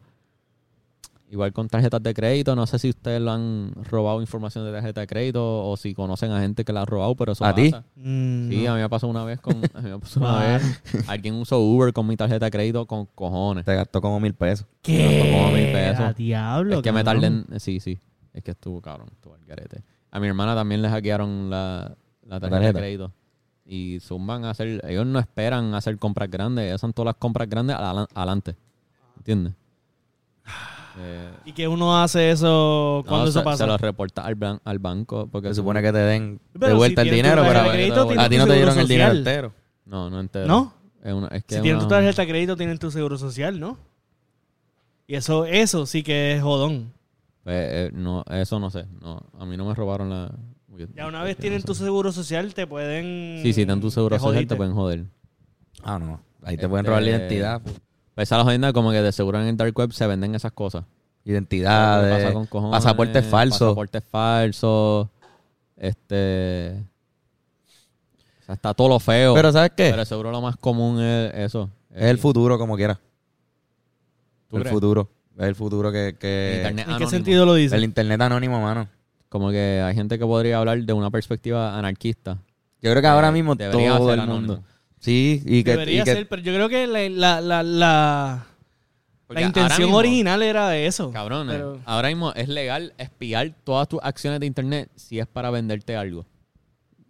Igual 1.31 1.53
con 1.53 1.69
tarjetas 1.69 2.03
de 2.03 2.15
crédito. 2.15 2.57
No 2.57 2.67
sé 2.67 2.79
si 2.79 2.89
ustedes 2.91 3.21
lo 3.21 3.31
han 3.33 3.73
robado 3.91 4.21
información 4.21 4.65
de 4.65 4.73
tarjeta 4.73 5.01
de 5.03 5.07
crédito 5.07 5.69
o 5.69 5.77
si 5.77 5.95
conocen 5.95 6.31
a 6.33 6.41
gente 6.41 6.65
que 6.65 6.73
la 6.73 6.83
ha 6.83 6.85
robado, 6.87 7.15
pero 7.17 7.33
eso 7.33 7.45
¿A 7.45 7.55
ti? 7.55 7.71
pasa. 7.71 7.85
Mm, 7.97 8.49
Sí, 8.49 8.65
no. 8.65 8.73
a 8.73 8.75
mí 8.77 8.81
me 8.83 8.89
pasó 8.89 9.09
una 9.09 9.25
vez 9.25 9.41
con... 9.41 9.57
A 9.75 9.81
mí 9.81 9.91
me 9.91 9.99
pasó 9.99 10.21
una 10.21 10.39
vez. 10.59 10.83
Alguien 11.09 11.35
usó 11.35 11.59
Uber 11.61 11.93
con 11.93 12.07
mi 12.07 12.17
tarjeta 12.17 12.47
de 12.47 12.51
crédito 12.51 12.87
con 12.87 13.07
cojones. 13.07 13.65
Te 13.65 13.75
gastó 13.75 14.01
como 14.01 14.19
mil 14.21 14.35
pesos. 14.35 14.67
¿Qué? 14.83 15.31
como 15.33 15.51
mil 15.53 15.67
pesos. 15.73 16.01
A 16.05 16.13
diablo. 16.13 16.77
Es 16.77 16.83
que 16.83 16.93
me 16.93 17.05
cabrón. 17.05 17.23
tardé 17.23 17.55
en- 17.55 17.61
Sí, 17.61 17.81
sí. 17.81 17.99
Es 18.33 18.43
que 18.43 18.53
estuvo 18.53 18.81
cabrón. 18.81 19.09
Estuvo 19.13 19.35
al 19.35 19.45
garete. 19.45 19.83
A 20.11 20.21
mi 20.21 20.27
hermana 20.29 20.55
también 20.55 20.81
le 20.81 20.89
hackearon 20.89 21.51
la, 21.51 21.95
la 22.27 22.41
tarjeta, 22.41 22.51
tarjeta? 22.51 22.73
de 22.73 22.79
crédito. 22.81 23.13
Y 23.67 23.99
zumban 24.01 24.47
a 24.47 24.51
hacer... 24.51 24.81
Ellos 24.89 25.05
no 25.05 25.19
esperan 25.19 25.75
hacer 25.75 25.99
compras 25.99 26.31
grandes. 26.31 26.67
Ellos 26.67 26.81
son 26.81 26.95
todas 26.95 27.09
las 27.09 27.17
compras 27.17 27.51
grandes 27.51 27.77
adelante. 27.77 28.57
¿Entiendes? 29.19 29.53
Eh, 31.01 31.31
¿Y 31.45 31.53
que 31.53 31.69
uno 31.69 32.01
hace 32.01 32.31
eso 32.31 33.03
no, 33.05 33.09
cuando 33.09 33.27
se, 33.27 33.39
eso 33.39 33.45
pasa? 33.45 33.65
se 33.65 33.67
lo 33.69 33.79
reporta 33.79 34.25
al, 34.25 34.37
ban- 34.37 34.61
al 34.65 34.79
banco. 34.79 35.29
Porque 35.31 35.49
Se 35.49 35.55
supone 35.57 35.81
que 35.83 35.93
te 35.93 35.99
den 35.99 36.41
Pero 36.53 36.67
de 36.67 36.73
si 36.73 36.77
vuelta 36.79 37.03
el 37.03 37.09
tu 37.09 37.15
dinero, 37.15 37.43
pero 37.47 37.61
a 37.61 37.73
ti 37.73 37.89
tu 37.89 38.39
no 38.39 38.47
te 38.47 38.55
dieron 38.55 38.79
el 38.79 38.89
dinero 38.89 39.13
entero. 39.13 39.53
No, 39.87 40.11
no 40.11 40.21
entero. 40.21 40.47
¿No? 40.47 40.75
Es, 41.03 41.13
una, 41.13 41.29
es 41.29 41.45
que 41.45 41.55
Si 41.55 41.57
es 41.57 41.63
tienen 41.63 41.79
tu 41.81 41.87
una- 41.87 41.97
tarjeta 41.97 42.23
de 42.23 42.29
crédito, 42.29 42.57
tienen 42.57 42.79
tu 42.79 42.91
seguro 42.91 43.17
social, 43.17 43.59
¿no? 43.61 43.79
Y 45.07 45.15
eso, 45.15 45.45
eso 45.47 45.87
sí 45.87 46.03
que 46.03 46.35
es 46.35 46.43
jodón. 46.43 46.93
pues, 47.45 47.57
eh, 47.57 47.91
no, 47.95 48.25
eso 48.31 48.59
no 48.59 48.71
sé. 48.71 48.85
No, 49.01 49.23
a 49.39 49.47
mí 49.47 49.57
no 49.57 49.65
me 49.65 49.75
robaron 49.75 50.11
la... 50.11 50.31
Ya 50.95 51.07
una 51.09 51.23
vez 51.23 51.37
tienen 51.37 51.61
no 51.61 51.65
tu 51.65 51.75
sé. 51.75 51.85
seguro 51.85 52.13
social, 52.13 52.53
te 52.55 52.67
pueden... 52.67 53.41
Sí, 53.43 53.53
si 53.53 53.65
tienen 53.65 53.81
tu 53.81 53.91
seguro 53.91 54.17
te 54.17 54.21
social 54.21 54.35
jodiste. 54.37 54.55
te 54.55 54.57
pueden 54.57 54.75
joder. 54.75 55.05
Ah, 55.83 55.99
no. 55.99 56.21
Ahí 56.43 56.57
te 56.57 56.69
pueden 56.69 56.85
robar 56.87 57.03
la 57.03 57.11
Este, 57.11 57.21
identidad. 57.23 57.61
Pues 57.63 57.81
esa 58.23 58.35
es 58.35 58.39
la 58.39 58.45
jodienda 58.45 58.73
como 58.73 58.91
que 58.91 59.01
de 59.03 59.13
seguro 59.13 59.41
en 59.41 59.47
el 59.49 59.57
dark 59.57 59.77
web 59.77 59.93
se 59.93 60.07
venden 60.07 60.35
esas 60.35 60.53
cosas. 60.53 60.85
Identidades, 61.25 62.23
pasa 62.25 62.33
con 62.33 62.47
cojones, 62.47 62.73
pasaportes 62.77 63.25
falsos. 63.27 63.59
Pasaportes 63.61 64.03
falsos. 64.11 65.09
Este. 65.77 66.83
O 68.43 68.45
sea, 68.47 68.55
está 68.55 68.75
todo 68.75 68.89
lo 68.89 68.99
feo. 69.01 69.35
Pero 69.35 69.53
¿sabes 69.53 69.73
qué? 69.77 69.91
Pero 69.91 70.05
seguro 70.05 70.31
lo 70.31 70.41
más 70.41 70.57
común 70.57 71.01
es 71.03 71.35
eso. 71.35 71.71
es 71.95 72.05
el 72.05 72.19
futuro 72.19 72.59
como 72.59 72.77
quiera. 72.77 72.99
¿Tú 74.49 74.57
El 74.57 74.63
crees? 74.63 74.73
futuro. 74.75 75.11
Es 75.37 75.45
el 75.47 75.55
futuro 75.55 75.93
que... 75.93 76.17
que- 76.19 76.55
Internet 76.57 76.87
¿En 76.89 76.99
qué 76.99 77.07
sentido 77.07 77.45
lo 77.47 77.55
dices? 77.55 77.75
el 77.75 77.85
internet 77.85 78.21
anónimo, 78.23 78.61
mano. 78.61 78.89
Como 79.29 79.51
que 79.51 79.83
hay 79.85 79.95
gente 79.95 80.19
que 80.19 80.25
podría 80.25 80.59
hablar 80.59 80.83
de 80.83 80.93
una 80.95 81.11
perspectiva 81.11 81.79
anarquista. 81.79 82.39
Yo 82.81 82.91
creo 82.91 83.03
que 83.03 83.07
Eh, 83.07 83.11
ahora 83.11 83.31
mismo 83.31 83.55
debería 83.55 83.97
todo 83.99 84.13
el 84.15 84.21
mundo. 84.21 84.33
anónimo. 84.55 84.65
Sí, 85.01 85.43
y 85.47 85.63
que... 85.65 85.71
Debería 85.73 86.03
y 86.03 86.05
que- 86.05 86.13
ser, 86.15 86.29
pero 86.29 86.43
yo 86.43 86.53
creo 86.55 86.69
que 86.69 86.87
la, 86.87 87.09
la, 87.09 87.41
la, 87.41 87.63
la, 87.63 89.43
intención 89.43 89.83
mismo, 89.89 89.99
original 89.99 90.43
era 90.43 90.77
eso. 90.77 91.11
Cabrones, 91.13 91.55
Pero- 91.57 91.81
ahora 91.85 92.09
mismo 92.09 92.33
es 92.35 92.49
legal 92.49 92.95
espiar 92.99 93.53
todas 93.65 93.89
tus 93.89 94.01
acciones 94.03 94.41
de 94.41 94.47
internet 94.47 94.91
si 94.97 95.19
es 95.19 95.27
para 95.27 95.51
venderte 95.51 95.97
algo. 95.97 96.27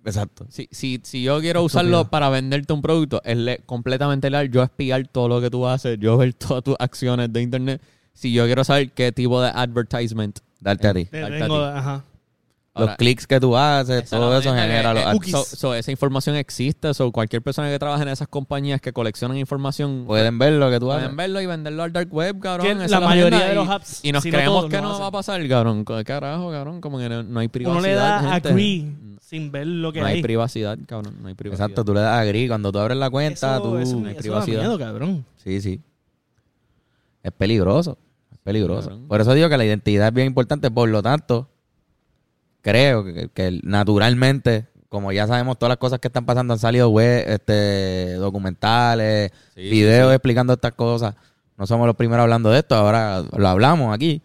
Exacto. 0.05 0.47
Si, 0.49 0.69
si, 0.71 1.01
si 1.03 1.23
yo 1.23 1.41
quiero 1.41 1.63
usarlo 1.63 2.09
para 2.09 2.29
venderte 2.31 2.73
un 2.73 2.81
producto, 2.83 3.21
es 3.25 3.37
le- 3.37 3.59
completamente 3.59 4.31
legal 4.31 4.51
yo 4.51 4.63
espiar 4.63 5.07
todo 5.09 5.29
lo 5.29 5.41
que 5.41 5.51
tú 5.51 5.67
haces, 5.67 5.99
yo 6.01 6.17
ver 6.17 6.33
todas 6.35 6.63
tus 6.65 6.77
acciones 6.79 7.33
de 7.33 7.43
internet. 7.43 7.83
Si 8.15 8.33
yo 8.33 8.47
quiero 8.47 8.65
saber 8.65 8.91
qué 8.93 9.13
tipo 9.13 9.41
de 9.41 9.51
advertisement. 9.55 10.39
Darte 10.61 10.89
a 10.89 10.95
ti. 10.95 11.05
Te 11.05 11.23
tengo- 11.25 11.73
ti. 11.73 12.03
Los 12.87 12.97
clics 12.97 13.27
que 13.27 13.41
tú 13.41 13.57
haces, 13.57 14.09
todo 14.09 14.39
eso 14.39 14.55
genera 14.55 14.91
que- 14.91 14.95
los 14.95 15.05
ads. 15.07 15.13
cookies. 15.15 15.33
so- 15.33 15.45
so 15.57 15.75
esa 15.75 15.91
información 15.91 16.37
existe. 16.37 16.93
So 16.95 17.11
cualquier 17.13 17.43
persona 17.43 17.69
que 17.71 17.79
trabaje 17.79 18.03
en 18.03 18.09
esas 18.09 18.29
compañías 18.29 18.81
que 18.81 18.93
coleccionan 18.93 19.37
información 19.37 20.05
Pueden 20.07 20.39
ver 20.39 20.53
lo 20.55 20.71
que 20.71 20.79
tú 20.81 20.91
haces. 20.93 21.03
pueden 21.05 21.17
verlo 21.17 21.41
y 21.41 21.47
venderlo 21.47 21.83
al 21.83 21.93
dark 21.93 22.13
web, 22.13 22.39
cabrón. 22.41 22.79
La 22.89 23.01
mayoría 23.01 23.47
de 23.49 23.55
los 23.55 23.69
apps, 23.69 24.01
Y 24.03 24.13
nos 24.13 24.23
si 24.23 24.31
creemos 24.31 24.67
que 24.67 24.81
no 24.81 24.99
va 25.01 25.07
a 25.07 25.11
pasar, 25.11 25.47
cabrón. 25.49 25.85
¿Qué 25.85 26.05
carajo, 26.05 26.51
cabrón? 26.51 26.81
Como 26.81 26.99
que 26.99 27.09
no, 27.09 27.23
no 27.23 27.41
hay 27.41 27.49
privacidad. 27.49 27.79
Uno 27.81 27.87
le 27.87 27.95
da 27.95 28.33
gente. 28.33 28.49
agree 28.51 28.93
sin 29.21 29.53
ver 29.53 29.67
lo 29.67 29.93
que 29.93 30.01
No 30.01 30.07
hay 30.07 30.17
hay. 30.17 30.23
privacidad, 30.23 30.79
cabrón. 30.87 31.17
No 31.21 31.29
hay 31.29 31.35
privacidad. 31.35 31.67
Exacto, 31.67 31.85
tú 31.85 31.93
le 31.93 32.01
das 32.01 32.19
agree. 32.19 32.49
Cuando 32.49 32.73
tú 32.73 32.79
abres 32.79 32.97
la 32.97 33.11
cuenta, 33.11 33.57
Eso- 33.57 33.63
tú... 33.63 33.77
eso, 33.77 33.97
no 33.97 34.07
hay 34.07 34.13
eso 34.13 34.21
privacidad. 34.23 34.57
da 34.57 34.63
miedo, 34.63 34.79
cabrón. 34.79 35.25
Sí, 35.45 35.61
sí. 35.61 35.81
Es 37.23 37.33
peligroso. 37.33 37.99
Es 38.33 38.39
peligroso. 38.39 38.89
Cabrón. 38.89 39.09
Por 39.09 39.21
eso 39.21 39.35
digo 39.35 39.49
que 39.49 39.57
la 39.59 39.65
identidad 39.65 40.09
es 40.09 40.15
bien 40.15 40.29
importante. 40.29 40.71
Por 40.71 40.89
lo 40.89 41.03
tanto, 41.03 41.49
creo 42.63 43.05
que, 43.05 43.29
que 43.33 43.61
naturalmente, 43.63 44.67
como 44.89 45.13
ya 45.13 45.27
sabemos 45.27 45.59
todas 45.59 45.71
las 45.71 45.79
cosas 45.79 45.99
que 45.99 46.09
están 46.09 46.27
pasando, 46.27 46.55
han 46.55 46.61
salido 46.61 46.89
web, 46.91 47.25
este, 47.29 48.15
documentales, 48.15 49.33
Sí, 49.55 49.71
videos 49.71 50.11
sí, 50.11 50.15
explicando 50.15 50.53
estas 50.53 50.73
cosas. 50.73 51.15
No 51.57 51.67
somos 51.67 51.87
los 51.87 51.97
primeros 51.97 52.23
hablando 52.23 52.51
de 52.51 52.61
esto, 52.61 52.75
ahora 52.77 53.23
lo 53.37 53.49
hablamos 53.49 53.95
aquí. 53.95 54.23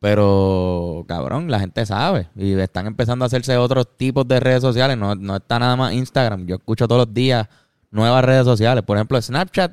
Pero, 0.00 1.04
cabrón, 1.06 1.50
la 1.50 1.60
gente 1.60 1.84
sabe. 1.84 2.28
Y 2.34 2.54
están 2.58 2.86
empezando 2.86 3.24
a 3.24 3.26
hacerse 3.26 3.58
otros 3.58 3.98
tipos 3.98 4.26
de 4.26 4.40
redes 4.40 4.62
sociales. 4.62 4.96
No, 4.96 5.14
no 5.14 5.36
está 5.36 5.58
nada 5.58 5.76
más 5.76 5.92
Instagram. 5.92 6.46
Yo 6.46 6.56
escucho 6.56 6.88
todos 6.88 7.06
los 7.06 7.14
días 7.14 7.46
nuevas 7.90 8.24
redes 8.24 8.46
sociales. 8.46 8.82
Por 8.82 8.96
ejemplo, 8.96 9.20
Snapchat 9.20 9.72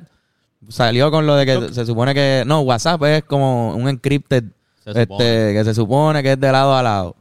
salió 0.68 1.10
con 1.10 1.26
lo 1.26 1.34
de 1.34 1.46
que 1.46 1.72
se 1.72 1.86
supone 1.86 2.12
que... 2.12 2.44
No, 2.46 2.60
WhatsApp 2.60 3.02
es 3.04 3.24
como 3.24 3.74
un 3.74 3.88
encrypted 3.88 4.44
Se 4.84 4.90
este, 4.90 5.54
que 5.54 5.62
se 5.64 5.74
supone 5.74 6.22
que 6.22 6.32
es 6.32 6.40
de 6.40 6.52
lado 6.52 6.74
a 6.74 6.82
lado. 6.82 7.16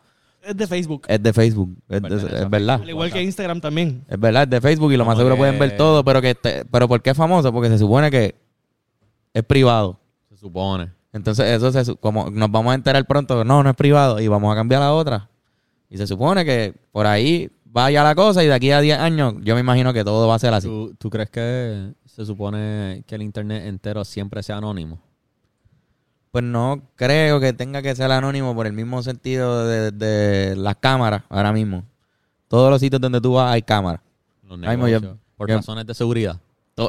Es 0.48 0.56
de 0.56 0.66
Facebook. 0.68 1.04
Es 1.08 1.22
de 1.22 1.34
Facebook. 1.34 1.78
Es, 1.90 2.02
de- 2.02 2.46
verdad. 2.48 2.82
Al 2.82 2.90
igual 2.90 3.12
que 3.12 3.22
Instagram 3.22 3.60
también. 3.60 4.04
Es 4.08 4.20
verdad, 4.20 4.44
es 4.44 4.50
de 4.50 4.62
Facebook 4.62 4.94
y 4.94 4.98
lo 4.98 5.04
más 5.06 5.14
Como 5.16 5.20
seguro 5.20 5.36
que- 5.36 5.40
pueden 5.40 5.60
ver 5.60 5.76
todo. 5.78 6.04
Pero 6.04 6.22
que 6.22 6.30
este- 6.32 6.64
pero 6.66 6.88
¿por 6.88 7.02
qué 7.02 7.10
es 7.10 7.18
famoso? 7.18 7.52
Porque 7.52 7.68
se 7.70 7.78
supone 7.78 8.10
que 8.10 8.36
es 9.34 9.44
privado. 9.44 10.00
Se 10.30 10.38
supone. 10.38 10.92
Entonces, 11.14 11.46
eso 11.48 11.72
se, 11.72 11.84
su- 11.84 11.98
como 11.98 12.30
nos 12.30 12.50
vamos 12.52 12.72
a 12.72 12.76
enterar 12.76 13.06
pronto, 13.06 13.44
no, 13.44 13.62
no 13.64 13.70
es 13.70 13.76
privado, 13.76 14.20
y 14.22 14.28
vamos 14.28 14.52
a 14.52 14.56
cambiar 14.56 14.82
a 14.82 14.94
otra. 14.94 15.30
Y 15.90 15.98
se 15.98 16.06
supone 16.08 16.46
que 16.46 16.74
por 16.92 17.08
ahí 17.08 17.50
vaya 17.66 18.04
la 18.04 18.16
cosa, 18.16 18.44
y 18.44 18.48
de 18.48 18.54
aquí 18.54 18.72
a 18.72 18.80
10 18.82 19.00
años, 19.00 19.36
yo 19.42 19.54
me 19.56 19.62
imagino 19.62 19.94
que 19.94 20.04
todo 20.04 20.28
va 20.28 20.36
a 20.36 20.40
ser 20.40 20.54
así. 20.54 20.68
¿Tú, 20.68 20.94
tú 20.98 21.10
crees 21.10 21.30
que 21.30 21.92
se 22.06 22.26
supone 22.26 23.04
que 23.08 23.16
el 23.16 23.22
internet 23.22 23.64
entero 23.66 24.04
siempre 24.06 24.42
sea 24.44 24.58
anónimo? 24.58 25.00
Pues 26.38 26.46
no 26.46 26.84
creo 26.96 27.40
que 27.40 27.52
tenga 27.52 27.82
que 27.82 27.96
ser 27.96 28.12
anónimo 28.12 28.54
por 28.54 28.68
el 28.68 28.74
mismo 28.74 29.02
sentido 29.02 29.66
de, 29.66 29.90
de 29.90 30.56
las 30.56 30.76
cámaras 30.76 31.24
ahora 31.30 31.52
mismo. 31.52 31.84
Todos 32.48 32.70
los 32.70 32.80
sitios 32.80 33.02
donde 33.02 33.20
tú 33.20 33.34
vas 33.34 33.52
hay 33.52 33.64
cámaras. 33.64 34.02
Los 34.48 34.60
yo- 34.62 35.16
por 35.36 35.50
yo- 35.50 35.56
razones 35.56 35.88
de 35.88 35.96
seguridad. 35.96 36.40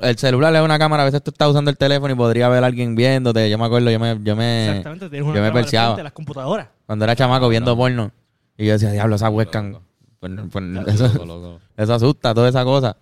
El 0.03 0.19
celular 0.19 0.55
es 0.55 0.61
una 0.61 0.79
cámara, 0.79 1.05
a 1.05 1.07
veces 1.07 1.23
tú 1.23 1.31
estás 1.31 1.49
usando 1.49 1.71
el 1.71 1.79
teléfono 1.79 2.13
y 2.13 2.15
podría 2.15 2.45
haber 2.45 2.63
alguien 2.63 2.95
viéndote. 2.95 3.49
Yo 3.49 3.57
me 3.57 3.65
acuerdo, 3.65 3.91
yo 3.91 3.99
me, 3.99 4.19
yo 4.23 4.37
me 4.37 4.67
Exactamente. 4.69 5.09
Tienes 5.09 5.27
una 5.27 5.37
yo 5.39 5.43
me 5.43 5.51
perseaba. 5.51 5.95
a 5.95 6.03
las 6.03 6.13
computadoras. 6.13 6.69
cuando 6.85 7.07
era 7.07 7.17
chamaco 7.17 7.49
viendo 7.49 7.75
porno, 7.75 8.11
y 8.59 8.67
yo 8.67 8.73
decía, 8.75 8.91
diablo, 8.93 9.17
esa 9.17 9.31
webcam. 9.31 9.79
Pues, 10.21 10.31
pues, 10.53 10.65
eso, 10.89 11.09
Loco, 11.09 11.25
loco. 11.25 11.61
Eso 11.79 11.95
asusta, 11.95 12.35
toda 12.35 12.51
esa 12.51 12.65
cosa. 12.65 12.99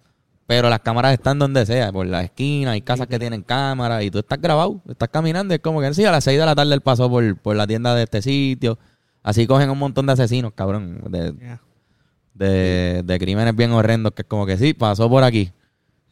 Pero 0.47 0.71
las 0.71 0.79
cámaras 0.81 1.13
están 1.13 1.39
donde 1.41 1.67
sea, 1.67 1.91
por 1.93 2.07
la 2.07 2.23
esquina, 2.23 2.71
hay 2.73 2.81
casas 2.81 3.09
que 3.09 3.19
tienen 3.19 3.43
cámaras 3.43 4.05
y 4.05 4.11
tú 4.13 4.19
estás 4.21 4.41
grabado, 4.41 4.81
estás 4.89 5.09
caminando, 5.09 5.53
es 5.55 5.61
como 5.61 5.81
que 5.81 5.93
sí, 5.93 6.05
a 6.05 6.13
las 6.13 6.23
6 6.23 6.39
de 6.39 6.47
la 6.47 6.55
tarde 6.55 6.73
él 6.73 6.81
pasó 6.83 7.11
por, 7.11 7.37
por 7.39 7.57
la 7.57 7.67
tienda 7.67 7.95
de 7.97 8.05
este 8.05 8.23
sitio. 8.23 8.79
Así 9.25 9.45
cogen 9.49 9.71
un 9.71 9.79
montón 9.79 10.07
de 10.07 10.13
asesinos, 10.13 10.53
cabrón, 10.55 11.01
de, 11.09 11.35
de, 12.35 13.03
de 13.05 13.19
crímenes 13.19 13.57
bien 13.57 13.73
horrendos, 13.73 14.13
que 14.13 14.23
es 14.23 14.29
como 14.29 14.47
que 14.47 14.57
sí, 14.57 14.75
pasó 14.75 15.09
por 15.09 15.25
aquí. 15.25 15.51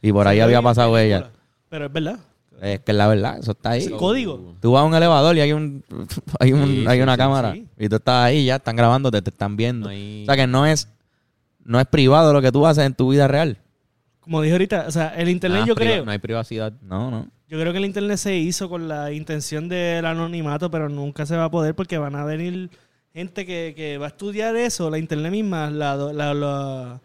Y 0.01 0.11
por 0.11 0.27
ahí 0.27 0.37
Sí, 0.37 0.41
había 0.41 0.59
oye, 0.59 0.63
pasado 0.65 0.93
película. 0.93 1.17
ella. 1.17 1.31
Pero 1.69 1.85
es 1.85 1.93
verdad. 1.93 2.19
Es 2.61 2.79
que 2.81 2.91
es 2.91 2.97
la 2.97 3.07
verdad, 3.07 3.37
eso 3.39 3.51
está 3.51 3.71
ahí. 3.71 3.83
Es 3.83 3.91
código. 3.91 4.55
Tú 4.61 4.71
vas 4.71 4.81
a 4.81 4.85
un 4.85 4.95
elevador 4.95 5.35
y 5.35 5.41
hay 5.41 5.53
un 5.53 5.83
hay, 6.39 6.53
un, 6.53 6.65
Sí, 6.67 6.85
hay 6.87 7.01
una 7.01 7.13
sí, 7.13 7.17
cámara 7.17 7.53
sí. 7.53 7.67
y 7.77 7.89
tú 7.89 7.95
estás 7.97 8.25
ahí 8.25 8.45
ya 8.45 8.55
están 8.57 8.75
grabando, 8.75 9.11
te, 9.11 9.21
te 9.21 9.29
están 9.29 9.55
viendo. 9.57 9.87
No 9.87 9.91
hay- 9.91 10.23
O 10.23 10.25
sea 10.25 10.35
que 10.35 10.47
no 10.47 10.65
es 10.65 10.87
no 11.63 11.79
es 11.79 11.87
privado 11.87 12.31
lo 12.31 12.41
que 12.41 12.51
tú 12.51 12.65
haces 12.67 12.85
en 12.85 12.93
tu 12.93 13.09
vida 13.09 13.27
real. 13.27 13.57
Como 14.25 14.41
dije 14.41 14.53
ahorita, 14.53 14.85
o 14.87 14.91
sea, 14.91 15.07
el 15.15 15.29
internet 15.29 15.59
Nada 15.61 15.67
yo 15.67 15.75
creo. 15.75 16.03
No 16.03 16.11
hay 16.11 16.17
privacidad. 16.19 16.73
No, 16.81 17.09
no. 17.09 17.27
Yo 17.47 17.59
creo 17.59 17.71
que 17.71 17.77
el 17.77 17.85
internet 17.85 18.17
se 18.17 18.35
hizo 18.35 18.67
con 18.67 18.87
la 18.87 19.11
intención 19.13 19.69
del 19.69 20.03
anonimato, 20.05 20.69
pero 20.69 20.89
nunca 20.89 21.25
se 21.25 21.37
va 21.37 21.45
a 21.45 21.51
poder 21.51 21.75
porque 21.75 21.97
van 21.97 22.15
a 22.15 22.25
venir 22.25 22.69
gente 23.13 23.45
que, 23.45 23.73
que 23.77 23.97
va 23.97 24.05
a 24.07 24.09
estudiar 24.09 24.55
eso, 24.57 24.89
la 24.89 24.97
internet 24.97 25.31
misma, 25.31 25.69
la, 25.69 25.95
la, 25.95 26.33
la- 26.33 27.01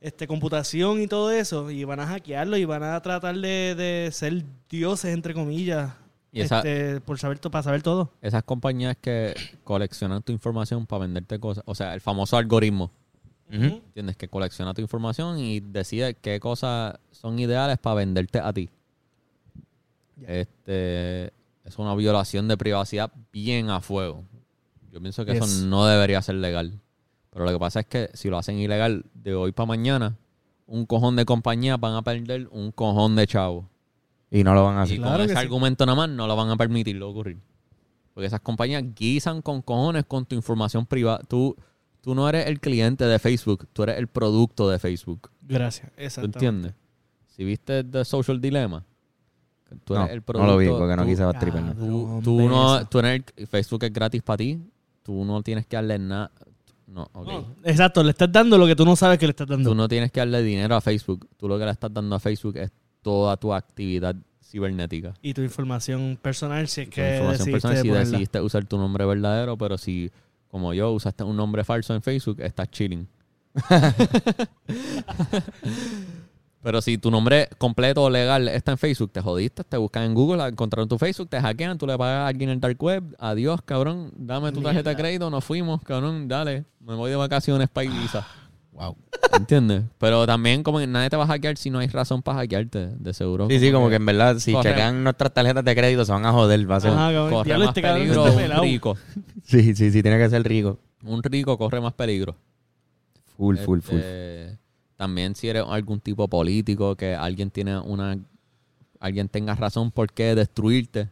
este, 0.00 0.26
computación 0.26 1.00
y 1.00 1.06
todo 1.06 1.30
eso, 1.30 1.70
y 1.70 1.84
van 1.84 2.00
a 2.00 2.06
hackearlo 2.08 2.56
y 2.56 2.64
van 2.64 2.82
a 2.82 3.00
tratar 3.00 3.36
de, 3.36 3.74
de 3.76 4.10
ser 4.12 4.42
dioses, 4.68 5.14
entre 5.14 5.32
comillas, 5.32 5.92
Y 6.32 6.40
esa- 6.40 6.58
este, 6.58 7.00
por 7.00 7.18
saber, 7.20 7.38
to- 7.38 7.50
para 7.52 7.62
saber 7.62 7.82
todo. 7.82 8.10
Esas 8.20 8.42
compañías 8.42 8.96
que 9.00 9.32
coleccionan 9.62 10.22
tu 10.22 10.32
información 10.32 10.86
para 10.86 11.02
venderte 11.02 11.38
cosas. 11.38 11.62
O 11.66 11.74
sea, 11.76 11.94
el 11.94 12.00
famoso 12.00 12.36
algoritmo. 12.36 12.90
Ujú. 13.52 13.64
¿Entiendes? 13.64 14.16
Que 14.16 14.28
colecciona 14.28 14.72
tu 14.74 14.80
información 14.80 15.38
y 15.38 15.60
decide 15.60 16.14
qué 16.14 16.40
cosas 16.40 16.98
son 17.10 17.38
ideales 17.38 17.78
para 17.78 17.96
venderte 17.96 18.38
a 18.38 18.52
ti. 18.52 18.70
Este 20.26 21.32
es 21.64 21.78
una 21.78 21.94
violación 21.94 22.48
de 22.48 22.56
privacidad 22.56 23.12
bien 23.32 23.70
a 23.70 23.80
fuego. 23.80 24.24
Yo 24.90 25.00
pienso 25.00 25.24
que 25.24 25.32
Yes. 25.34 25.44
eso 25.44 25.66
no 25.66 25.86
debería 25.86 26.20
ser 26.22 26.36
legal. 26.36 26.78
Pero 27.30 27.44
lo 27.46 27.52
que 27.52 27.58
pasa 27.58 27.80
es 27.80 27.86
que 27.86 28.10
si 28.14 28.28
lo 28.28 28.36
hacen 28.38 28.58
ilegal 28.58 29.06
de 29.14 29.34
hoy 29.34 29.52
para 29.52 29.66
mañana, 29.66 30.16
un 30.66 30.84
cojón 30.86 31.16
de 31.16 31.24
compañías 31.24 31.80
van 31.80 31.94
a 31.94 32.02
perder 32.02 32.48
un 32.50 32.72
cojón 32.72 33.16
de 33.16 33.26
chavos. 33.26 33.64
Y 34.30 34.44
no 34.44 34.54
lo 34.54 34.64
van 34.64 34.76
a 34.78 34.80
Y 34.80 34.84
hacer. 34.84 34.96
Claro 34.98 35.12
con 35.14 35.24
ese 35.24 35.34
sí. 35.34 35.38
argumento 35.40 35.86
nada 35.86 35.96
más 35.96 36.08
no 36.10 36.26
lo 36.26 36.36
van 36.36 36.50
a 36.50 36.56
permitirlo 36.56 37.10
ocurrir. 37.10 37.38
Porque 38.14 38.26
esas 38.26 38.40
compañías 38.40 38.82
guisan 38.94 39.40
con 39.40 39.62
cojones 39.62 40.04
con 40.06 40.26
tu 40.26 40.34
información 40.34 40.84
privada. 40.84 41.20
Tú, 41.26 41.56
tú 42.02 42.14
no 42.14 42.28
eres 42.28 42.46
el 42.48 42.60
cliente 42.60 43.04
de 43.06 43.18
Facebook, 43.18 43.66
tú 43.72 43.84
eres 43.84 43.96
el 43.98 44.08
producto 44.08 44.68
de 44.68 44.78
Facebook. 44.78 45.30
Gracias. 45.40 45.90
¿Tú 45.94 46.02
Exacto. 46.02 46.26
entiendes? 46.26 46.74
Si 47.28 47.44
viste 47.44 47.82
The 47.84 48.04
Social 48.04 48.38
Dilemma, 48.40 48.84
tú 49.84 49.94
No, 49.94 50.00
eres 50.02 50.12
el 50.12 50.18
no 50.18 50.24
producto. 50.24 50.52
lo 50.52 50.58
vi 50.58 50.68
porque 50.68 50.96
no 50.96 51.02
tú- 51.02 51.08
quise 51.08 51.24
bastripearme. 51.24 51.70
Cabrón, 51.74 52.20
Tú, 52.22 52.38
tú 52.38 52.48
no, 52.48 52.86
tú 52.86 52.98
eres 52.98 53.22
el- 53.36 53.46
Facebook 53.46 53.84
es 53.84 53.92
gratis 53.92 54.22
para 54.22 54.36
ti. 54.36 54.60
Tú 55.02 55.24
no 55.24 55.42
tienes 55.42 55.66
que 55.66 55.76
darle 55.76 55.98
nada. 55.98 56.30
No, 56.86 57.08
ok. 57.14 57.26
No, 57.26 57.54
exacto, 57.64 58.04
le 58.04 58.10
estás 58.10 58.30
dando 58.30 58.58
lo 58.58 58.66
que 58.66 58.76
tú 58.76 58.84
no 58.84 58.94
sabes 58.96 59.18
que 59.18 59.26
le 59.26 59.30
estás 59.30 59.46
dando. 59.48 59.70
Tú 59.70 59.74
no 59.74 59.88
tienes 59.88 60.12
que 60.12 60.20
darle 60.20 60.42
dinero 60.42 60.76
a 60.76 60.80
Facebook. 60.82 61.26
Tú 61.38 61.48
lo 61.48 61.58
que 61.58 61.64
le 61.64 61.70
estás 61.70 61.92
dando 61.92 62.14
a 62.14 62.20
Facebook 62.20 62.56
es 62.58 62.70
toda 63.00 63.36
tu 63.38 63.54
actividad 63.54 64.14
cibernética. 64.44 65.14
Y 65.22 65.32
tu 65.32 65.40
información 65.40 66.18
personal, 66.20 66.68
si 66.68 66.82
es 66.82 66.88
Tu 66.90 66.96
que 66.96 67.14
información 67.16 67.50
personal 67.52 67.76
si 67.78 67.88
ponerla. 67.88 68.10
decidiste 68.10 68.40
usar 68.42 68.64
tu 68.66 68.76
nombre 68.76 69.06
verdadero, 69.06 69.56
pero 69.56 69.78
si, 69.78 70.10
como 70.52 70.74
yo, 70.74 70.92
usaste 70.92 71.24
un 71.24 71.34
nombre 71.34 71.64
falso 71.64 71.94
en 71.94 72.02
Facebook, 72.02 72.38
estás 72.42 72.70
chilling. 72.70 73.08
pero 76.62 76.82
si 76.82 76.98
tu 76.98 77.10
nombre 77.10 77.48
completo 77.56 78.02
o 78.02 78.10
legal 78.10 78.48
está 78.48 78.72
en 78.72 78.78
Facebook, 78.78 79.10
te 79.12 79.22
jodiste, 79.22 79.64
te 79.64 79.78
buscan 79.78 80.02
en 80.02 80.12
Google, 80.12 80.46
encontraron 80.46 80.90
tu 80.90 80.98
Facebook, 80.98 81.30
te 81.30 81.40
hackean, 81.40 81.78
tú 81.78 81.86
le 81.86 81.96
pagas 81.96 82.18
a 82.18 82.26
alguien 82.26 82.50
en 82.50 82.56
el 82.56 82.60
dark 82.60 82.76
web, 82.82 83.02
adiós, 83.18 83.62
cabrón, 83.64 84.12
dame 84.14 84.52
tu 84.52 84.60
tarjeta 84.60 84.90
de 84.90 84.96
crédito, 84.96 85.30
nos 85.30 85.42
fuimos, 85.42 85.82
cabrón, 85.84 86.28
dale, 86.28 86.66
me 86.80 86.96
voy 86.96 87.08
de 87.08 87.16
vacaciones 87.16 87.70
para 87.70 87.86
Ibiza. 87.86 88.26
Wow. 88.82 88.96
¿Entiendes? 89.34 89.84
Pero 89.98 90.26
también 90.26 90.62
como 90.62 90.78
que 90.78 90.86
nadie 90.86 91.08
te 91.08 91.16
va 91.16 91.24
a 91.24 91.26
hackear 91.26 91.56
si 91.56 91.70
no 91.70 91.78
hay 91.78 91.86
razón 91.86 92.22
para 92.22 92.38
hackearte, 92.38 92.88
de 92.98 93.14
seguro. 93.14 93.48
Sí, 93.48 93.58
sí, 93.60 93.70
como 93.72 93.88
que 93.88 93.96
en 93.96 94.06
verdad, 94.06 94.38
si 94.38 94.52
Corre. 94.52 94.70
checan 94.70 95.04
nuestras 95.04 95.32
tarjetas 95.32 95.64
de 95.64 95.74
crédito, 95.74 96.04
se 96.04 96.12
van 96.12 96.26
a 96.26 96.32
joder. 96.32 96.70
Va 96.70 96.76
a 96.76 96.80
ser- 96.80 96.90
Ajá, 96.90 97.12
corre 97.30 97.58
más 97.58 97.68
este 97.68 97.82
peligro 97.82 98.24
un 98.24 98.36
pelado. 98.36 98.62
rico. 98.62 98.96
Sí, 99.44 99.74
sí, 99.74 99.90
sí, 99.90 100.02
tiene 100.02 100.18
que 100.18 100.28
ser 100.28 100.42
rico. 100.42 100.78
Un 101.04 101.22
rico 101.22 101.56
corre 101.58 101.80
más 101.80 101.92
peligro. 101.94 102.36
Full, 103.36 103.56
full, 103.58 103.80
full. 103.80 103.96
Este, 103.98 104.58
También 104.96 105.34
si 105.34 105.48
eres 105.48 105.64
algún 105.66 106.00
tipo 106.00 106.28
político 106.28 106.94
que 106.96 107.14
alguien 107.14 107.50
tiene 107.50 107.78
una 107.78 108.16
alguien 109.00 109.28
tenga 109.28 109.54
razón 109.56 109.90
por 109.90 110.12
qué 110.12 110.34
destruirte, 110.36 111.08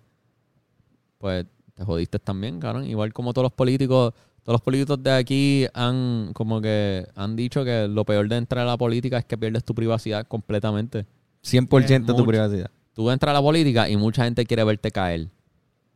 pues 1.18 1.44
te 1.74 1.84
jodiste 1.84 2.18
también, 2.20 2.60
cabrón. 2.60 2.84
Igual 2.86 3.12
como 3.12 3.32
todos 3.32 3.44
los 3.46 3.52
políticos, 3.52 4.14
todos 4.42 4.54
los 4.54 4.60
políticos 4.62 5.02
de 5.02 5.10
aquí 5.12 5.66
han 5.74 6.30
como 6.34 6.60
que 6.60 7.06
han 7.14 7.36
dicho 7.36 7.64
que 7.64 7.86
lo 7.88 8.04
peor 8.04 8.28
de 8.28 8.36
entrar 8.36 8.66
a 8.66 8.70
la 8.70 8.76
política 8.78 9.18
es 9.18 9.24
que 9.24 9.36
pierdes 9.38 9.64
tu 9.64 9.74
privacidad 9.74 10.26
completamente. 10.26 11.06
100% 11.42 12.06
tu 12.06 12.12
mucho. 12.12 12.26
privacidad. 12.26 12.70
Tú 12.92 13.10
entras 13.10 13.30
a 13.30 13.34
la 13.34 13.42
política 13.42 13.88
y 13.88 13.96
mucha 13.96 14.24
gente 14.24 14.44
quiere 14.44 14.64
verte 14.64 14.90
caer. 14.90 15.28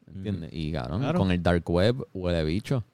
¿Entiendes? 0.07 0.51
Y 0.53 0.73
cabrón, 0.73 1.01
Claro. 1.01 1.19
con 1.19 1.31
el 1.31 1.43
dark 1.43 1.69
web 1.69 1.97
huele 2.13 2.45
bicho. 2.45 2.85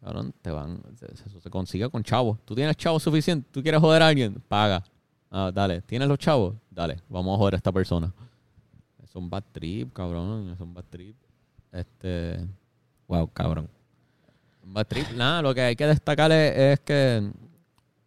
Cabrón, 0.00 0.32
te 0.42 0.50
van, 0.50 0.80
eso 1.02 1.40
se 1.40 1.50
consigue 1.50 1.88
con 1.90 2.02
chavos. 2.04 2.38
Tú 2.44 2.54
tienes 2.54 2.76
chavos 2.76 3.02
suficientes, 3.02 3.50
tú 3.50 3.62
quieres 3.62 3.80
joder 3.80 4.02
a 4.02 4.08
alguien, 4.08 4.34
paga. 4.46 4.84
Ah, 5.30 5.50
dale, 5.52 5.82
¿tienes 5.82 6.06
los 6.08 6.18
chavos? 6.18 6.54
Dale, 6.70 6.98
vamos 7.08 7.34
a 7.34 7.38
joder 7.38 7.54
a 7.54 7.56
esta 7.56 7.72
persona. 7.72 8.12
Es 9.02 9.14
un 9.16 9.28
bad 9.28 9.42
trip, 9.50 9.92
cabrón, 9.92 10.50
es 10.50 10.60
un 10.60 10.72
bad 10.72 10.84
trip. 10.88 11.16
Este, 11.72 12.46
Wow, 13.08 13.28
cabrón. 13.32 13.68
Trip, 14.88 15.06
nada, 15.16 15.42
lo 15.42 15.54
que 15.54 15.62
hay 15.62 15.76
que 15.76 15.86
destacar 15.86 16.30
es, 16.32 16.56
es 16.56 16.80
que 16.80 17.30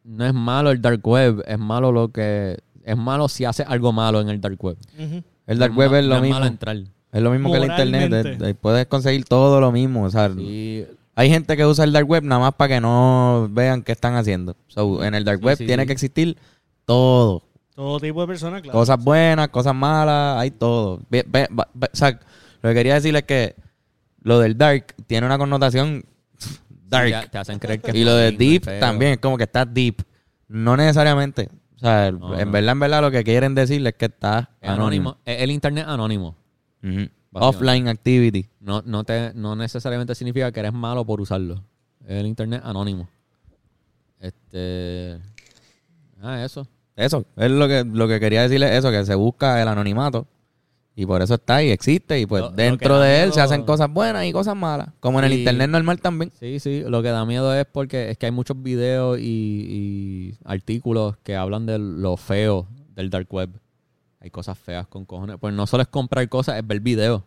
no 0.04 0.26
es 0.26 0.34
malo 0.34 0.72
el 0.72 0.82
dark 0.82 1.06
web, 1.08 1.44
es 1.46 1.60
malo 1.60 1.92
lo 1.92 2.10
que, 2.12 2.58
es 2.84 2.98
malo 2.98 3.28
si 3.30 3.46
hace 3.46 3.64
algo 3.64 3.92
malo 3.94 4.22
en 4.22 4.30
el 4.30 4.42
dark 4.42 4.64
web. 4.64 4.78
El 5.48 5.60
dark 5.60 5.74
No 5.74 5.80
web 5.80 5.94
es 5.96 6.06
lo 6.06 6.16
no 6.16 6.22
mismo. 6.22 6.36
malo 6.40 6.48
entrar. 6.48 6.78
Es 7.12 7.22
lo 7.22 7.32
mismo 7.32 7.52
que 7.52 7.58
el 7.58 7.64
internet. 7.66 8.58
Puedes 8.62 8.86
conseguir 8.88 9.26
todo 9.26 9.60
lo 9.60 9.72
mismo. 9.72 10.04
O 10.06 10.10
sea, 10.10 10.30
Sí, 10.34 10.86
hay 11.16 11.30
gente 11.30 11.58
que 11.58 11.66
usa 11.66 11.84
el 11.84 11.92
dark 11.92 12.08
web 12.10 12.24
nada 12.24 12.40
más 12.40 12.54
para 12.54 12.76
que 12.76 12.82
no 12.82 13.48
vean 13.52 13.84
qué 13.84 13.92
están 13.92 14.16
haciendo. 14.16 14.56
So, 14.68 15.04
en 15.04 15.14
el 15.14 15.26
dark 15.26 15.40
Sí, 15.40 15.46
web 15.46 15.58
sí, 15.58 15.66
tiene 15.66 15.84
sí. 15.84 15.88
que 15.88 15.94
existir 15.94 16.38
todo. 16.86 17.44
Todo 17.76 18.00
tipo 18.00 18.22
de 18.22 18.28
personas, 18.28 18.62
claro. 18.62 18.78
Cosas 18.78 19.04
buenas, 19.04 19.50
cosas 19.50 19.76
malas, 19.76 20.38
hay 20.40 20.52
todo. 20.52 21.02
O 21.12 21.86
sea, 21.94 22.20
lo 22.62 22.70
que 22.70 22.76
quería 22.76 22.94
decir 22.96 23.16
es 23.16 23.24
que 23.24 23.56
lo 24.22 24.40
del 24.40 24.58
dark 24.58 24.94
tiene 25.08 25.26
una 25.26 25.38
connotación 25.38 26.06
dark. 26.92 27.24
Te, 27.24 27.30
te 27.30 27.38
hacen 27.40 27.58
creer 27.60 27.82
que 27.82 27.98
y 27.98 28.04
lo 28.04 28.14
de 28.16 28.32
deep 28.32 28.64
feo. 28.66 28.80
también 28.80 29.14
es 29.14 29.18
como 29.20 29.38
que 29.38 29.44
está 29.46 29.66
deep. 29.66 30.04
No 30.48 30.78
necesariamente. 30.78 31.50
O 31.78 31.80
sea, 31.80 32.12
No, 32.12 32.38
en 32.38 32.46
no. 32.46 32.52
verdad, 32.52 32.72
en 32.74 32.80
verdad, 32.80 33.02
lo 33.02 33.10
que 33.10 33.24
quieren 33.24 33.56
decirle 33.56 33.90
es 33.90 33.96
que 33.96 34.06
está 34.06 34.52
Es 34.62 34.70
anónimo. 34.70 35.18
Es 35.26 35.42
el 35.42 35.50
internet 35.52 35.86
anónimo. 35.88 36.36
Offline 37.34 37.88
activity. 37.88 38.48
No, 38.60 38.84
no, 38.86 39.04
te, 39.04 39.32
no 39.34 39.56
necesariamente 39.56 40.14
significa 40.14 40.52
que 40.52 40.60
eres 40.60 40.74
malo 40.74 41.06
por 41.06 41.22
usarlo. 41.22 41.64
Es 42.06 42.20
el 42.20 42.28
internet 42.28 42.62
anónimo. 42.64 43.08
Este. 44.20 45.18
Ah, 46.22 46.44
eso. 46.44 46.68
Eso, 46.96 47.26
es 47.38 47.50
lo 47.50 47.68
que, 47.68 47.84
lo 47.86 48.08
que 48.08 48.20
quería 48.20 48.44
decirle, 48.44 48.76
eso, 48.78 48.92
que 48.92 49.04
se 49.06 49.16
busca 49.16 49.62
el 49.62 49.68
anonimato. 49.68 50.28
Y 50.96 51.06
por 51.06 51.22
eso 51.22 51.36
está 51.36 51.64
y 51.64 51.70
existe. 51.70 52.20
Y 52.20 52.26
pues 52.26 52.42
Lo- 52.44 52.50
dentro 52.52 53.00
de 53.00 53.24
él 53.24 53.32
se 53.34 53.40
hacen 53.42 53.64
cosas 53.64 53.92
buenas 53.92 54.26
y 54.26 54.34
cosas 54.34 54.56
malas. 54.56 54.90
Como 55.00 55.20
en 55.20 55.26
el 55.26 55.34
internet 55.34 55.70
normal 55.70 56.00
también. 56.02 56.32
Sí, 56.40 56.60
sí. 56.60 56.84
Lo 56.86 57.02
que 57.02 57.10
da 57.10 57.26
miedo 57.26 57.54
es 57.56 57.66
porque 57.72 58.12
es 58.12 58.18
que 58.18 58.26
hay 58.26 58.32
muchos 58.32 58.62
videos 58.62 59.18
y, 59.20 59.24
y 59.24 60.38
artículos 60.44 61.16
que 61.24 61.36
hablan 61.36 61.66
de 61.66 61.80
lo 61.80 62.18
feo 62.18 62.68
del 62.96 63.10
dark 63.10 63.28
web. 63.34 63.50
Hay 64.20 64.30
cosas 64.30 64.58
feas 64.60 64.86
con 64.88 65.06
cojones. 65.06 65.38
Pues 65.40 65.54
no 65.54 65.66
solo 65.66 65.82
es 65.84 65.88
comprar 65.90 66.28
cosas, 66.30 66.58
es 66.60 66.68
ver 66.68 66.80
videos. 66.82 67.24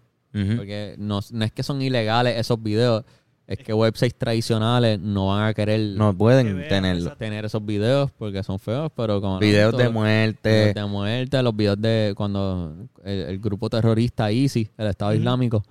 Porque 0.57 0.97
no, 0.99 1.21
no 1.31 1.45
es 1.45 1.53
que 1.53 1.63
son 1.63 1.81
ilegales 1.81 2.37
esos 2.39 2.61
videos. 2.63 3.05
Es 3.47 3.59
que 3.59 3.75
websites 3.75 4.15
tradicionales 4.17 4.99
no 4.99 5.27
van 5.29 5.45
a 5.49 5.53
querer 5.55 5.79
No 5.99 6.13
Que 6.13 6.17
pueden 6.17 6.57
vean, 6.57 6.69
tenerlo. 6.69 7.15
tener 7.17 7.45
esos 7.45 7.65
videos 7.65 8.11
porque 8.19 8.43
son 8.43 8.59
feos, 8.59 8.91
pero 8.97 9.21
como 9.21 9.35
no, 9.35 9.41
Videos 9.41 9.77
de 9.77 9.85
todo- 9.85 9.93
muerte. 9.93 10.51
Videos 10.51 10.75
de 10.75 10.85
muerte, 10.87 11.43
los 11.43 11.55
videos 11.55 11.81
de 11.81 12.15
cuando 12.17 12.75
el, 13.05 13.19
el 13.21 13.39
grupo 13.39 13.69
terrorista 13.69 14.33
ISIS, 14.33 14.71
el 14.79 14.87
Estado. 14.87 15.13
Islámico, 15.15 15.63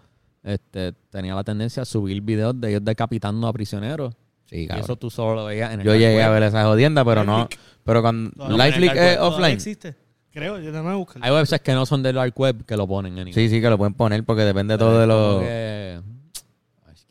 este, 0.43 0.93
tenía 1.09 1.33
la 1.33 1.43
tendencia 1.43 1.81
a 1.81 1.85
subir 1.85 2.21
videos 2.21 2.59
de 2.61 2.69
ellos 2.69 2.81
decapitando 2.85 3.47
a 3.47 3.53
prisioneros. 3.53 4.13
Sí, 4.45 4.67
Y 4.69 4.79
eso 4.79 4.95
tú 4.95 5.09
solo 5.09 5.35
lo 5.35 5.45
veías 5.45 5.73
en 5.73 5.79
el 5.79 5.85
Yo 5.87 5.93
llegué 5.93 6.17
web. 6.17 6.25
a 6.25 6.29
ver 6.29 6.43
esa 6.43 6.63
jodienda, 6.65 7.03
pero 7.03 7.23
no. 7.23 7.47
Pero 7.83 8.01
cuando 8.03 8.31
Lifelink 8.49 8.93
dark 8.93 8.97
es 8.97 9.03
web. 9.03 9.15
¿Todavía 9.17 9.21
offline. 9.35 9.51
existe? 9.55 9.95
Creo, 10.31 10.59
yo 10.59 10.71
también 10.71 10.95
buscar. 10.97 11.23
Hay 11.25 11.31
websites 11.31 11.61
que 11.61 11.73
no 11.73 11.85
son 11.87 12.03
del 12.03 12.15
dark 12.15 12.33
web 12.39 12.65
que 12.65 12.77
lo 12.77 12.87
ponen 12.87 13.17
en 13.17 13.33
Sí, 13.33 13.49
sí, 13.49 13.61
que 13.61 13.69
lo 13.69 13.77
pueden 13.79 13.93
poner 13.95 14.23
porque 14.23 14.43
depende 14.43 14.77
todo 14.77 14.99
de 14.99 15.07
los. 15.07 15.43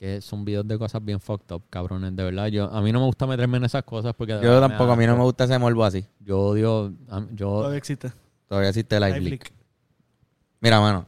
Que 0.02 0.20
son 0.20 0.44
videos 0.44 0.66
de 0.66 0.76
cosas 0.76 1.04
bien 1.04 1.20
fucked 1.20 1.54
up, 1.54 1.62
cabrones, 1.70 2.16
de 2.16 2.24
verdad. 2.24 2.48
Yo, 2.48 2.64
a 2.64 2.82
mí 2.82 2.90
no 2.90 2.98
me 2.98 3.06
gusta 3.06 3.24
meterme 3.24 3.58
en 3.58 3.64
esas 3.66 3.84
cosas 3.84 4.12
porque... 4.18 4.32
Yo 4.42 4.58
tampoco, 4.58 4.88
da 4.88 4.92
a 4.94 4.96
mí 4.96 5.06
no 5.06 5.16
me 5.16 5.22
gusta 5.22 5.44
ese 5.44 5.56
morbo 5.60 5.84
así. 5.84 6.04
Yo 6.18 6.40
odio... 6.40 6.92
Yo, 7.30 7.46
Todavía 7.58 7.78
existe. 7.78 8.10
Todavía 8.48 8.70
existe 8.70 8.98
Lifelink. 8.98 9.22
Lifelink. 9.44 9.44
Mira, 10.60 10.80
mano. 10.80 11.06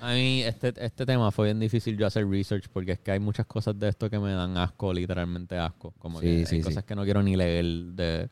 A 0.00 0.12
mí 0.12 0.42
este, 0.42 0.74
este 0.84 1.06
tema 1.06 1.30
fue 1.30 1.44
bien 1.44 1.60
difícil 1.60 1.96
yo 1.96 2.04
hacer 2.08 2.28
research 2.28 2.64
porque 2.72 2.90
es 2.92 2.98
que 2.98 3.12
hay 3.12 3.20
muchas 3.20 3.46
cosas 3.46 3.78
de 3.78 3.88
esto 3.90 4.10
que 4.10 4.18
me 4.18 4.32
dan 4.32 4.56
asco, 4.58 4.92
literalmente 4.92 5.56
asco. 5.56 5.92
Como 6.00 6.18
Sí, 6.18 6.26
que 6.26 6.46
sí, 6.46 6.56
hay 6.56 6.62
sí. 6.62 6.68
cosas 6.68 6.82
que 6.82 6.96
no 6.96 7.04
quiero 7.04 7.22
ni 7.22 7.36
leer 7.36 7.64
de... 7.94 8.28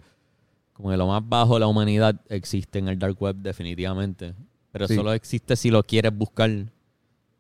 Como 0.73 0.91
que 0.91 0.97
lo 0.97 1.07
más 1.07 1.23
bajo 1.25 1.55
de 1.55 1.61
la 1.61 1.69
humanidad 1.69 2.21
existe 2.29 2.81
en 2.81 2.89
el 2.89 2.99
dark 2.99 3.17
web 3.23 3.37
definitivamente. 3.37 4.35
Pero 4.73 4.89
Sí. 4.89 4.97
solo 4.97 5.13
existe 5.13 5.55
si 5.55 5.71
lo 5.71 5.85
quieres 5.85 6.13
buscar. 6.13 6.51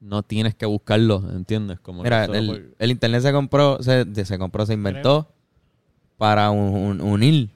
No 0.02 0.22
tienes 0.24 0.54
que 0.56 0.66
buscarlo, 0.66 1.22
¿entiendes? 1.32 1.78
Como 1.80 2.02
Mira, 2.02 2.24
el, 2.24 2.46
por- 2.46 2.74
el 2.78 2.90
internet 2.90 3.22
se 3.22 3.32
compró, 3.32 3.80
se, 3.82 4.04
se 4.24 4.36
compró, 4.38 4.66
se 4.66 4.74
inventó 4.74 5.28
para 6.18 6.50
un- 6.50 6.74
un- 6.74 7.00
unir, 7.00 7.50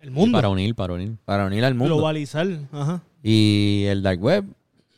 El 0.00 0.10
mundo. 0.10 0.36
Para 0.38 0.48
unir, 0.48 0.74
para 0.74 0.94
unir. 0.94 1.16
para 1.26 1.44
unir 1.46 1.62
al 1.64 1.74
mundo. 1.74 1.96
Globalizar. 1.96 2.46
Ajá. 2.72 3.02
Y 3.22 3.84
el 3.88 4.02
dark 4.02 4.20
web 4.22 4.46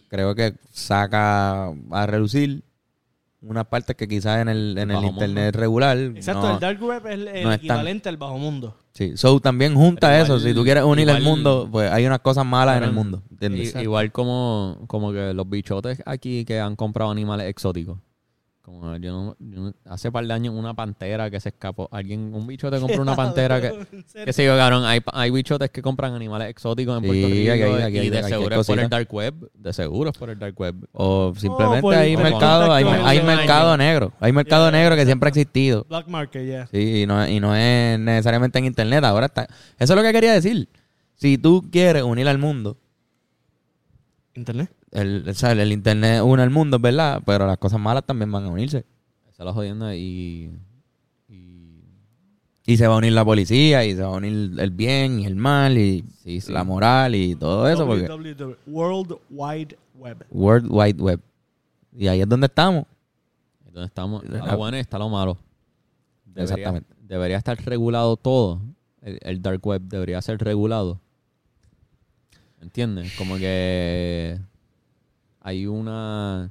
creo 0.08 0.34
que 0.36 0.54
saca 0.70 1.70
a 1.90 2.06
relucir 2.06 2.62
unas 3.42 3.66
partes 3.66 3.96
que 3.96 4.06
quizás 4.08 4.40
en 4.40 4.48
el, 4.48 4.76
en 4.78 4.90
el 4.90 5.04
internet 5.04 5.44
mundo. 5.46 5.58
regular. 5.60 5.98
Exacto, 5.98 6.42
no- 6.48 6.54
el 6.54 6.60
dark 6.60 6.82
web 6.82 7.06
es 7.06 7.12
el, 7.12 7.42
no 7.44 7.52
equivalente 7.52 8.08
al 8.08 8.16
bajo 8.16 8.38
mundo. 8.38 8.76
Sí, 8.92 9.16
so 9.16 9.40
también 9.40 9.74
junta 9.74 10.08
Pero 10.10 10.22
eso. 10.24 10.36
igual- 10.36 10.48
si 10.48 10.54
tú 10.54 10.64
quieres 10.64 10.84
unir 10.84 11.08
el 11.08 11.22
mundo, 11.22 11.68
pues 11.70 11.90
hay 11.90 12.06
unas 12.06 12.20
cosas 12.20 12.44
malas 12.46 12.76
en 12.78 12.84
el 12.84 12.92
mundo. 12.92 13.22
igual 13.80 14.12
como, 14.12 14.78
como 14.86 15.12
que 15.12 15.32
los 15.34 15.48
bichotes 15.48 16.02
aquí 16.06 16.44
que 16.44 16.60
han 16.60 16.76
comprado 16.76 17.10
animales 17.10 17.48
exóticos. 17.48 17.98
Como 18.62 18.96
yo 18.98 19.10
no, 19.10 19.36
yo 19.40 19.60
no- 19.60 19.74
hace 19.86 20.12
par 20.12 20.24
de 20.24 20.32
años 20.32 20.54
una 20.54 20.72
pantera 20.72 21.28
que 21.30 21.40
se 21.40 21.48
escapó. 21.48 21.88
Alguien, 21.90 22.32
un 22.32 22.46
bichote 22.46 22.78
compró 22.80 23.02
una 23.02 23.16
pantera 23.16 23.60
que, 23.60 23.86
que 24.24 24.32
se 24.32 24.44
yo, 24.44 24.56
cabrón. 24.56 24.84
Hay, 24.84 25.00
hay 25.12 25.30
bichotes 25.32 25.68
que 25.70 25.82
compran 25.82 26.14
animales 26.14 26.48
exóticos 26.48 26.96
en 26.96 27.02
Sí, 27.02 27.08
Puerto 27.08 27.26
Rico. 27.26 27.40
aquí 27.52 27.62
hay- 27.62 27.82
aquí 27.82 27.98
hay- 27.98 28.06
y 28.06 28.10
de 28.10 28.18
aquí 28.18 28.24
hay 28.26 28.32
seguro 28.32 28.60
es 28.60 28.66
por 28.68 28.78
el 28.78 28.88
dark 28.88 29.12
web. 29.12 29.50
De 29.54 29.72
seguro 29.72 30.10
es 30.10 30.16
por 30.16 30.30
el 30.30 30.38
dark 30.38 30.54
web. 30.60 30.76
O 30.92 31.34
simplemente 31.36 31.80
por- 31.82 31.94
hay 31.96 32.14
por 32.14 32.22
mercado, 32.22 32.72
hay, 32.72 32.84
hay 32.84 33.22
mercado 33.24 33.76
negro. 33.76 34.12
Hay 34.20 34.32
mercado 34.32 34.70
Yeah, 34.70 34.78
negro 34.78 34.94
que 34.94 35.06
siempre 35.06 35.26
ha 35.26 35.30
existido. 35.30 35.84
Black 35.88 36.06
market, 36.06 36.46
ya. 36.48 36.66
Sí, 36.68 37.02
y 37.02 37.06
no, 37.06 37.26
y 37.26 37.40
no 37.40 37.56
es 37.56 37.98
necesariamente 37.98 38.60
en 38.60 38.66
internet. 38.66 39.02
Ahora 39.02 39.26
está. 39.26 39.48
Eso 39.76 39.92
es 39.92 39.96
lo 39.96 40.02
que 40.02 40.12
quería 40.12 40.34
decir. 40.34 40.68
Si 41.16 41.36
tú 41.36 41.64
quieres 41.70 42.04
unir 42.04 42.28
al 42.28 42.38
mundo, 42.38 42.76
Internet. 44.34 44.70
El, 44.92 45.34
sea, 45.34 45.52
el 45.52 45.72
internet 45.72 46.22
une 46.22 46.42
el 46.42 46.50
mundo, 46.50 46.76
es 46.76 46.82
verdad, 46.82 47.22
pero 47.24 47.46
las 47.46 47.58
cosas 47.58 47.80
malas 47.80 48.04
también 48.04 48.30
van 48.30 48.44
a 48.44 48.48
unirse. 48.48 48.84
Esa 49.30 49.42
es 49.42 49.46
la 49.46 49.52
jodienda 49.52 49.96
y... 49.96 50.50
y 51.28 51.80
Y 52.66 52.76
se 52.76 52.86
va 52.86 52.94
a 52.94 52.98
unir 52.98 53.12
la 53.12 53.24
policía, 53.24 53.84
y 53.84 53.94
se 53.94 54.02
va 54.02 54.08
a 54.08 54.16
unir 54.18 54.52
el 54.58 54.70
bien 54.70 55.18
y 55.18 55.24
el 55.26 55.34
mal, 55.36 55.76
y 55.78 56.04
Sí, 56.22 56.40
sí. 56.40 56.52
la 56.52 56.62
moral 56.62 57.14
y 57.14 57.34
todo 57.34 57.68
eso, 57.68 57.86
porque 57.86 58.06
World 58.66 59.16
Wide 59.30 59.76
Web. 59.94 60.26
World 60.30 60.66
Wide 60.70 61.02
Web. 61.02 61.20
Y 61.96 62.06
ahí 62.08 62.20
es 62.20 62.28
donde 62.28 62.46
estamos. 62.46 62.84
donde 63.72 63.86
estamos, 63.86 64.22
está 64.24 64.46
lo 64.52 64.56
bueno 64.58 64.76
y 64.76 64.80
está 64.80 64.98
lo 64.98 65.08
malo. 65.08 65.38
Debería, 66.26 66.42
Exactamente. 66.54 66.94
Debería 67.00 67.36
estar 67.38 67.58
regulado 67.64 68.16
todo. 68.16 68.60
El, 69.00 69.18
el 69.22 69.42
dark 69.42 69.66
web 69.66 69.82
debería 69.82 70.22
ser 70.22 70.38
regulado. 70.38 71.00
¿Entiendes? 72.60 73.12
Como 73.18 73.36
que 73.36 74.38
hay 75.42 75.66
una... 75.66 76.50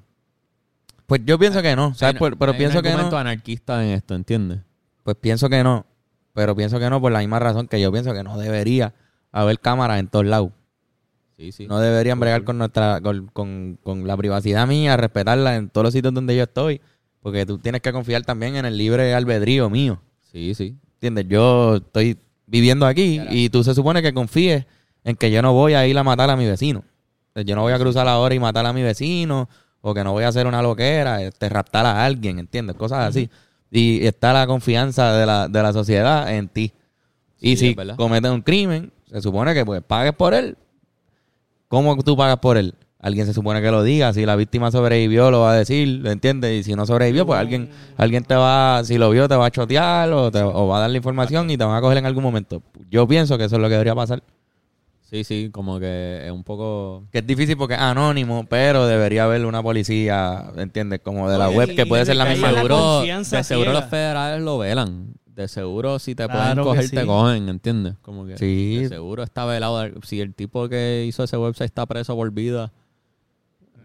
Pues 1.08 1.22
yo 1.26 1.38
pienso 1.38 1.62
que 1.62 1.76
no, 1.76 1.94
¿sabes? 1.94 2.16
hay- 2.16 2.20
Por- 2.20 2.38
pero 2.38 2.52
hay 2.52 2.56
un 2.56 2.60
pienso 2.60 2.82
que 2.82 2.90
argumento 2.90 3.16
no. 3.16 3.20
anarquista 3.20 3.84
en 3.84 3.92
esto, 3.92 4.16
¿entiendes? 4.16 4.60
Pues 5.04 5.18
pienso 5.20 5.50
que 5.50 5.64
no. 5.64 5.86
Pero 6.34 6.56
pienso 6.56 6.80
que 6.80 6.90
no 6.90 7.02
por 7.02 7.12
la 7.12 7.20
misma 7.20 7.40
razón 7.40 7.68
que 7.68 7.82
yo 7.82 7.92
pienso 7.92 8.14
que 8.14 8.24
no 8.24 8.38
debería 8.38 8.94
haber 9.32 9.60
cámaras 9.60 10.00
en 10.00 10.08
todos 10.08 10.26
lados. 10.26 10.52
Sí, 11.36 11.52
sí. 11.52 11.68
No 11.68 11.80
deberían 11.80 12.20
bregar 12.20 12.44
con 12.44 12.58
nuestra 12.58 13.02
con, 13.02 13.28
con- 13.28 13.78
con 13.84 14.08
la 14.08 14.16
privacidad 14.16 14.68
mía, 14.68 14.96
respetarla 14.96 15.56
en 15.56 15.70
todos 15.70 15.86
los 15.86 15.94
sitios 15.94 16.14
donde 16.14 16.36
yo 16.38 16.44
estoy. 16.44 16.80
Porque 17.22 17.46
tú 17.46 17.58
tienes 17.58 17.82
que 17.82 17.92
confiar 17.92 18.24
también 18.24 18.56
en 18.56 18.66
el 18.66 18.78
libre 18.78 19.14
albedrío 19.14 19.70
mío. 19.70 20.02
Sí, 20.32 20.54
sí. 20.56 20.76
¿Entiendes? 20.96 21.26
Yo 21.28 21.76
estoy 21.78 22.18
viviendo 22.48 22.86
aquí 22.86 23.20
y 23.30 23.50
tú 23.50 23.64
se 23.64 23.76
supone 23.76 24.02
que 24.02 24.14
confíes 24.14 24.66
en 25.04 25.16
que 25.16 25.30
yo 25.32 25.42
no 25.42 25.52
voy 25.54 25.74
a 25.74 25.86
ir 25.88 25.98
a 25.98 26.04
matar 26.04 26.30
a 26.30 26.36
mi 26.38 26.46
vecino. 26.46 26.84
Yo 27.36 27.56
no 27.56 27.62
voy 27.62 27.74
a 27.74 27.80
cruzar 27.80 28.08
ahora 28.08 28.36
y 28.36 28.40
matar 28.40 28.66
a 28.66 28.74
mi 28.74 28.84
vecino 28.84 29.48
o 29.82 29.94
que 29.94 30.04
no 30.04 30.12
voy 30.12 30.24
a 30.24 30.28
hacer 30.28 30.48
una 30.48 30.62
loquera, 30.62 31.22
este, 31.22 31.50
raptar 31.50 31.86
a 31.86 32.06
alguien, 32.06 32.40
¿entiendes? 32.40 32.76
Cosas 32.76 33.10
así. 33.10 33.30
Y 33.72 34.06
está 34.06 34.34
la 34.34 34.46
confianza 34.48 35.14
de 35.14 35.26
la, 35.26 35.48
de 35.48 35.64
la 35.64 35.74
sociedad 35.74 36.34
en 36.34 36.50
ti. 36.50 36.74
Y 37.40 37.56
Sí, 37.58 37.76
si 37.76 37.96
cometes 37.96 38.30
un 38.30 38.42
crimen, 38.42 38.92
se 39.10 39.22
supone 39.22 39.54
que 39.54 39.66
pues 39.66 39.82
pagues 39.82 40.14
por 40.14 40.34
él. 40.34 40.58
¿Cómo 41.68 41.98
tú 42.04 42.16
pagas 42.18 42.38
por 42.38 42.58
él? 42.58 42.76
Alguien 43.00 43.26
se 43.26 43.34
supone 43.34 43.62
que 43.62 43.72
lo 43.72 43.82
diga. 43.82 44.14
Si 44.14 44.26
la 44.26 44.36
víctima 44.36 44.70
sobrevivió, 44.70 45.32
lo 45.32 45.40
va 45.40 45.54
a 45.54 45.56
decir, 45.56 45.88
¿lo 45.88 46.12
entiendes? 46.12 46.60
Y 46.60 46.64
si 46.64 46.76
no 46.76 46.86
sobrevivió, 46.86 47.26
pues 47.26 47.40
alguien, 47.40 47.70
alguien 47.98 48.24
te 48.24 48.36
va, 48.36 48.84
si 48.84 49.00
lo 49.00 49.10
vio, 49.10 49.28
te 49.28 49.36
va 49.36 49.48
a 49.48 49.52
chotear 49.52 50.12
o, 50.12 50.30
te, 50.30 50.42
o 50.44 50.68
va 50.68 50.78
a 50.78 50.82
dar 50.82 50.90
la 50.92 50.98
información 50.98 51.50
y 51.50 51.58
te 51.58 51.64
van 51.64 51.76
a 51.76 51.82
coger 51.82 51.98
en 51.98 52.06
algún 52.06 52.22
momento. 52.24 52.62
Yo 52.92 53.08
pienso 53.08 53.38
que 53.40 53.46
eso 53.46 53.56
es 53.56 53.62
lo 53.62 53.68
que 53.70 53.74
debería 53.74 53.96
pasar. 53.96 54.22
Sí, 55.12 55.26
sí, 55.26 55.50
como 55.52 55.78
que 55.78 56.26
es 56.26 56.32
un 56.32 56.44
poco... 56.46 57.04
Que 57.12 57.18
es 57.18 57.28
difícil 57.28 57.58
porque 57.58 57.74
es 57.74 57.82
anónimo, 57.82 58.46
pero 58.50 58.88
debería 58.88 59.26
haber 59.26 59.46
una 59.46 59.62
policía, 59.62 60.52
¿entiendes? 60.56 61.02
Como 61.04 61.30
de 61.30 61.38
la 61.38 61.50
Oye, 61.50 61.58
web, 61.58 61.76
que 61.76 61.86
puede 61.86 62.06
ser 62.06 62.16
la 62.16 62.24
misma. 62.26 62.50
la 62.54 62.60
seguro, 62.62 63.02
de 63.02 63.44
seguro 63.44 63.74
los 63.74 63.86
federales 63.86 64.42
lo 64.42 64.58
velan. 64.58 65.14
De 65.26 65.50
seguro 65.50 66.00
si 66.00 66.16
te 66.16 66.26
Claro 66.28 66.64
pueden 66.64 66.84
coger, 66.84 66.90
te 66.92 67.06
cogen, 67.06 67.50
¿entiendes? 67.50 67.96
Como 68.02 68.26
que 68.26 68.38
Sí. 68.38 68.78
de 68.78 68.88
seguro 68.90 69.24
está 69.24 69.44
velado. 69.46 69.86
Si 70.04 70.22
el 70.22 70.34
tipo 70.34 70.70
que 70.70 71.04
hizo 71.06 71.24
ese 71.26 71.36
website 71.38 71.66
está 71.66 71.86
preso 71.86 72.16
por 72.16 72.32
vida, 72.32 72.72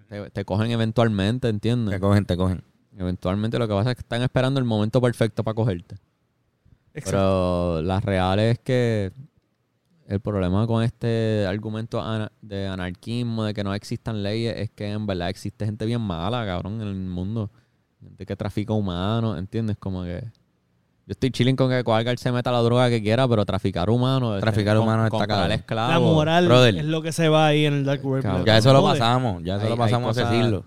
te, 0.08 0.30
te 0.30 0.44
cogen 0.44 0.70
eventualmente, 0.70 1.48
¿entiendes? 1.48 1.94
Te 1.94 2.00
cogen, 2.00 2.24
te 2.24 2.36
cogen. 2.36 2.62
Eventualmente 2.96 3.58
lo 3.58 3.66
que 3.66 3.74
pasa 3.74 3.90
es 3.90 3.96
que 3.96 4.02
están 4.02 4.22
esperando 4.22 4.60
el 4.60 4.64
momento 4.64 5.00
perfecto 5.00 5.42
para 5.42 5.54
cogerte. 5.56 5.96
Exacto. 6.94 7.10
Pero 7.74 7.82
la 7.82 8.00
real 8.00 8.38
es 8.38 8.58
que 8.60 9.12
el 10.08 10.20
problema 10.20 10.66
con 10.66 10.82
este 10.82 11.44
argumento 11.48 12.02
de 12.40 12.66
anarquismo, 12.68 13.44
de 13.44 13.54
que 13.54 13.64
no 13.64 13.74
existan 13.74 14.22
leyes, 14.22 14.54
es 14.56 14.70
que 14.70 14.90
en 14.90 15.06
verdad 15.06 15.28
existe 15.28 15.64
gente 15.64 15.84
bien 15.84 16.00
mala, 16.00 16.46
cabrón, 16.46 16.80
en 16.80 16.88
el 16.88 16.94
mundo. 16.94 17.50
Gente 18.00 18.24
que 18.24 18.36
trafica 18.36 18.72
humanos, 18.72 19.38
¿entiendes? 19.38 19.76
Como 19.78 20.04
que... 20.04 20.22
Yo 21.08 21.12
estoy 21.12 21.30
chilling 21.30 21.54
con 21.56 21.70
que 21.70 21.82
cualquier 21.84 22.18
se 22.18 22.32
meta 22.32 22.50
la 22.50 22.60
droga 22.60 22.88
que 22.88 23.00
quiera, 23.02 23.26
pero 23.28 23.44
traficar 23.44 23.90
humanos... 23.90 24.40
Traficar 24.40 24.78
humanos 24.78 25.06
está 25.12 25.26
cabrón. 25.26 25.52
esclavos. 25.52 25.92
la 25.94 26.00
moral 26.00 26.46
brother. 26.46 26.76
es 26.78 26.84
lo 26.84 27.02
que 27.02 27.12
se 27.12 27.28
va 27.28 27.46
ahí 27.46 27.64
en 27.64 27.74
el 27.74 27.84
Dark 27.84 28.04
Web. 28.04 28.22
Cabrón. 28.22 28.44
Ya 28.44 28.58
eso 28.58 28.72
lo 28.72 28.82
pasamos, 28.82 29.42
ya 29.42 29.56
eso 29.56 29.64
Hay- 29.64 29.70
lo 29.70 29.76
pasamos 29.76 30.16
a 30.16 30.20
cosas- 30.22 30.30
decirlo. 30.32 30.64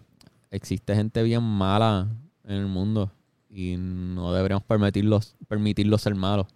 Existe 0.51 0.95
gente 0.95 1.21
bien 1.23 1.43
mala 1.43 2.07
en 2.45 2.55
el 2.55 2.67
mundo 2.67 3.11
y 3.49 3.75
no 3.77 4.33
deberíamos 4.33 4.63
permitirlos, 4.63 5.35
permitirlos 5.47 6.01
ser 6.01 6.15
malos. 6.15 6.47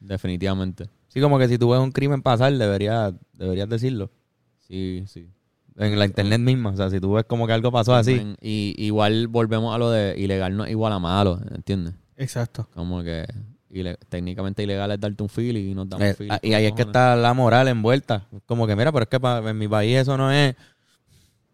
Definitivamente. 0.00 0.88
Sí, 1.12 1.20
como 1.20 1.38
que 1.38 1.48
si 1.48 1.58
tú 1.58 1.68
ves 1.70 1.80
un 1.80 1.92
crimen 1.92 2.22
pasar, 2.22 2.52
deberías, 2.56 3.12
deberías 3.34 3.68
decirlo. 3.68 4.10
Sí, 4.66 5.04
sí. 5.06 5.28
En 5.76 5.98
la 5.98 6.04
internet 6.04 6.40
misma. 6.40 6.70
O 6.70 6.76
sea, 6.76 6.88
si 6.90 7.00
tú 7.00 7.12
ves 7.12 7.24
como 7.24 7.46
que 7.46 7.52
algo 7.52 7.70
pasó 7.72 7.94
así. 7.94 8.34
Y 8.40 8.74
igual 8.78 9.26
volvemos 9.28 9.74
a 9.74 9.78
lo 9.78 9.90
de 9.90 10.18
ilegal 10.18 10.56
no 10.56 10.64
es 10.64 10.70
igual 10.70 10.92
a 10.92 10.98
malo, 10.98 11.40
¿entiendes? 11.54 11.94
Exacto. 12.16 12.68
Como 12.74 13.02
que 13.02 13.26
ile- 13.70 13.96
técnicamente 14.08 14.62
ilegal 14.62 14.90
es 14.92 15.00
darte 15.00 15.22
un 15.22 15.28
feeling 15.28 15.70
y 15.70 15.74
nos 15.74 15.88
damos 15.88 16.06
eh, 16.06 16.14
feeling. 16.14 16.36
y 16.42 16.52
ahí 16.52 16.66
es 16.66 16.72
que 16.74 16.82
está 16.82 17.16
la 17.16 17.34
moral 17.34 17.66
envuelta. 17.68 18.26
Como 18.46 18.66
que, 18.66 18.76
mira, 18.76 18.92
pero 18.92 19.04
es 19.04 19.08
que 19.08 19.48
en 19.48 19.58
mi 19.58 19.66
país 19.68 19.96
eso 19.98 20.16
no 20.16 20.30
es. 20.30 20.54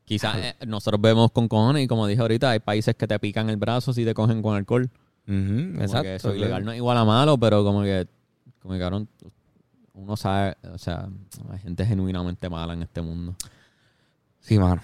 Quizás 0.04 0.36
eh, 0.36 0.54
nosotros 0.66 1.00
vemos 1.00 1.30
con 1.32 1.48
cojones 1.48 1.84
y 1.84 1.86
como 1.88 2.06
dije 2.06 2.20
ahorita, 2.20 2.50
hay 2.50 2.58
países 2.60 2.94
que 2.94 3.06
te 3.08 3.18
pican 3.18 3.48
el 3.50 3.56
brazo 3.56 3.92
si 3.92 4.04
te 4.04 4.12
cogen 4.14 4.42
con 4.42 4.54
alcohol. 4.54 4.90
Exacto. 5.28 6.02
que 6.02 6.14
eso 6.16 6.34
ilegal 6.34 6.64
no 6.64 6.70
es 6.72 6.76
igual 6.76 6.96
a 6.98 7.04
malo, 7.04 7.38
pero 7.38 7.64
como 7.64 7.82
que, 7.82 8.06
como 8.60 8.74
que 8.74 8.80
cabrón, 8.80 9.08
uno 9.96 10.16
sabe, 10.16 10.56
o 10.72 10.78
sea, 10.78 11.08
hay 11.50 11.58
gente 11.58 11.84
genuinamente 11.84 12.48
mala 12.50 12.74
en 12.74 12.82
este 12.82 13.00
mundo. 13.00 13.34
Sí, 14.40 14.58
mano. 14.58 14.82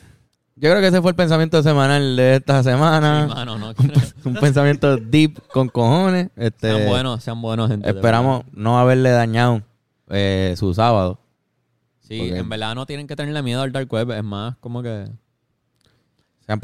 Yo 0.56 0.70
creo 0.70 0.80
que 0.80 0.88
ese 0.88 1.00
fue 1.02 1.10
el 1.10 1.16
pensamiento 1.16 1.62
semanal 1.62 2.16
de 2.16 2.36
esta 2.36 2.62
semana. 2.62 3.26
Sí, 3.28 3.34
mano, 3.34 3.58
no, 3.58 3.74
un 4.24 4.34
pensamiento 4.34 4.96
deep 4.96 5.38
con 5.48 5.68
cojones. 5.68 6.30
Este, 6.36 6.72
sean 6.74 6.88
buenos, 6.88 7.22
sean 7.22 7.40
buenos, 7.42 7.70
gente. 7.70 7.88
Esperamos 7.90 8.44
no 8.52 8.78
haberle 8.78 9.10
dañado 9.10 9.62
eh, 10.08 10.54
su 10.56 10.72
sábado. 10.74 11.18
Sí, 12.00 12.18
Porque- 12.18 12.38
en 12.38 12.48
verdad 12.48 12.74
no 12.74 12.86
tienen 12.86 13.06
que 13.06 13.14
tenerle 13.16 13.42
miedo 13.42 13.62
al 13.62 13.72
dark 13.72 13.92
web, 13.92 14.10
es 14.12 14.24
más 14.24 14.56
como 14.58 14.82
que 14.82 15.06
Se 16.40 16.52
han 16.52 16.60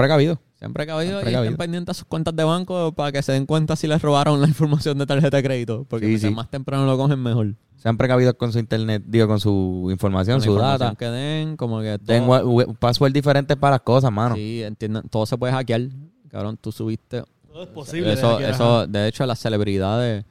sean 0.58 0.72
precavidos 0.72 1.10
Sean 1.12 1.20
y 1.20 1.24
precavidos. 1.24 1.52
estén 1.52 1.56
pendientes 1.56 1.96
a 1.96 1.98
sus 1.98 2.04
cuentas 2.06 2.34
de 2.34 2.44
banco 2.44 2.92
para 2.92 3.12
que 3.12 3.22
se 3.22 3.32
den 3.32 3.46
cuenta 3.46 3.76
si 3.76 3.86
les 3.86 4.00
robaron 4.02 4.40
la 4.40 4.48
información 4.48 4.98
de 4.98 5.06
tarjeta 5.06 5.36
de 5.36 5.42
crédito, 5.42 5.86
porque 5.88 6.18
Sí, 6.18 6.30
más 6.30 6.50
temprano 6.50 6.84
lo 6.86 6.96
cogen 6.96 7.22
mejor. 7.22 7.54
Se 7.76 7.88
han 7.88 7.96
precavido 7.96 8.36
con 8.36 8.52
su 8.52 8.58
internet, 8.58 9.04
digo, 9.06 9.28
con 9.28 9.38
su 9.38 9.88
información, 9.92 10.36
Con 10.38 10.42
su 10.42 10.50
información 10.50 10.78
data. 10.80 10.96
que 10.98 11.04
den, 11.06 11.56
como 11.56 11.80
que 11.80 11.96
todo, 11.98 12.56
Den 12.56 12.74
password 12.80 13.12
diferentes 13.12 13.56
para 13.56 13.76
las 13.76 13.82
cosas, 13.82 14.10
mano. 14.10 14.34
sí, 14.34 14.62
entiendan, 14.64 15.08
todo 15.08 15.26
se 15.26 15.38
puede 15.38 15.52
hackear. 15.52 15.82
Cabrón, 16.28 16.58
tú 16.60 16.72
subiste 16.72 17.22
Todo 17.52 17.62
es 17.62 17.68
posible. 17.68 18.12
eso, 18.14 18.38
de 18.38 18.50
eso, 18.50 18.86
de 18.88 19.06
hecho, 19.08 19.24
las 19.26 19.38
celebridades 19.38 20.24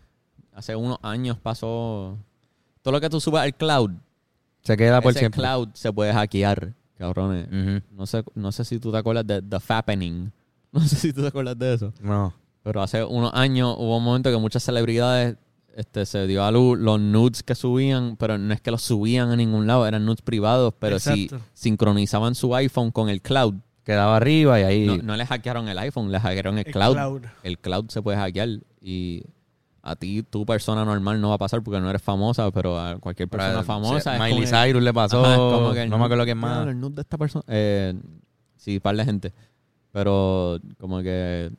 hace 0.53 0.75
unos 0.75 0.97
años 1.03 1.38
pasó 1.41 2.17
todo 2.82 2.91
lo 2.91 2.99
que 2.99 3.09
tú 3.09 3.21
subes 3.21 3.41
al 3.41 3.53
cloud, 3.55 3.91
Se 4.61 4.75
queda 4.75 4.99
por 5.01 5.11
ese 5.11 5.19
siempre. 5.19 5.39
cloud 5.41 5.69
se 5.73 5.93
puede 5.93 6.11
hackear, 6.11 6.73
cabrones. 6.97 7.47
No 7.91 8.05
sé, 8.05 8.23
no 8.35 8.51
sé 8.51 8.65
si 8.65 8.79
tú 8.79 8.91
te 8.91 8.97
acuerdas 8.97 9.25
de 9.27 9.41
The 9.41 9.59
Fappening. 9.59 10.31
No 10.69 10.81
sé 10.81 10.97
si 10.97 11.13
tú 11.13 11.21
te 11.21 11.27
acuerdas 11.27 11.57
de 11.57 11.73
eso. 11.73 11.93
No. 12.01 12.33
Pero 12.61 12.81
hace 12.81 13.03
unos 13.03 13.31
años 13.33 13.73
hubo 13.79 13.97
un 13.97 14.03
momento 14.03 14.29
que 14.29 14.37
muchas 14.37 14.61
celebridades 14.63 15.37
este, 15.75 16.05
se 16.05 16.27
dio 16.27 16.43
a 16.43 16.51
luz 16.51 16.77
los 16.77 16.99
nudes 16.99 17.41
que 17.41 17.55
subían, 17.55 18.17
pero 18.17 18.37
no 18.37 18.53
es 18.53 18.59
que 18.59 18.69
los 18.69 18.81
subían 18.81 19.29
a 19.29 19.35
ningún 19.37 19.65
lado, 19.65 19.87
eran 19.87 20.05
nudes 20.05 20.21
privados, 20.21 20.73
pero 20.77 20.99
si 20.99 21.29
sincronizaban 21.53 22.35
su 22.35 22.53
iPhone 22.55 22.91
con 22.91 23.09
el 23.09 23.21
cloud, 23.21 23.55
Quedaba 23.83 24.17
arriba 24.17 24.59
y 24.59 24.63
ahí. 24.63 24.85
no, 24.85 24.97
no 24.97 25.15
le 25.15 25.25
hackearon 25.25 25.69
el 25.69 25.77
iPhone, 25.77 26.11
le 26.11 26.19
hackearon 26.19 26.57
el, 26.57 26.67
El 26.67 26.73
cloud. 26.73 26.93
cloud. 26.95 27.21
El 27.43 27.57
cloud 27.57 27.85
se 27.89 28.01
puede 28.01 28.17
hackear 28.17 28.49
y 28.81 29.23
a 29.89 29.95
ti, 29.95 30.23
tu 30.23 30.45
persona 30.45 30.83
normal, 30.85 31.19
no 31.21 31.29
va 31.29 31.35
a 31.35 31.38
pasar 31.38 31.61
porque 31.61 31.79
no 31.79 31.89
eres 31.89 32.01
famosa, 32.01 32.49
pero 32.51 32.79
a 32.79 32.97
cualquier 32.99 33.29
persona 33.29 33.63
famosa. 33.63 34.15
es 34.15 34.19
Miley 34.21 34.41
que- 34.41 34.47
Cyrus 34.47 34.83
le 34.83 34.93
pasó. 34.93 35.23
Ajá, 35.23 35.33
es 35.33 35.38
como 35.38 35.73
que 35.73 35.83
el 35.83 35.89
no 35.89 35.97
me 35.97 36.05
acuerdo 36.05 36.23
quién 36.25 36.38
más. 36.38 36.67
El 36.67 36.79
nude 36.79 36.95
de 36.95 37.01
esta 37.01 37.17
persona. 37.17 37.43
Eh, 37.47 37.93
sí, 38.55 38.79
par 38.79 38.95
de 38.95 39.05
gente. 39.05 39.33
Pero 39.91 40.59
como 40.79 41.01
que 41.01 41.51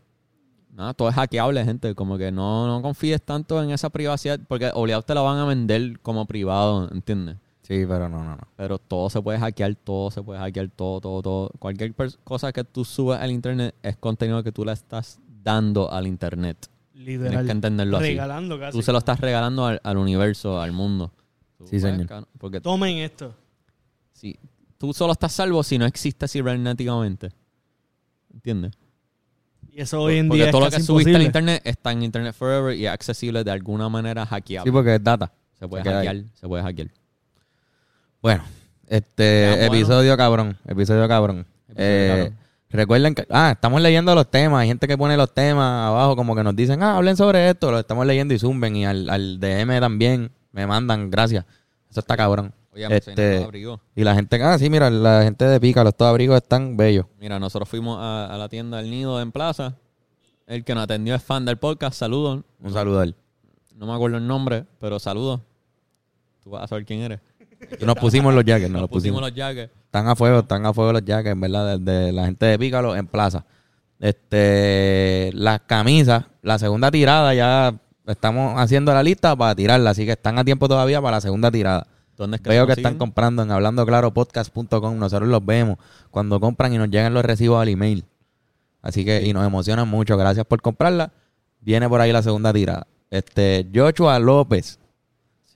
nada, 0.74 0.94
todo 0.94 1.08
es 1.08 1.14
hackeable, 1.14 1.64
gente. 1.64 1.94
Como 1.94 2.18
que 2.18 2.30
no, 2.30 2.66
no 2.66 2.82
confíes 2.82 3.22
tanto 3.22 3.62
en 3.62 3.70
esa 3.70 3.90
privacidad, 3.90 4.38
porque 4.46 4.70
obligados 4.74 5.06
te 5.06 5.14
la 5.14 5.22
van 5.22 5.38
a 5.38 5.44
vender 5.44 5.98
como 6.00 6.26
privado, 6.26 6.88
¿entiendes? 6.92 7.36
Sí, 7.62 7.84
pero 7.86 8.08
no, 8.08 8.24
no, 8.24 8.30
no. 8.36 8.48
Pero 8.56 8.78
todo 8.78 9.10
se 9.10 9.20
puede 9.20 9.38
hackear, 9.38 9.74
todo 9.74 10.10
se 10.10 10.22
puede 10.22 10.38
hackear, 10.40 10.70
todo, 10.74 11.00
todo, 11.00 11.20
todo. 11.20 11.50
Cualquier 11.58 11.94
cosa 12.24 12.50
que 12.52 12.64
tú 12.64 12.84
subas 12.84 13.20
al 13.20 13.30
internet 13.30 13.74
es 13.82 13.96
contenido 13.96 14.42
que 14.42 14.52
tú 14.52 14.64
le 14.64 14.72
estás 14.72 15.20
dando 15.42 15.90
al 15.92 16.06
internet. 16.06 16.56
Literal. 16.98 17.30
Tienes 17.30 17.46
que 17.46 17.52
entenderlo 17.52 17.96
así. 17.98 18.06
Regalando 18.08 18.58
casi. 18.58 18.76
Tú 18.76 18.82
se 18.82 18.92
lo 18.92 18.98
estás 18.98 19.20
regalando 19.20 19.66
al, 19.66 19.80
al 19.84 19.96
universo, 19.96 20.60
al 20.60 20.72
mundo. 20.72 21.12
Tú, 21.56 21.64
Sí, 21.66 21.78
pues, 21.78 21.82
señor. 21.82 22.06
cabrón, 22.06 22.28
Porque 22.38 22.60
Tomen 22.60 22.98
esto. 22.98 23.34
si 24.12 24.38
tú 24.78 24.92
solo 24.92 25.12
estás 25.12 25.32
salvo 25.32 25.62
si 25.62 25.78
no 25.78 25.86
existes 25.86 26.30
cibernéticamente. 26.32 27.30
¿Entiendes? 28.32 28.72
Y 29.72 29.80
eso 29.80 30.00
hoy 30.02 30.16
en 30.18 30.28
Porque 30.28 30.38
día 30.38 30.46
es 30.46 30.50
todo 30.52 30.60
lo 30.62 30.66
casi 30.66 30.78
que 30.78 30.82
subiste 30.82 31.10
al 31.14 31.22
imposible. 31.22 31.26
internet 31.48 31.62
está 31.64 31.92
en 31.92 32.02
internet 32.02 32.34
forever 32.34 32.76
y 32.76 32.86
es 32.86 32.92
accesible 32.92 33.44
de 33.44 33.50
alguna 33.50 33.88
manera 33.88 34.26
hackeable. 34.26 34.68
Sí, 34.68 34.72
porque 34.72 34.94
es 34.96 35.02
data. 35.04 35.32
se 35.58 35.68
puede 35.68 35.84
se 35.84 35.90
hackear, 35.92 36.16
se 36.34 36.48
puede 36.48 36.62
hackear. 36.64 36.88
Bueno, 38.20 38.42
Ya, 38.44 38.96
este 38.96 39.56
bueno. 39.56 39.74
episodio 39.74 40.16
cabrón. 40.16 40.58
Episodio 40.66 41.06
cabrón. 41.08 41.46
Eh, 41.76 42.32
recuerden 42.76 43.14
que, 43.14 43.26
ah, 43.30 43.52
estamos 43.52 43.80
leyendo 43.80 44.14
los 44.14 44.30
temas. 44.30 44.60
Hay 44.60 44.68
gente 44.68 44.86
que 44.86 44.98
pone 44.98 45.16
los 45.16 45.32
temas 45.32 45.88
abajo 45.88 46.16
como 46.16 46.36
que 46.36 46.42
nos 46.44 46.54
dicen, 46.54 46.82
ah, 46.82 46.96
hablen 46.96 47.16
sobre 47.16 47.48
esto. 47.48 47.70
Lo 47.70 47.78
estamos 47.78 48.06
leyendo 48.06 48.34
y 48.34 48.38
zumben. 48.38 48.76
Y 48.76 48.84
al, 48.84 49.08
al 49.08 49.40
DM 49.40 49.80
también 49.80 50.30
me 50.52 50.66
mandan, 50.66 51.10
gracias. 51.10 51.44
Eso 51.90 52.00
está 52.00 52.16
cabrón. 52.16 52.52
Oye, 52.74 52.86
Este, 52.94 53.42
abrigos. 53.44 53.80
Y 53.96 54.04
la 54.04 54.14
gente, 54.14 54.42
ah, 54.42 54.58
sí, 54.58 54.68
mira, 54.70 54.90
la 54.90 55.22
gente 55.24 55.44
de 55.46 55.58
Pica, 55.60 55.82
los 55.82 55.96
dos 55.96 56.08
abrigos 56.08 56.36
están 56.36 56.76
bellos. 56.76 57.06
Mira, 57.18 57.38
nosotros 57.38 57.68
fuimos 57.68 57.98
a, 57.98 58.26
a 58.26 58.36
la 58.38 58.48
tienda 58.48 58.76
del 58.76 58.90
Nido 58.90 59.20
en 59.20 59.32
Plaza. 59.32 59.74
El 60.46 60.64
que 60.64 60.74
nos 60.74 60.84
atendió 60.84 61.14
es 61.14 61.22
fan 61.22 61.44
del 61.44 61.56
podcast. 61.56 61.98
Saludos. 61.98 62.42
Un 62.60 62.72
saludo 62.72 63.00
a 63.00 63.04
él. 63.04 63.14
No 63.74 63.86
me 63.86 63.92
acuerdo 63.94 64.16
el 64.16 64.26
nombre, 64.26 64.64
pero 64.80 64.98
saludos. 64.98 65.40
Tú 66.42 66.50
vas 66.50 66.64
a 66.64 66.66
saber 66.66 66.84
quién 66.84 67.00
eres. 67.00 67.20
Nos 67.84 67.96
pusimos 67.96 68.34
los 68.34 68.44
jackets, 68.44 68.70
nos 68.70 68.82
Nos 68.82 68.90
pusimos 68.90 69.20
pusimos. 69.20 69.30
los 69.30 69.34
jackets. 69.34 69.72
Están 69.84 70.08
a 70.08 70.14
fuego, 70.16 70.40
están 70.40 70.66
a 70.66 70.72
fuego 70.72 70.92
los 70.92 71.04
jackets, 71.04 71.32
en 71.32 71.40
verdad, 71.40 71.78
de, 71.78 71.92
de 71.92 72.12
la 72.12 72.26
gente 72.26 72.46
de 72.46 72.58
Pícalo 72.58 72.94
en 72.96 73.06
plaza. 73.06 73.44
Este, 74.00 75.30
las 75.34 75.60
camisas, 75.60 76.24
la 76.42 76.58
segunda 76.58 76.90
tirada 76.90 77.34
ya 77.34 77.74
estamos 78.06 78.54
haciendo 78.60 78.92
la 78.94 79.02
lista 79.02 79.34
para 79.36 79.54
tirarla, 79.54 79.90
así 79.90 80.04
que 80.06 80.12
están 80.12 80.38
a 80.38 80.44
tiempo 80.44 80.68
todavía 80.68 81.02
para 81.02 81.16
la 81.16 81.20
segunda 81.20 81.50
tirada. 81.50 81.86
¿Dónde 82.16 82.36
es 82.36 82.40
que 82.42 82.50
Veo 82.50 82.66
que 82.66 82.72
están 82.72 82.98
comprando 82.98 83.42
en 83.42 83.50
hablandoclaropodcast.com, 83.52 84.98
nosotros 84.98 85.28
los 85.28 85.44
vemos 85.44 85.78
cuando 86.10 86.40
compran 86.40 86.72
y 86.74 86.78
nos 86.78 86.90
llegan 86.90 87.14
los 87.14 87.24
recibos 87.24 87.60
al 87.62 87.68
email. 87.68 88.04
Así 88.82 89.04
que, 89.04 89.24
y 89.24 89.32
nos 89.32 89.46
emocionan 89.46 89.88
mucho, 89.88 90.16
gracias 90.16 90.44
por 90.46 90.60
comprarla. 90.60 91.12
Viene 91.60 91.88
por 91.88 92.00
ahí 92.00 92.12
la 92.12 92.22
segunda 92.22 92.52
tirada. 92.52 92.86
Este, 93.10 93.68
Joshua 93.72 94.18
López, 94.18 94.78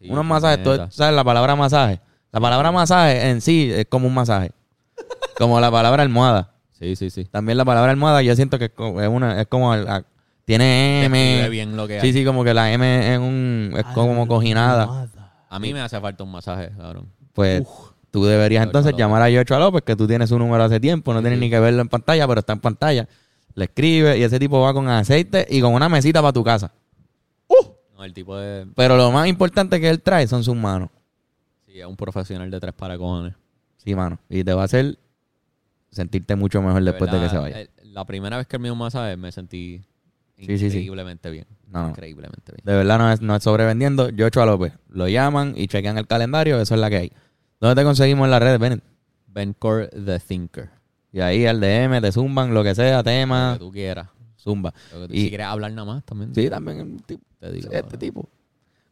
Sí, 0.03 0.11
unos 0.11 0.25
masajes, 0.25 0.63
tú. 0.65 0.71
¿sabes 0.91 1.15
la 1.15 1.23
palabra 1.25 1.55
masaje? 1.57 2.01
La 2.33 2.41
palabra 2.41 2.73
masaje 2.73 3.31
en 3.31 3.41
sí 3.41 3.71
es 3.73 3.87
como 3.89 4.07
un 4.09 4.15
masaje. 4.15 4.51
Como 5.39 5.61
la 5.61 5.71
palabra 5.71 6.03
almohada. 6.03 6.51
Sí, 6.73 6.95
sí, 6.97 7.09
sí. 7.11 7.25
También 7.25 7.57
la 7.59 7.65
palabra 7.65 7.91
almohada 7.93 8.23
yo 8.23 8.35
siento 8.37 8.59
que 8.59 8.67
es 8.67 9.09
una, 9.09 9.41
es 9.41 9.47
como 9.47 9.75
el- 9.75 9.89
a- 9.89 10.05
tiene 10.45 11.05
M. 11.05 11.49
bien 11.49 11.77
lo 11.77 11.87
que 11.87 12.01
Sí, 12.01 12.09
hay. 12.09 12.13
sí, 12.13 12.25
como 12.25 12.43
que 12.45 12.53
la 12.53 12.73
M 12.73 13.13
es 13.15 13.19
un 13.19 13.73
es 13.77 13.85
como 13.95 14.27
cojinada. 14.27 15.09
A 15.49 15.59
mí 15.59 15.73
me 15.73 15.81
hace 15.81 16.01
falta 16.01 16.25
un 16.25 16.33
masaje, 16.33 16.71
cabrón. 16.77 17.09
Pues 17.33 17.63
tú 18.11 18.25
deberías 18.25 18.65
entonces 18.65 18.95
llamar 18.97 19.23
a 19.23 19.31
Yocho 19.31 19.59
López, 19.59 19.83
que 19.83 19.95
tú 19.97 20.07
tienes 20.07 20.29
su 20.29 20.39
número 20.39 20.63
hace 20.65 20.81
tiempo, 20.81 21.15
no 21.15 21.21
tienes 21.21 21.39
ni 21.39 21.49
que 21.49 21.59
verlo 21.61 21.81
en 21.83 21.89
pantalla, 21.89 22.27
pero 22.27 22.41
está 22.41 22.53
en 22.53 22.61
pantalla. 22.61 23.09
Le 23.55 23.65
escribe 23.65 24.19
y 24.19 24.23
ese 24.23 24.39
tipo 24.39 24.61
va 24.61 24.73
con 24.75 24.89
aceite 24.89 25.47
y 25.49 25.61
con 25.61 25.73
una 25.75 25.89
mesita 25.89 26.21
para 26.21 26.33
tu 26.33 26.43
casa. 26.45 26.73
No, 28.03 28.07
el 28.07 28.13
tipo 28.13 28.37
de... 28.37 28.67
Pero 28.75 28.97
lo 28.97 29.11
más 29.13 29.29
importante 29.29 29.81
que 29.81 29.89
él 29.89 30.03
trae 30.03 30.27
son 30.27 30.43
sus 30.43 30.57
manos. 30.57 30.91
Sí, 31.67 31.79
es 31.81 31.87
un 31.87 31.97
profesional 31.97 32.51
de 32.51 32.59
tres 32.61 32.75
para 32.75 32.99
cojones. 32.99 33.35
Sí, 33.77 33.95
mano. 33.95 34.19
Y 34.29 34.43
te 34.45 34.53
va 34.53 34.63
a 34.63 34.65
hacer 34.65 34.99
sentirte 35.91 36.37
mucho 36.37 36.61
mejor 36.63 36.83
después 36.83 37.11
de, 37.11 37.21
que 37.21 37.29
se 37.29 37.39
vaya. 37.39 37.61
eh, 37.61 37.71
La 37.85 38.05
primera 38.05 38.37
vez 38.37 38.47
que 38.47 38.59
me 38.59 38.65
dio 38.69 38.73
un 38.73 38.79
masaje 38.79 39.17
me 39.17 39.31
sentí 39.33 39.83
Sí, 40.37 40.47
sí, 40.47 40.59
sí. 40.59 40.65
increíblemente 40.67 41.31
bien. 41.31 41.47
No. 41.69 41.91
Increíblemente 41.91 42.53
bien. 42.53 42.63
De 42.65 42.75
verdad 42.75 42.99
no 42.99 43.13
es, 43.13 43.21
no 43.21 43.37
es 43.37 43.43
sobrevendiendo. 43.45 44.09
Yocho 44.09 44.45
López. 44.45 44.73
Lo 44.89 45.07
llaman 45.09 45.55
y 45.57 45.69
chequean 45.69 45.99
el 45.99 46.07
calendario. 46.09 46.61
Eso 46.61 46.75
es 46.75 46.81
la 46.81 46.91
que 46.91 46.97
hay. 46.97 47.13
¿Dónde 47.61 47.81
te 47.81 47.85
conseguimos 47.85 48.25
en 48.25 48.31
las 48.33 48.43
redes, 48.43 48.59
Bennett? 48.59 48.83
Ben 49.29 49.53
Core 49.53 49.87
The 49.89 50.19
Thinker. 50.19 50.71
Y 51.13 51.21
ahí 51.21 51.47
al 51.47 51.61
DM 51.61 52.01
te 52.01 52.11
zumban 52.11 52.53
lo 52.55 52.65
que 52.65 52.75
sea, 52.75 52.99
Lo 52.99 53.05
tema, 53.05 53.53
que 53.55 53.59
tú 53.61 53.71
quieras. 53.71 54.09
zumba. 54.37 54.75
Lo 54.93 55.03
que 55.03 55.09
tú- 55.09 55.15
Y- 55.15 55.21
si 55.23 55.29
quieres 55.29 55.47
hablar 55.47 55.71
nada 55.73 55.85
más 55.87 56.05
también. 56.05 56.35
Sí, 56.35 56.51
también 56.51 56.79
es 56.79 56.83
un 56.85 56.99
tipo, 57.01 57.23
Te 57.43 57.53
digo. 57.53 57.73
este 57.73 57.99
tipo. 57.99 58.29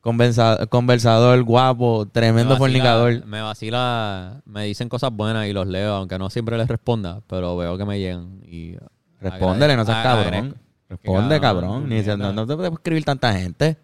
Conversa- 0.01 0.67
conversador, 0.69 1.43
guapo, 1.45 2.07
tremendo 2.11 2.55
me 2.55 2.59
vacila- 2.59 2.59
fornicador. 2.59 3.27
Me 3.27 3.41
vacila, 3.43 4.43
me 4.45 4.65
dicen 4.65 4.89
cosas 4.89 5.13
buenas 5.13 5.47
y 5.47 5.53
los 5.53 5.67
leo, 5.67 5.95
aunque 5.95 6.19
no 6.19 6.31
siempre 6.31 6.59
les 6.59 6.67
responda, 6.69 7.21
pero 7.29 7.57
veo 7.57 7.79
que 7.79 7.85
me 7.85 7.99
llegan 8.01 8.41
y... 8.45 8.75
Respóndele, 9.21 9.77
no 9.77 9.85
seas 9.85 9.99
agrade- 10.05 10.31
cabrón. 10.31 10.57
Responde, 10.89 11.41
cabrón, 11.41 11.71
cabrón. 11.71 11.89
Ni 11.89 12.03
se- 12.03 12.17
no, 12.17 12.33
no 12.33 12.47
te 12.47 12.57
puede 12.57 12.71
escribir 12.71 13.05
tanta 13.05 13.33
gente. 13.35 13.77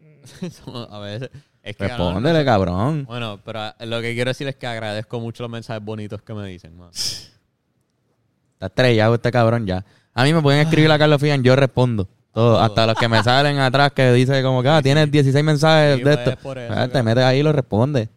a 0.90 0.98
veces... 0.98 1.30
Es 1.62 1.76
que, 1.76 1.88
Respóndele, 1.88 2.44
cabrón. 2.44 3.04
Bueno, 3.06 3.40
pero 3.44 3.60
ah, 3.60 3.76
lo 3.80 4.00
que 4.00 4.14
quiero 4.14 4.30
decir 4.30 4.46
es 4.48 4.54
que 4.56 4.66
agradezco 4.68 5.18
mucho 5.20 5.42
los 5.42 5.50
mensajes 5.50 5.84
bonitos 5.84 6.22
que 6.22 6.32
me 6.32 6.46
dicen, 6.48 6.76
man. 6.76 6.90
Está 6.92 8.66
estrellado 8.66 9.16
este 9.16 9.30
cabrón 9.32 9.66
ya. 9.66 9.84
A 10.14 10.24
mí 10.24 10.32
me 10.32 10.40
pueden 10.42 10.60
escribir 10.60 10.90
a 10.92 10.98
Carlos 10.98 11.20
Fian, 11.20 11.42
yo 11.42 11.54
respondo. 11.56 12.08
Todo, 12.36 12.60
hasta 12.60 12.86
los 12.86 12.96
que 12.96 13.08
me 13.08 13.22
salen 13.22 13.58
atrás 13.58 13.92
que 13.92 14.12
dice 14.12 14.42
como 14.42 14.62
que 14.62 14.68
ah, 14.68 14.82
tienes 14.82 15.10
16 15.10 15.42
mensajes 15.42 15.96
Sí, 15.96 16.02
de 16.04 16.16
pues, 16.18 16.28
esto. 16.28 16.52
eso, 16.60 16.72
Ah, 16.74 16.86
te 16.86 17.02
metes 17.02 17.24
ahí 17.24 17.38
y 17.38 17.42
lo 17.42 17.50
responde. 17.50 18.10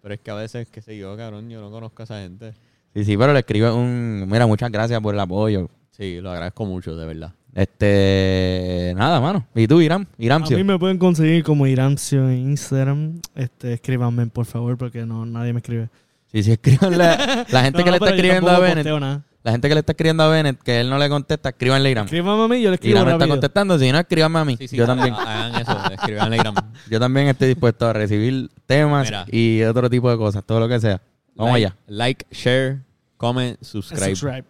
Pero 0.00 0.14
es 0.14 0.20
que 0.20 0.30
a 0.30 0.34
veces, 0.34 0.66
qué 0.70 0.80
sé 0.80 0.96
yo, 0.96 1.14
cabrón, 1.14 1.50
yo 1.50 1.60
no 1.60 1.70
conozco 1.70 2.02
a 2.02 2.04
esa 2.04 2.20
gente. 2.20 2.54
Sí, 2.94 3.04
sí, 3.04 3.18
pero 3.18 3.34
le 3.34 3.40
escribe 3.40 3.70
un 3.70 4.26
mira, 4.30 4.46
muchas 4.46 4.72
gracias 4.72 4.98
por 5.02 5.12
el 5.14 5.20
apoyo. 5.20 5.68
Sí, 5.90 6.22
lo 6.22 6.30
agradezco 6.30 6.64
mucho, 6.64 6.96
de 6.96 7.04
verdad. 7.04 7.32
Este, 7.54 8.94
nada, 8.96 9.20
mano. 9.20 9.46
¿Y 9.54 9.66
tú, 9.68 9.82
Iram? 9.82 10.02
A 10.04 10.06
Iramcio. 10.22 10.56
mí 10.56 10.64
me 10.64 10.78
pueden 10.78 10.96
conseguir 10.96 11.44
como 11.44 11.66
Iramcio 11.66 12.30
en 12.30 12.50
Instagram. 12.52 13.20
Este, 13.34 13.74
escríbanme, 13.74 14.26
por 14.28 14.46
favor, 14.46 14.78
porque 14.78 15.04
no 15.04 15.26
nadie 15.26 15.52
me 15.52 15.58
escribe. 15.58 15.90
Sí, 16.32 16.42
sí, 16.42 16.52
escríbanle. 16.52 16.96
La 17.50 17.62
gente 17.62 17.80
No, 17.80 17.84
que 17.84 17.90
le 17.90 17.96
está 17.98 18.08
escribiendo 18.08 18.50
a 18.50 19.00
nada. 19.00 19.22
La 19.42 19.52
gente 19.52 19.68
que 19.68 19.74
le 19.74 19.80
está 19.80 19.92
escribiendo 19.92 20.22
a 20.22 20.28
Bennett, 20.28 20.62
que 20.62 20.80
él 20.80 20.90
no 20.90 20.98
le 20.98 21.08
contesta, 21.08 21.48
escríbanle 21.50 21.88
a 21.88 21.92
Iram. 21.92 22.04
Escríbanme 22.04 22.44
a 22.44 22.48
mí, 22.48 22.60
yo 22.62 22.68
le 22.70 22.74
escribo 22.74 22.96
Iram 22.96 23.08
está 23.08 23.18
rápido. 23.18 23.28
contestando, 23.34 23.78
si 23.78 23.90
no, 23.92 23.98
escríbanme 23.98 24.38
a 24.38 24.44
mí. 24.44 24.56
Sí, 24.58 24.68
sí, 24.68 24.76
yo 24.76 24.86
también. 24.86 25.14
Hagan 25.14 25.54
eso, 25.60 25.78
escriban 25.92 26.32
Instagram. 26.34 26.72
Yo 26.90 27.00
también 27.00 27.28
estoy 27.28 27.48
dispuesto 27.48 27.88
a 27.88 27.92
recibir 27.92 28.50
temas 28.66 29.06
Mira. 29.08 29.24
y 29.30 29.62
otro 29.62 29.88
tipo 29.88 30.10
de 30.10 30.16
cosas, 30.16 30.44
todo 30.44 30.60
lo 30.60 30.68
que 30.68 30.78
sea. 30.80 31.00
Vamos 31.34 31.52
like, 31.54 31.66
allá. 31.66 31.76
Like, 31.86 32.26
share, 32.30 32.80
comment, 33.16 33.56
subscribe. 33.62 34.14
Subscribe. 34.16 34.44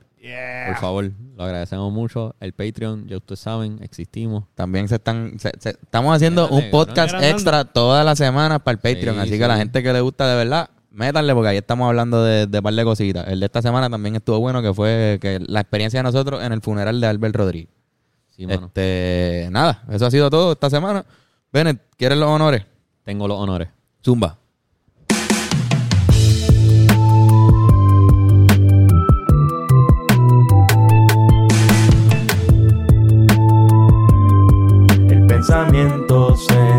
Por 0.67 0.77
favor, 0.77 1.11
lo 1.37 1.45
agradecemos 1.45 1.91
mucho. 1.93 2.35
El 2.41 2.53
Patreon, 2.53 3.07
ya 3.09 3.17
ustedes 3.17 3.41
saben, 3.41 3.79
existimos. 3.83 4.45
También 4.55 4.87
se 4.87 4.97
están, 4.97 5.39
se- 5.39 5.53
se- 5.59 5.71
estamos 5.71 6.15
haciendo 6.15 6.49
un 6.49 6.71
podcast 6.71 7.15
extra 7.23 7.65
todas 7.65 8.05
las 8.05 8.19
semanas 8.19 8.61
para 8.61 8.73
el 8.73 8.79
Patreon, 8.79 9.15
Sí, 9.17 9.21
así 9.23 9.31
sí. 9.33 9.39
que 9.39 9.49
la 9.49 9.57
gente 9.57 9.83
que 9.83 9.93
le 9.93 10.01
gusta 10.03 10.29
de 10.29 10.37
verdad, 10.37 10.69
métanle 10.91 11.35
porque 11.35 11.49
ahí 11.49 11.57
estamos 11.57 11.87
hablando 11.89 12.23
de, 12.25 12.47
de 12.47 12.63
par 12.63 12.75
de 12.75 12.85
cositas. 12.85 13.27
El 13.29 13.41
de 13.41 13.47
esta 13.47 13.63
semana 13.63 13.89
también 13.89 14.17
estuvo 14.17 14.39
bueno, 14.41 14.63
que 14.63 14.75
fue 14.75 15.19
que 15.21 15.39
la 15.41 15.61
experiencia 15.61 16.01
de 16.01 16.05
nosotros 16.05 16.43
en 16.43 16.53
el 16.53 16.61
funeral 16.61 17.01
de 17.01 17.07
Albert 17.07 17.37
Rodríguez. 17.37 17.71
Sí, 18.31 18.47
mano. 18.47 18.67
Este, 18.67 19.49
nada, 19.51 19.83
eso 19.91 20.07
ha 20.07 20.11
sido 20.11 20.31
todo 20.31 20.53
esta 20.53 20.71
semana. 20.71 21.05
Bennett, 21.53 21.81
¿quieres 21.97 22.19
los 22.19 22.29
honores? 22.29 22.65
Tengo 23.05 23.27
los 23.27 23.39
honores. 23.39 23.69
Zumba. 24.05 24.39
El 35.09 35.27
pensamiento 35.27 36.37
se 36.37 36.70